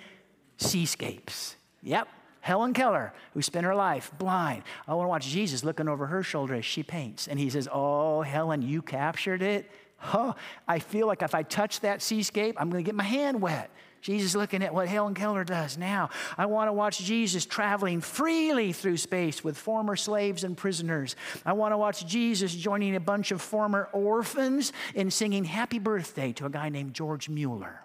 seascapes. 0.57 1.57
Yep, 1.83 2.09
Helen 2.41 2.73
Keller, 2.73 3.13
who 3.35 3.43
spent 3.43 3.67
her 3.67 3.75
life 3.75 4.11
blind. 4.19 4.63
I 4.89 4.95
want 4.95 5.05
to 5.05 5.11
watch 5.11 5.27
Jesus 5.27 5.63
looking 5.63 5.87
over 5.87 6.07
her 6.07 6.23
shoulder 6.23 6.55
as 6.55 6.65
she 6.65 6.83
paints. 6.83 7.29
And 7.29 7.39
he 7.39 7.51
says, 7.51 7.69
Oh, 7.71 8.23
Helen, 8.23 8.63
you 8.63 8.81
captured 8.81 9.43
it. 9.43 9.71
Huh, 9.99 10.33
I 10.67 10.79
feel 10.79 11.07
like 11.07 11.21
if 11.21 11.35
I 11.35 11.43
touch 11.43 11.81
that 11.81 12.01
seascape, 12.01 12.57
I'm 12.59 12.71
going 12.71 12.83
to 12.83 12.89
get 12.89 12.95
my 12.95 13.05
hand 13.05 13.43
wet. 13.43 13.71
Jesus 14.03 14.35
looking 14.35 14.65
at 14.65 14.75
what 14.75 14.89
Helen 14.89 15.15
Keller 15.15 15.45
does 15.45 15.79
now. 15.79 16.11
I 16.37 16.47
want 16.47 16.69
to 16.69 16.73
watch 16.73 16.99
Jesus 16.99 17.47
traveling 17.47 18.01
freely 18.01 18.73
through 18.73 18.97
space 18.97 19.45
with 19.45 19.57
former 19.57 19.95
slaves 19.95 20.43
and 20.43 20.57
prisoners. 20.57 21.15
I 21.47 21.53
want 21.53 21.73
to 21.73 21.79
watch 21.79 22.05
Jesus 22.05 22.53
joining 22.53 22.97
a 22.97 23.01
bunch 23.01 23.31
of 23.31 23.41
former 23.41 23.89
orphans 23.93 24.73
in 24.97 25.13
singing 25.13 25.45
happy 25.45 25.79
birthday 25.79 26.33
to 26.33 26.47
a 26.47 26.51
guy 26.51 26.69
named 26.69 26.95
George 26.95 27.29
Mueller. 27.29 27.85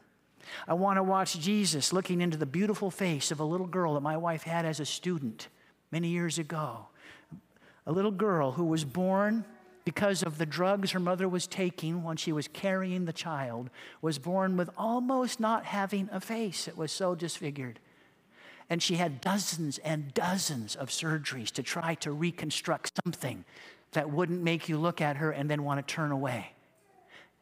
I 0.68 0.74
want 0.74 0.98
to 0.98 1.04
watch 1.04 1.40
Jesus 1.40 1.94
looking 1.94 2.20
into 2.20 2.38
the 2.38 2.48
beautiful 2.48 2.90
face 2.90 3.30
of 3.30 3.40
a 3.40 3.46
little 3.46 3.68
girl 3.68 3.94
that 3.94 4.02
my 4.02 4.18
wife 4.18 4.42
had 4.42 4.66
as 4.66 4.80
a 4.80 4.86
student 4.86 5.50
many 5.92 6.08
years 6.08 6.40
ago. 6.40 6.88
A 7.86 7.92
little 7.92 8.12
girl 8.12 8.52
who 8.52 8.66
was 8.66 8.84
born 8.84 9.46
because 9.88 10.22
of 10.22 10.38
the 10.38 10.46
drugs 10.46 10.92
her 10.92 11.00
mother 11.00 11.30
was 11.30 11.48
taking 11.48 12.04
when 12.04 12.18
she 12.18 12.34
was 12.34 12.50
carrying 12.50 13.06
the 13.06 13.14
child, 13.14 13.70
was 14.02 14.20
born 14.20 14.58
with 14.58 14.70
almost 14.78 15.40
not 15.40 15.64
having 15.64 16.10
a 16.12 16.20
face. 16.20 16.68
It 16.68 16.76
was 16.76 16.92
so 16.92 17.16
disfigured. 17.16 17.80
And 18.70 18.84
she 18.84 18.96
had 18.96 19.22
dozens 19.22 19.78
and 19.78 20.14
dozens 20.14 20.76
of 20.76 20.90
surgeries 20.90 21.52
to 21.52 21.64
try 21.64 21.96
to 22.02 22.12
reconstruct 22.12 23.00
something 23.06 23.46
that 23.94 24.10
wouldn't 24.10 24.44
make 24.44 24.68
you 24.68 24.78
look 24.78 25.00
at 25.00 25.16
her 25.16 25.32
and 25.32 25.50
then 25.50 25.64
want 25.64 25.80
to 25.80 25.94
turn 25.94 26.12
away. 26.12 26.52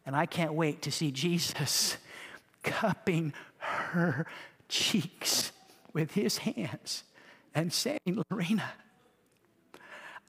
And 0.05 0.15
I 0.15 0.27
can't 0.27 0.53
wait 0.53 0.83
to 0.83 0.91
see 0.91 1.09
Jesus 1.25 1.97
cupping 2.61 3.33
her 3.57 4.27
cheeks 4.69 5.51
with 5.93 6.11
his 6.11 6.37
hands 6.37 7.05
and 7.55 7.73
saying, 7.73 8.23
Lorena, 8.29 8.71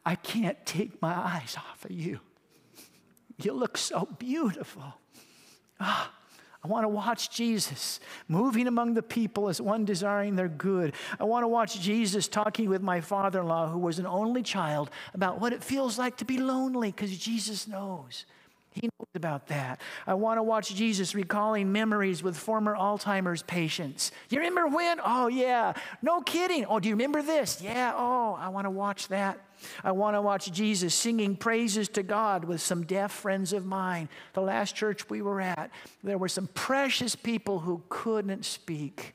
I 0.06 0.14
can't 0.14 0.56
take 0.64 1.02
my 1.02 1.12
eyes 1.12 1.56
off 1.58 1.84
of 1.84 1.90
you. 1.90 2.20
You 3.42 3.52
look 3.52 3.76
so 3.76 4.08
beautiful. 4.18 4.94
Ah, 5.80 6.12
I 6.62 6.68
want 6.68 6.84
to 6.84 6.88
watch 6.88 7.30
Jesus 7.30 7.98
moving 8.28 8.68
among 8.68 8.94
the 8.94 9.02
people 9.02 9.48
as 9.48 9.60
one 9.60 9.84
desiring 9.84 10.36
their 10.36 10.48
good. 10.48 10.94
I 11.18 11.24
want 11.24 11.42
to 11.42 11.48
watch 11.48 11.80
Jesus 11.80 12.28
talking 12.28 12.68
with 12.68 12.82
my 12.82 13.00
father 13.00 13.40
in 13.40 13.48
law, 13.48 13.68
who 13.68 13.80
was 13.80 13.98
an 13.98 14.06
only 14.06 14.42
child, 14.42 14.90
about 15.12 15.40
what 15.40 15.52
it 15.52 15.62
feels 15.62 15.98
like 15.98 16.16
to 16.18 16.24
be 16.24 16.38
lonely, 16.38 16.92
because 16.92 17.16
Jesus 17.18 17.66
knows. 17.66 18.26
He 18.80 18.88
knows 18.98 19.08
about 19.14 19.46
that. 19.48 19.80
I 20.06 20.14
want 20.14 20.36
to 20.36 20.42
watch 20.42 20.74
Jesus 20.74 21.14
recalling 21.14 21.72
memories 21.72 22.22
with 22.22 22.36
former 22.36 22.76
Alzheimer's 22.76 23.42
patients. 23.42 24.12
You 24.28 24.38
remember 24.38 24.66
when? 24.66 25.00
Oh, 25.02 25.28
yeah. 25.28 25.72
No 26.02 26.20
kidding. 26.20 26.66
Oh, 26.66 26.78
do 26.78 26.88
you 26.88 26.94
remember 26.94 27.22
this? 27.22 27.62
Yeah. 27.62 27.94
Oh, 27.96 28.36
I 28.38 28.50
want 28.50 28.66
to 28.66 28.70
watch 28.70 29.08
that. 29.08 29.38
I 29.82 29.92
want 29.92 30.14
to 30.14 30.20
watch 30.20 30.52
Jesus 30.52 30.94
singing 30.94 31.36
praises 31.36 31.88
to 31.90 32.02
God 32.02 32.44
with 32.44 32.60
some 32.60 32.84
deaf 32.84 33.10
friends 33.10 33.54
of 33.54 33.64
mine. 33.64 34.10
The 34.34 34.42
last 34.42 34.76
church 34.76 35.08
we 35.08 35.22
were 35.22 35.40
at, 35.40 35.70
there 36.04 36.18
were 36.18 36.28
some 36.28 36.48
precious 36.48 37.16
people 37.16 37.60
who 37.60 37.82
couldn't 37.88 38.44
speak 38.44 39.14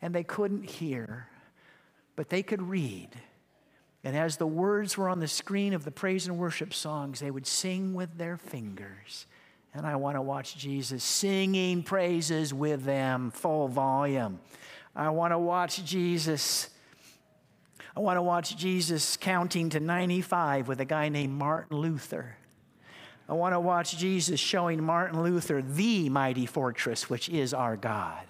and 0.00 0.14
they 0.14 0.22
couldn't 0.22 0.70
hear, 0.70 1.26
but 2.14 2.28
they 2.28 2.44
could 2.44 2.62
read. 2.62 3.08
And 4.06 4.16
as 4.16 4.36
the 4.36 4.46
words 4.46 4.96
were 4.96 5.08
on 5.08 5.18
the 5.18 5.26
screen 5.26 5.74
of 5.74 5.84
the 5.84 5.90
praise 5.90 6.28
and 6.28 6.38
worship 6.38 6.72
songs, 6.72 7.18
they 7.18 7.32
would 7.32 7.44
sing 7.44 7.92
with 7.92 8.16
their 8.16 8.36
fingers. 8.36 9.26
And 9.74 9.84
I 9.84 9.96
want 9.96 10.16
to 10.16 10.22
watch 10.22 10.56
Jesus 10.56 11.02
singing 11.02 11.82
praises 11.82 12.54
with 12.54 12.84
them, 12.84 13.32
full 13.32 13.66
volume. 13.66 14.38
I 14.94 15.08
want 15.08 15.32
to 15.32 15.40
watch 15.40 15.84
Jesus. 15.84 16.70
I 17.96 17.98
want 17.98 18.16
to 18.16 18.22
watch 18.22 18.56
Jesus 18.56 19.16
counting 19.16 19.70
to 19.70 19.80
95 19.80 20.68
with 20.68 20.80
a 20.80 20.84
guy 20.84 21.08
named 21.08 21.32
Martin 21.32 21.76
Luther. 21.76 22.36
I 23.28 23.32
want 23.32 23.54
to 23.54 23.60
watch 23.60 23.98
Jesus 23.98 24.38
showing 24.38 24.80
Martin 24.84 25.20
Luther 25.20 25.62
the 25.62 26.10
mighty 26.10 26.46
fortress, 26.46 27.10
which 27.10 27.28
is 27.28 27.52
our 27.52 27.76
God. 27.76 28.22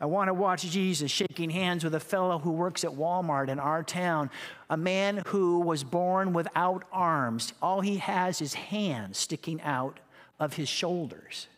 I 0.00 0.06
want 0.06 0.28
to 0.28 0.34
watch 0.34 0.62
Jesus 0.62 1.10
shaking 1.10 1.50
hands 1.50 1.84
with 1.84 1.94
a 1.94 2.00
fellow 2.00 2.38
who 2.38 2.52
works 2.52 2.84
at 2.84 2.90
Walmart 2.90 3.48
in 3.48 3.58
our 3.58 3.82
town, 3.82 4.30
a 4.70 4.76
man 4.76 5.22
who 5.26 5.60
was 5.60 5.84
born 5.84 6.32
without 6.32 6.84
arms. 6.92 7.52
All 7.60 7.80
he 7.80 7.98
has 7.98 8.40
is 8.40 8.54
hands 8.54 9.18
sticking 9.18 9.60
out 9.62 10.00
of 10.40 10.54
his 10.54 10.68
shoulders. 10.68 11.48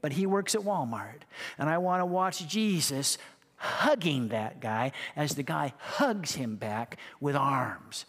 But 0.00 0.12
he 0.12 0.26
works 0.26 0.54
at 0.54 0.60
Walmart. 0.62 1.22
And 1.58 1.68
I 1.68 1.78
want 1.78 2.00
to 2.00 2.06
watch 2.06 2.46
Jesus 2.46 3.18
hugging 3.56 4.28
that 4.28 4.60
guy 4.60 4.92
as 5.16 5.34
the 5.34 5.42
guy 5.42 5.72
hugs 5.78 6.34
him 6.34 6.56
back 6.56 6.96
with 7.20 7.34
arms. 7.34 8.04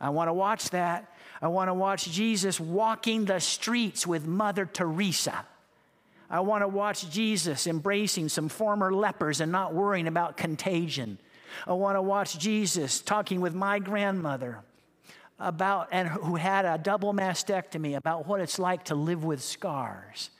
I 0.00 0.10
want 0.10 0.28
to 0.28 0.32
watch 0.32 0.70
that. 0.70 1.14
I 1.40 1.46
want 1.48 1.68
to 1.68 1.74
watch 1.74 2.10
Jesus 2.10 2.58
walking 2.58 3.24
the 3.24 3.38
streets 3.38 4.06
with 4.06 4.26
Mother 4.26 4.66
Teresa. 4.66 5.46
I 6.32 6.40
want 6.40 6.62
to 6.62 6.68
watch 6.68 7.10
Jesus 7.10 7.66
embracing 7.66 8.30
some 8.30 8.48
former 8.48 8.92
lepers 8.92 9.42
and 9.42 9.52
not 9.52 9.74
worrying 9.74 10.06
about 10.06 10.38
contagion. 10.38 11.18
I 11.66 11.74
want 11.74 11.96
to 11.96 12.02
watch 12.02 12.38
Jesus 12.38 13.02
talking 13.02 13.42
with 13.42 13.54
my 13.54 13.78
grandmother 13.78 14.60
about 15.38 15.88
and 15.92 16.08
who 16.08 16.36
had 16.36 16.64
a 16.64 16.78
double 16.78 17.12
mastectomy 17.12 17.96
about 17.96 18.26
what 18.26 18.40
it's 18.40 18.58
like 18.58 18.84
to 18.84 18.94
live 18.94 19.24
with 19.24 19.42
scars. 19.42 20.30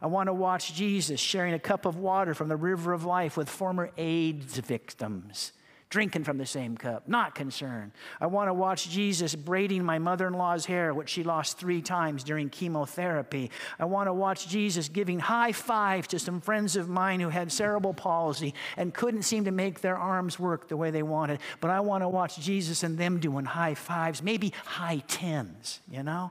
I 0.00 0.06
want 0.06 0.28
to 0.28 0.32
watch 0.32 0.72
Jesus 0.72 1.18
sharing 1.18 1.52
a 1.52 1.58
cup 1.58 1.84
of 1.84 1.96
water 1.96 2.32
from 2.32 2.48
the 2.48 2.56
river 2.56 2.92
of 2.92 3.04
life 3.04 3.36
with 3.36 3.48
former 3.48 3.90
AIDS 3.98 4.56
victims 4.58 5.52
drinking 5.90 6.22
from 6.22 6.38
the 6.38 6.46
same 6.46 6.76
cup, 6.76 7.08
not 7.08 7.34
concerned. 7.34 7.90
I 8.20 8.26
want 8.26 8.48
to 8.48 8.54
watch 8.54 8.88
Jesus 8.88 9.34
braiding 9.34 9.84
my 9.84 9.98
mother 9.98 10.28
in 10.28 10.34
law's 10.34 10.64
hair, 10.64 10.94
which 10.94 11.08
she 11.08 11.24
lost 11.24 11.58
three 11.58 11.82
times 11.82 12.22
during 12.22 12.48
chemotherapy. 12.48 13.50
I 13.78 13.86
want 13.86 14.06
to 14.06 14.14
watch 14.14 14.48
Jesus 14.48 14.88
giving 14.88 15.18
high 15.18 15.50
fives 15.50 16.06
to 16.08 16.20
some 16.20 16.40
friends 16.40 16.76
of 16.76 16.88
mine 16.88 17.18
who 17.18 17.28
had 17.28 17.50
cerebral 17.50 17.92
palsy 17.92 18.54
and 18.76 18.94
couldn't 18.94 19.22
seem 19.22 19.44
to 19.46 19.50
make 19.50 19.80
their 19.80 19.96
arms 19.96 20.38
work 20.38 20.68
the 20.68 20.76
way 20.76 20.92
they 20.92 21.02
wanted. 21.02 21.40
But 21.60 21.72
I 21.72 21.80
want 21.80 22.02
to 22.02 22.08
watch 22.08 22.38
Jesus 22.38 22.84
and 22.84 22.96
them 22.96 23.18
doing 23.18 23.44
high 23.44 23.74
fives, 23.74 24.22
maybe 24.22 24.54
high 24.64 25.02
tens, 25.08 25.80
you 25.90 26.04
know? 26.04 26.30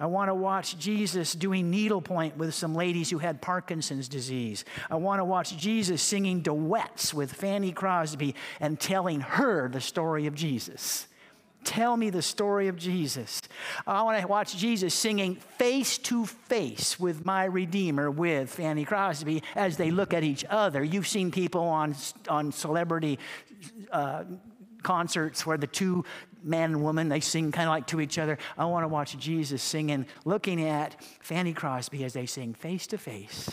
I 0.00 0.06
want 0.06 0.28
to 0.28 0.34
watch 0.34 0.78
Jesus 0.78 1.34
doing 1.34 1.70
needlepoint 1.70 2.36
with 2.36 2.54
some 2.54 2.74
ladies 2.74 3.10
who 3.10 3.18
had 3.18 3.42
Parkinson's 3.42 4.08
disease. 4.08 4.64
I 4.90 4.96
want 4.96 5.18
to 5.18 5.24
watch 5.24 5.56
Jesus 5.56 6.00
singing 6.00 6.40
duets 6.40 7.12
with 7.12 7.32
Fanny 7.32 7.72
Crosby 7.72 8.36
and 8.60 8.78
telling 8.78 9.20
her 9.20 9.68
the 9.68 9.80
story 9.80 10.26
of 10.26 10.36
Jesus. 10.36 11.08
Tell 11.64 11.96
me 11.96 12.10
the 12.10 12.22
story 12.22 12.68
of 12.68 12.76
Jesus. 12.76 13.42
I 13.86 14.02
want 14.02 14.20
to 14.20 14.28
watch 14.28 14.56
Jesus 14.56 14.94
singing 14.94 15.34
face 15.34 15.98
to 15.98 16.24
face 16.24 17.00
with 17.00 17.26
my 17.26 17.44
Redeemer 17.44 18.10
with 18.10 18.50
Fanny 18.50 18.84
Crosby 18.84 19.42
as 19.56 19.76
they 19.76 19.90
look 19.90 20.14
at 20.14 20.22
each 20.22 20.44
other. 20.48 20.84
You've 20.84 21.08
seen 21.08 21.32
people 21.32 21.62
on, 21.62 21.96
on 22.28 22.52
celebrity 22.52 23.18
uh, 23.90 24.24
concerts 24.82 25.44
where 25.44 25.58
the 25.58 25.66
two 25.66 26.04
man 26.42 26.72
and 26.72 26.82
woman, 26.82 27.08
they 27.08 27.20
sing 27.20 27.52
kind 27.52 27.68
of 27.68 27.72
like 27.72 27.86
to 27.88 28.00
each 28.00 28.18
other. 28.18 28.38
I 28.56 28.64
want 28.64 28.84
to 28.84 28.88
watch 28.88 29.16
Jesus 29.18 29.62
singing, 29.62 30.06
looking 30.24 30.64
at 30.64 31.02
Fanny 31.20 31.52
Crosby 31.52 32.04
as 32.04 32.12
they 32.12 32.26
sing 32.26 32.54
face 32.54 32.86
to 32.88 32.98
face 32.98 33.50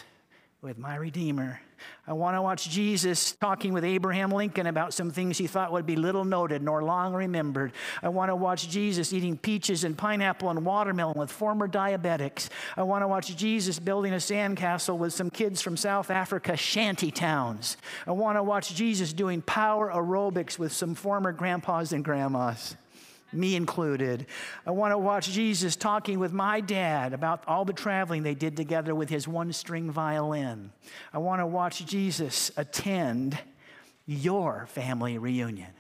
with 0.66 0.80
my 0.80 0.95
Redeemer. 0.95 1.61
I 2.07 2.13
want 2.13 2.36
to 2.36 2.41
watch 2.41 2.68
Jesus 2.72 3.34
talking 3.34 3.72
with 3.72 3.84
Abraham 3.84 4.32
Lincoln 4.32 4.66
about 4.66 4.95
some 4.95 5.11
things 5.11 5.38
he 5.38 5.45
thought 5.45 5.72
would 5.72 5.86
be 5.86 5.95
little 5.95 6.26
noted 6.26 6.63
nor 6.63 6.84
long 6.84 7.13
remembered. 7.13 7.72
I 8.01 8.09
want 8.09 8.30
to 8.30 8.36
watch 8.36 8.68
Jesus 8.68 9.13
eating 9.13 9.38
peaches 9.38 9.84
and 9.84 9.95
pineapple 9.95 10.49
and 10.49 10.66
watermelon 10.66 11.20
with 11.20 11.32
former 11.32 11.68
diabetics. 11.68 12.49
I 12.76 12.82
want 12.82 13.03
to 13.03 13.07
watch 13.07 13.36
Jesus 13.38 13.78
building 13.78 14.13
a 14.13 14.16
sandcastle 14.16 14.97
with 14.97 15.13
some 15.13 15.30
kids 15.30 15.61
from 15.61 15.78
South 15.78 16.09
Africa 16.09 16.57
shanty 16.57 17.11
towns. 17.11 17.78
I 18.07 18.13
want 18.13 18.39
to 18.39 18.41
watch 18.41 18.74
Jesus 18.74 19.13
doing 19.13 19.43
power 19.43 19.91
aerobics 19.93 20.57
with 20.57 20.74
some 20.74 20.95
former 20.95 21.32
grandpas 21.32 21.93
and 21.93 22.03
grandmas 22.03 22.76
me 23.36 23.56
included. 23.56 24.26
I 24.66 24.72
want 24.72 24.92
to 24.92 24.98
watch 24.98 25.30
Jesus 25.32 25.76
talking 25.76 26.20
with 26.20 26.34
my 26.34 26.62
dad 26.62 27.14
about 27.14 27.44
all 27.48 27.66
the 27.66 27.74
traveling 27.74 28.24
they 28.24 28.36
did 28.36 28.58
together 28.58 28.96
with 28.96 29.10
his 29.10 29.28
one 29.28 29.52
string 29.54 29.92
violin. 29.92 30.72
I 31.14 31.18
want 31.20 31.42
to 31.42 31.46
watch 31.46 31.86
Jesus 31.86 32.52
attend 32.58 33.38
your 34.06 34.68
family 34.68 35.18
reunion. 35.18 35.72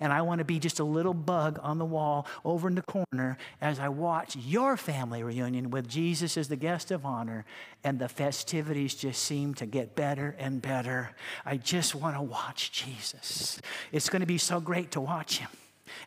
And 0.00 0.12
I 0.12 0.22
want 0.22 0.38
to 0.38 0.44
be 0.44 0.58
just 0.58 0.78
a 0.78 0.84
little 0.84 1.14
bug 1.14 1.58
on 1.62 1.78
the 1.78 1.84
wall 1.84 2.26
over 2.44 2.68
in 2.68 2.74
the 2.74 2.82
corner 2.82 3.36
as 3.60 3.80
I 3.80 3.88
watch 3.88 4.36
your 4.36 4.76
family 4.76 5.22
reunion 5.22 5.70
with 5.70 5.88
Jesus 5.88 6.36
as 6.36 6.48
the 6.48 6.56
guest 6.56 6.90
of 6.90 7.04
honor. 7.04 7.44
And 7.82 7.98
the 7.98 8.08
festivities 8.08 8.94
just 8.94 9.22
seem 9.24 9.54
to 9.54 9.66
get 9.66 9.96
better 9.96 10.36
and 10.38 10.62
better. 10.62 11.10
I 11.44 11.56
just 11.56 11.94
want 11.94 12.16
to 12.16 12.22
watch 12.22 12.70
Jesus. 12.70 13.60
It's 13.90 14.08
going 14.08 14.20
to 14.20 14.26
be 14.26 14.38
so 14.38 14.60
great 14.60 14.92
to 14.92 15.00
watch 15.00 15.38
him. 15.38 15.48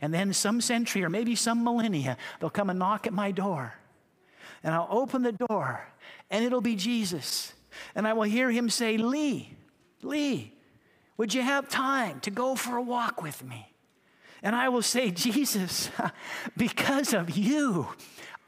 And 0.02 0.14
then 0.14 0.34
some 0.34 0.62
century 0.62 1.04
or 1.04 1.10
maybe 1.10 1.36
some 1.36 1.64
millennia, 1.64 2.18
they'll 2.40 2.50
come 2.50 2.70
and 2.70 2.80
knock 2.80 3.08
at 3.08 3.14
my 3.14 3.32
door. 3.32 3.74
And 4.64 4.76
I'll 4.76 4.88
open 4.92 5.24
the 5.24 5.32
door, 5.32 5.88
and 6.30 6.46
it'll 6.46 6.62
be 6.62 6.76
Jesus. 6.76 7.54
And 7.96 8.08
I 8.08 8.14
will 8.14 8.24
hear 8.24 8.52
him 8.52 8.70
say, 8.70 8.98
Lee, 8.98 9.56
Lee, 10.04 10.54
would 11.18 11.34
you 11.34 11.42
have 11.42 11.68
time 11.68 12.20
to 12.22 12.32
go 12.32 12.56
for 12.56 12.78
a 12.78 12.82
walk 12.82 13.22
with 13.22 13.44
me? 13.44 13.72
And 14.44 14.56
I 14.56 14.70
will 14.70 14.82
say, 14.82 15.12
Jesus, 15.12 15.90
because 16.58 17.14
of 17.14 17.38
you, 17.38 17.88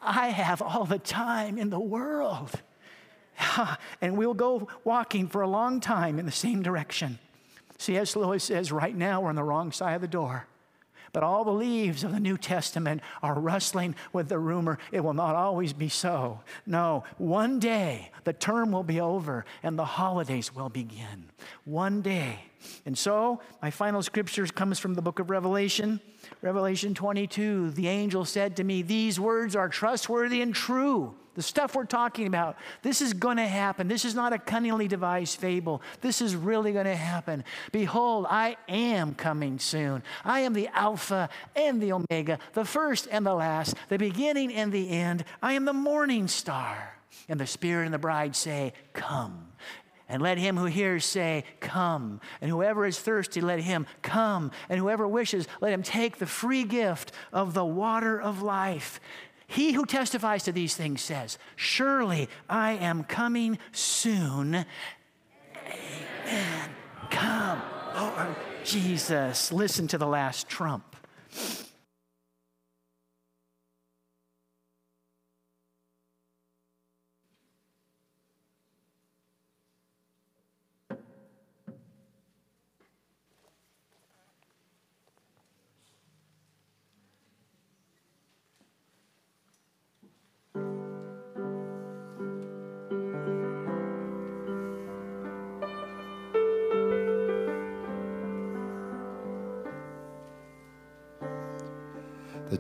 I 0.02 0.30
have 0.30 0.62
all 0.62 0.86
the 0.86 1.00
time 1.00 1.58
in 1.58 1.70
the 1.70 1.80
world. 1.80 2.52
and 4.02 4.18
we'll 4.18 4.34
go 4.34 4.68
walking 4.84 5.28
for 5.28 5.42
a 5.42 5.48
long 5.48 5.80
time 5.80 6.20
in 6.20 6.26
the 6.26 6.32
same 6.32 6.62
direction. 6.62 7.20
C.S. 7.78 8.16
Lewis 8.16 8.44
says, 8.44 8.72
right 8.72 8.96
now 8.96 9.22
we're 9.22 9.30
on 9.30 9.36
the 9.36 9.44
wrong 9.44 9.72
side 9.72 9.96
of 9.96 10.02
the 10.02 10.08
door. 10.08 10.48
But 11.14 11.22
all 11.24 11.46
the 11.46 11.52
leaves 11.52 12.04
of 12.04 12.12
the 12.12 12.20
New 12.20 12.38
Testament 12.38 13.02
are 13.22 13.40
rustling 13.40 13.96
with 14.12 14.30
the 14.30 14.40
rumor 14.40 14.80
it 14.92 15.02
will 15.02 15.14
not 15.14 15.36
always 15.36 15.72
be 15.72 15.88
so. 15.88 16.42
No, 16.66 17.04
one 17.18 17.60
day 17.60 18.10
the 18.24 18.34
term 18.34 18.72
will 18.72 18.84
be 18.84 19.00
over 19.00 19.46
and 19.62 19.78
the 19.78 19.86
holidays 19.86 20.54
will 20.54 20.70
begin. 20.70 21.30
One 21.66 22.02
day. 22.02 22.40
And 22.86 22.98
so, 22.98 23.42
my 23.62 23.70
final 23.70 24.02
scripture 24.02 24.48
comes 24.48 24.80
from 24.80 24.96
the 24.96 25.02
book 25.02 25.20
of 25.20 25.30
Revelation. 25.30 26.02
Revelation 26.42 26.94
22. 26.94 27.72
The 27.72 27.88
angel 27.90 28.26
said 28.26 28.56
to 28.56 28.64
me, 28.64 28.82
These 28.82 29.20
words 29.20 29.56
are 29.56 29.70
trustworthy 29.70 30.42
and 30.42 30.56
true. 30.56 31.16
The 31.36 31.42
stuff 31.42 31.76
we're 31.76 31.86
talking 31.86 32.28
about, 32.28 32.58
this 32.84 33.02
is 33.02 33.14
going 33.14 33.38
to 33.38 33.48
happen. 33.48 33.88
This 33.88 34.06
is 34.06 34.14
not 34.14 34.34
a 34.34 34.38
cunningly 34.38 34.88
devised 34.88 35.40
fable. 35.40 35.82
This 36.02 36.22
is 36.22 36.36
really 36.36 36.74
going 36.74 36.86
to 36.86 36.96
happen. 36.96 37.44
Behold, 37.72 38.28
I 38.30 38.56
am 38.70 39.16
coming 39.16 39.58
soon. 39.58 40.04
I 40.24 40.42
am 40.42 40.54
the 40.54 40.68
Alpha 40.68 41.30
and 41.56 41.82
the 41.82 41.94
Omega, 41.94 42.38
the 42.54 42.66
first 42.66 43.08
and 43.12 43.26
the 43.26 43.34
last, 43.34 43.76
the 43.90 43.98
beginning 43.98 44.54
and 44.54 44.72
the 44.72 44.90
end. 44.90 45.26
I 45.42 45.54
am 45.54 45.66
the 45.66 45.74
morning 45.74 46.28
star. 46.28 46.98
And 47.28 47.40
the 47.40 47.48
Spirit 47.48 47.86
and 47.86 47.94
the 47.94 48.00
bride 48.00 48.36
say, 48.36 48.74
Come. 48.94 49.48
And 50.10 50.22
let 50.22 50.38
him 50.38 50.58
who 50.58 50.66
hears 50.66 51.06
say, 51.06 51.44
Come. 51.60 52.22
And 52.42 52.52
whoever 52.52 52.86
is 52.86 53.00
thirsty, 53.00 53.42
let 53.42 53.60
him 53.60 53.88
come. 54.02 54.52
And 54.70 54.80
whoever 54.80 55.08
wishes, 55.08 55.48
let 55.62 55.74
him 55.74 55.82
take 55.82 56.18
the 56.18 56.26
free 56.26 56.64
gift 56.64 57.12
of 57.32 57.54
the 57.54 57.66
water 57.66 58.22
of 58.22 58.42
life. 58.42 59.00
He 59.54 59.74
who 59.74 59.86
testifies 59.86 60.44
to 60.46 60.52
these 60.52 60.76
things 60.76 61.00
says, 61.00 61.38
Surely 61.56 62.28
I 62.50 62.72
am 62.72 63.04
coming 63.04 63.60
soon. 63.72 64.66
Amen. 65.68 66.70
Come, 67.12 67.62
Lord 67.96 68.36
Jesus. 68.64 69.52
Listen 69.52 69.88
to 69.90 70.00
the 70.00 70.08
last 70.08 70.50
trump. 70.50 70.96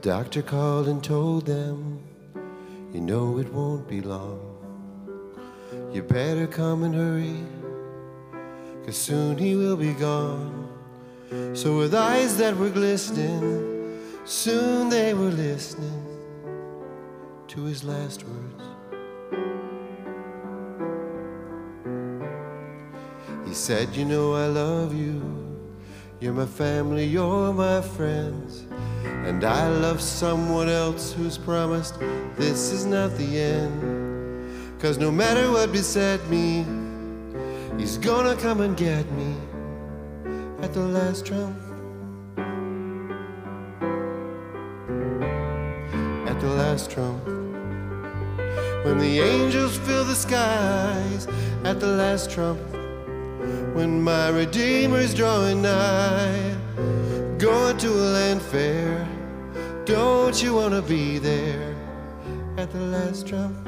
Doctor 0.03 0.41
called 0.41 0.89
and 0.89 1.01
told 1.01 1.45
them, 1.45 1.97
You 2.91 2.99
know 2.99 3.37
it 3.39 3.51
won't 3.53 3.87
be 3.87 4.01
long. 4.01 4.37
You 5.93 6.03
better 6.03 6.45
come 6.45 6.83
and 6.83 6.93
hurry, 6.93 7.39
cause 8.85 8.97
soon 8.97 9.37
he 9.37 9.55
will 9.55 9.77
be 9.77 9.93
gone. 9.93 10.67
So, 11.53 11.77
with 11.77 11.95
eyes 11.95 12.35
that 12.35 12.57
were 12.57 12.69
glistening, 12.69 13.97
soon 14.25 14.89
they 14.89 15.13
were 15.13 15.31
listening 15.31 16.05
to 17.47 17.63
his 17.63 17.85
last 17.85 18.25
words. 18.25 18.63
He 23.47 23.53
said, 23.53 23.95
You 23.95 24.03
know 24.03 24.33
I 24.33 24.47
love 24.47 24.93
you. 24.93 25.21
You're 26.19 26.33
my 26.33 26.45
family, 26.45 27.05
you're 27.05 27.53
my 27.53 27.81
friends. 27.81 28.65
And 29.25 29.45
I 29.45 29.69
love 29.69 30.01
someone 30.01 30.67
else 30.67 31.13
who's 31.13 31.37
promised 31.37 31.97
this 32.35 32.73
is 32.73 32.85
not 32.85 33.17
the 33.17 33.39
end. 33.39 34.81
Cause 34.81 34.97
no 34.97 35.09
matter 35.09 35.49
what 35.49 35.71
beset 35.71 36.19
me, 36.29 36.65
he's 37.77 37.97
gonna 37.97 38.35
come 38.35 38.59
and 38.59 38.75
get 38.75 39.09
me 39.13 39.33
at 40.61 40.73
the 40.73 40.81
last 40.81 41.25
trump. 41.25 41.55
At 46.27 46.41
the 46.41 46.49
last 46.49 46.91
trump. 46.91 47.25
When 48.83 48.97
the 48.97 49.21
angels 49.21 49.77
fill 49.77 50.03
the 50.03 50.15
skies 50.15 51.27
at 51.63 51.79
the 51.79 51.87
last 51.87 52.29
trump. 52.29 52.59
When 53.73 54.03
my 54.03 54.27
Redeemer's 54.31 55.13
drawing 55.13 55.61
nigh, 55.61 56.57
going 57.37 57.77
to 57.77 57.87
a 57.89 58.07
land 58.15 58.41
fair 58.41 59.12
don't 59.85 60.41
you 60.41 60.53
want 60.53 60.73
to 60.73 60.81
be 60.81 61.17
there 61.19 61.75
at 62.57 62.71
the 62.71 62.79
last 62.79 63.27
trump? 63.27 63.63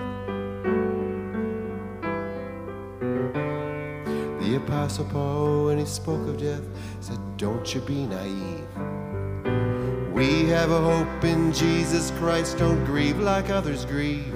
The 4.39 4.55
Apostle 4.55 5.05
Paul, 5.05 5.66
when 5.66 5.78
he 5.78 5.86
spoke 5.86 6.28
of 6.28 6.38
death, 6.38 6.63
said, 7.01 7.20
Don't 7.38 7.74
you 7.74 7.82
be 7.82 8.05
naive. 8.05 8.66
We 10.13 10.47
have 10.49 10.72
a 10.72 10.80
hope 10.80 11.24
in 11.26 11.51
Jesus 11.51 12.11
Christ. 12.11 12.59
Don't 12.59 12.86
grieve 12.86 13.20
like 13.20 13.49
others 13.49 13.84
grieve. 13.84 14.34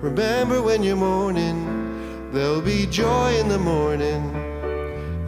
Remember 0.00 0.62
when 0.62 0.82
you're 0.82 0.94
mourning, 0.94 2.30
there'll 2.30 2.60
be 2.60 2.86
joy 2.86 3.34
in 3.36 3.48
the 3.48 3.58
morning 3.58 4.22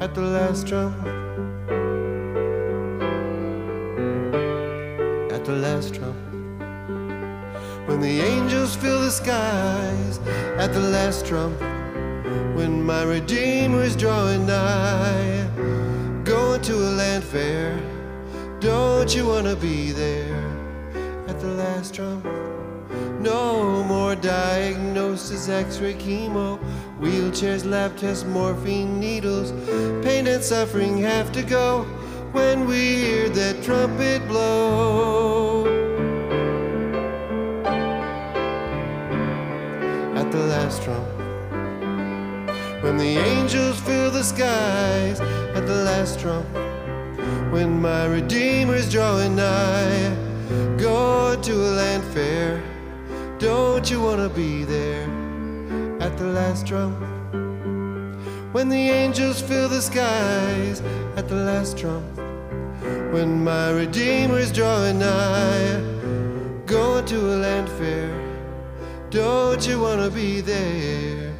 at 0.00 0.14
the 0.14 0.20
last 0.20 0.68
trump. 0.68 1.17
Skies 9.18 10.18
at 10.62 10.72
the 10.72 10.84
last 10.96 11.26
trump. 11.26 11.60
When 12.56 12.84
my 12.84 13.02
Redeemer 13.02 13.82
is 13.82 13.96
drawing 13.96 14.46
nigh, 14.46 15.48
going 16.22 16.62
to 16.62 16.74
a 16.74 16.90
land 17.00 17.24
fair. 17.24 17.68
Don't 18.60 19.12
you 19.16 19.26
want 19.26 19.46
to 19.48 19.56
be 19.56 19.90
there 19.90 20.44
at 21.26 21.40
the 21.40 21.48
last 21.48 21.94
trump? 21.96 22.24
No 23.20 23.82
more 23.82 24.14
diagnosis, 24.14 25.48
x 25.48 25.80
ray, 25.80 25.94
chemo, 25.94 26.58
wheelchairs, 27.00 27.64
lab 27.64 27.96
tests, 27.96 28.24
morphine 28.24 29.00
needles. 29.00 29.50
Pain 30.04 30.28
and 30.28 30.44
suffering 30.44 30.98
have 30.98 31.32
to 31.32 31.42
go 31.42 31.82
when 32.30 32.66
we 32.68 32.80
hear 33.04 33.28
that 33.30 33.64
trumpet 33.64 34.20
blow. 34.28 35.47
Last 40.68 40.82
trump, 40.82 41.08
when 42.82 42.98
the 42.98 43.16
angels 43.16 43.80
fill 43.80 44.10
the 44.10 44.22
skies, 44.22 45.18
at 45.56 45.66
the 45.66 45.82
last 45.84 46.20
trump, 46.20 46.46
when 47.50 47.80
my 47.80 48.04
Redeemer's 48.04 48.92
drawing 48.92 49.34
nigh, 49.34 50.14
going 50.76 51.40
to 51.40 51.54
a 51.54 51.72
land 51.80 52.04
fair. 52.12 52.62
Don't 53.38 53.90
you 53.90 54.02
want 54.02 54.20
to 54.20 54.28
be 54.28 54.64
there 54.64 55.04
at 56.02 56.18
the 56.18 56.26
last 56.26 56.66
trump? 56.66 56.98
When 58.52 58.68
the 58.68 58.90
angels 58.90 59.40
fill 59.40 59.70
the 59.70 59.80
skies 59.80 60.82
at 61.16 61.28
the 61.30 61.36
last 61.50 61.78
trump. 61.78 62.04
When 63.14 63.42
my 63.42 63.70
Redeemer 63.70 64.38
is 64.38 64.52
drawing 64.52 64.98
nigh, 64.98 65.80
going 66.66 67.06
to 67.06 67.16
a 67.16 67.36
land 67.40 67.70
fair. 67.70 68.17
Don't 69.10 69.66
you 69.66 69.80
want 69.80 70.02
to 70.02 70.10
be 70.10 70.42
there 70.42 71.34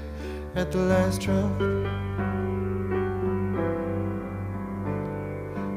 at 0.55 0.73
the 0.73 0.79
last 0.79 1.21
trump? 1.21 1.61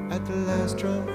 At 0.09 0.25
the 0.25 0.35
last 0.47 0.79
trump. 0.79 1.09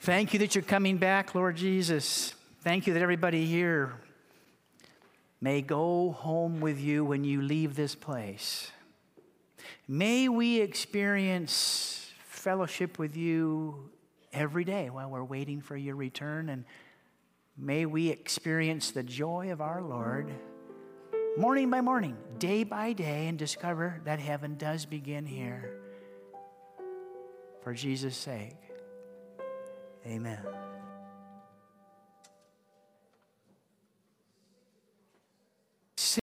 Thank 0.00 0.32
you 0.32 0.38
that 0.38 0.54
you're 0.54 0.62
coming 0.62 0.96
back, 0.96 1.34
Lord 1.34 1.56
Jesus. 1.56 2.32
Thank 2.62 2.86
you 2.86 2.94
that 2.94 3.02
everybody 3.02 3.44
here 3.44 3.92
may 5.40 5.62
go 5.62 6.12
home 6.12 6.60
with 6.60 6.80
you 6.80 7.04
when 7.04 7.24
you 7.24 7.42
leave 7.42 7.76
this 7.76 7.94
place. 7.94 8.70
May 9.86 10.28
we 10.28 10.60
experience 10.60 12.10
fellowship 12.26 12.98
with 12.98 13.16
you 13.16 13.90
every 14.32 14.64
day 14.64 14.90
while 14.90 15.10
we're 15.10 15.24
waiting 15.24 15.60
for 15.60 15.76
your 15.76 15.96
return. 15.96 16.48
And 16.48 16.64
may 17.56 17.86
we 17.86 18.10
experience 18.10 18.90
the 18.90 19.02
joy 19.02 19.50
of 19.52 19.60
our 19.60 19.82
Lord 19.82 20.32
morning 21.38 21.70
by 21.70 21.80
morning, 21.80 22.16
day 22.38 22.64
by 22.64 22.92
day, 22.92 23.28
and 23.28 23.38
discover 23.38 24.00
that 24.04 24.18
heaven 24.18 24.56
does 24.56 24.84
begin 24.84 25.24
here. 25.24 25.78
For 27.62 27.74
Jesus' 27.74 28.16
sake. 28.16 28.56
Amen. 30.04 30.67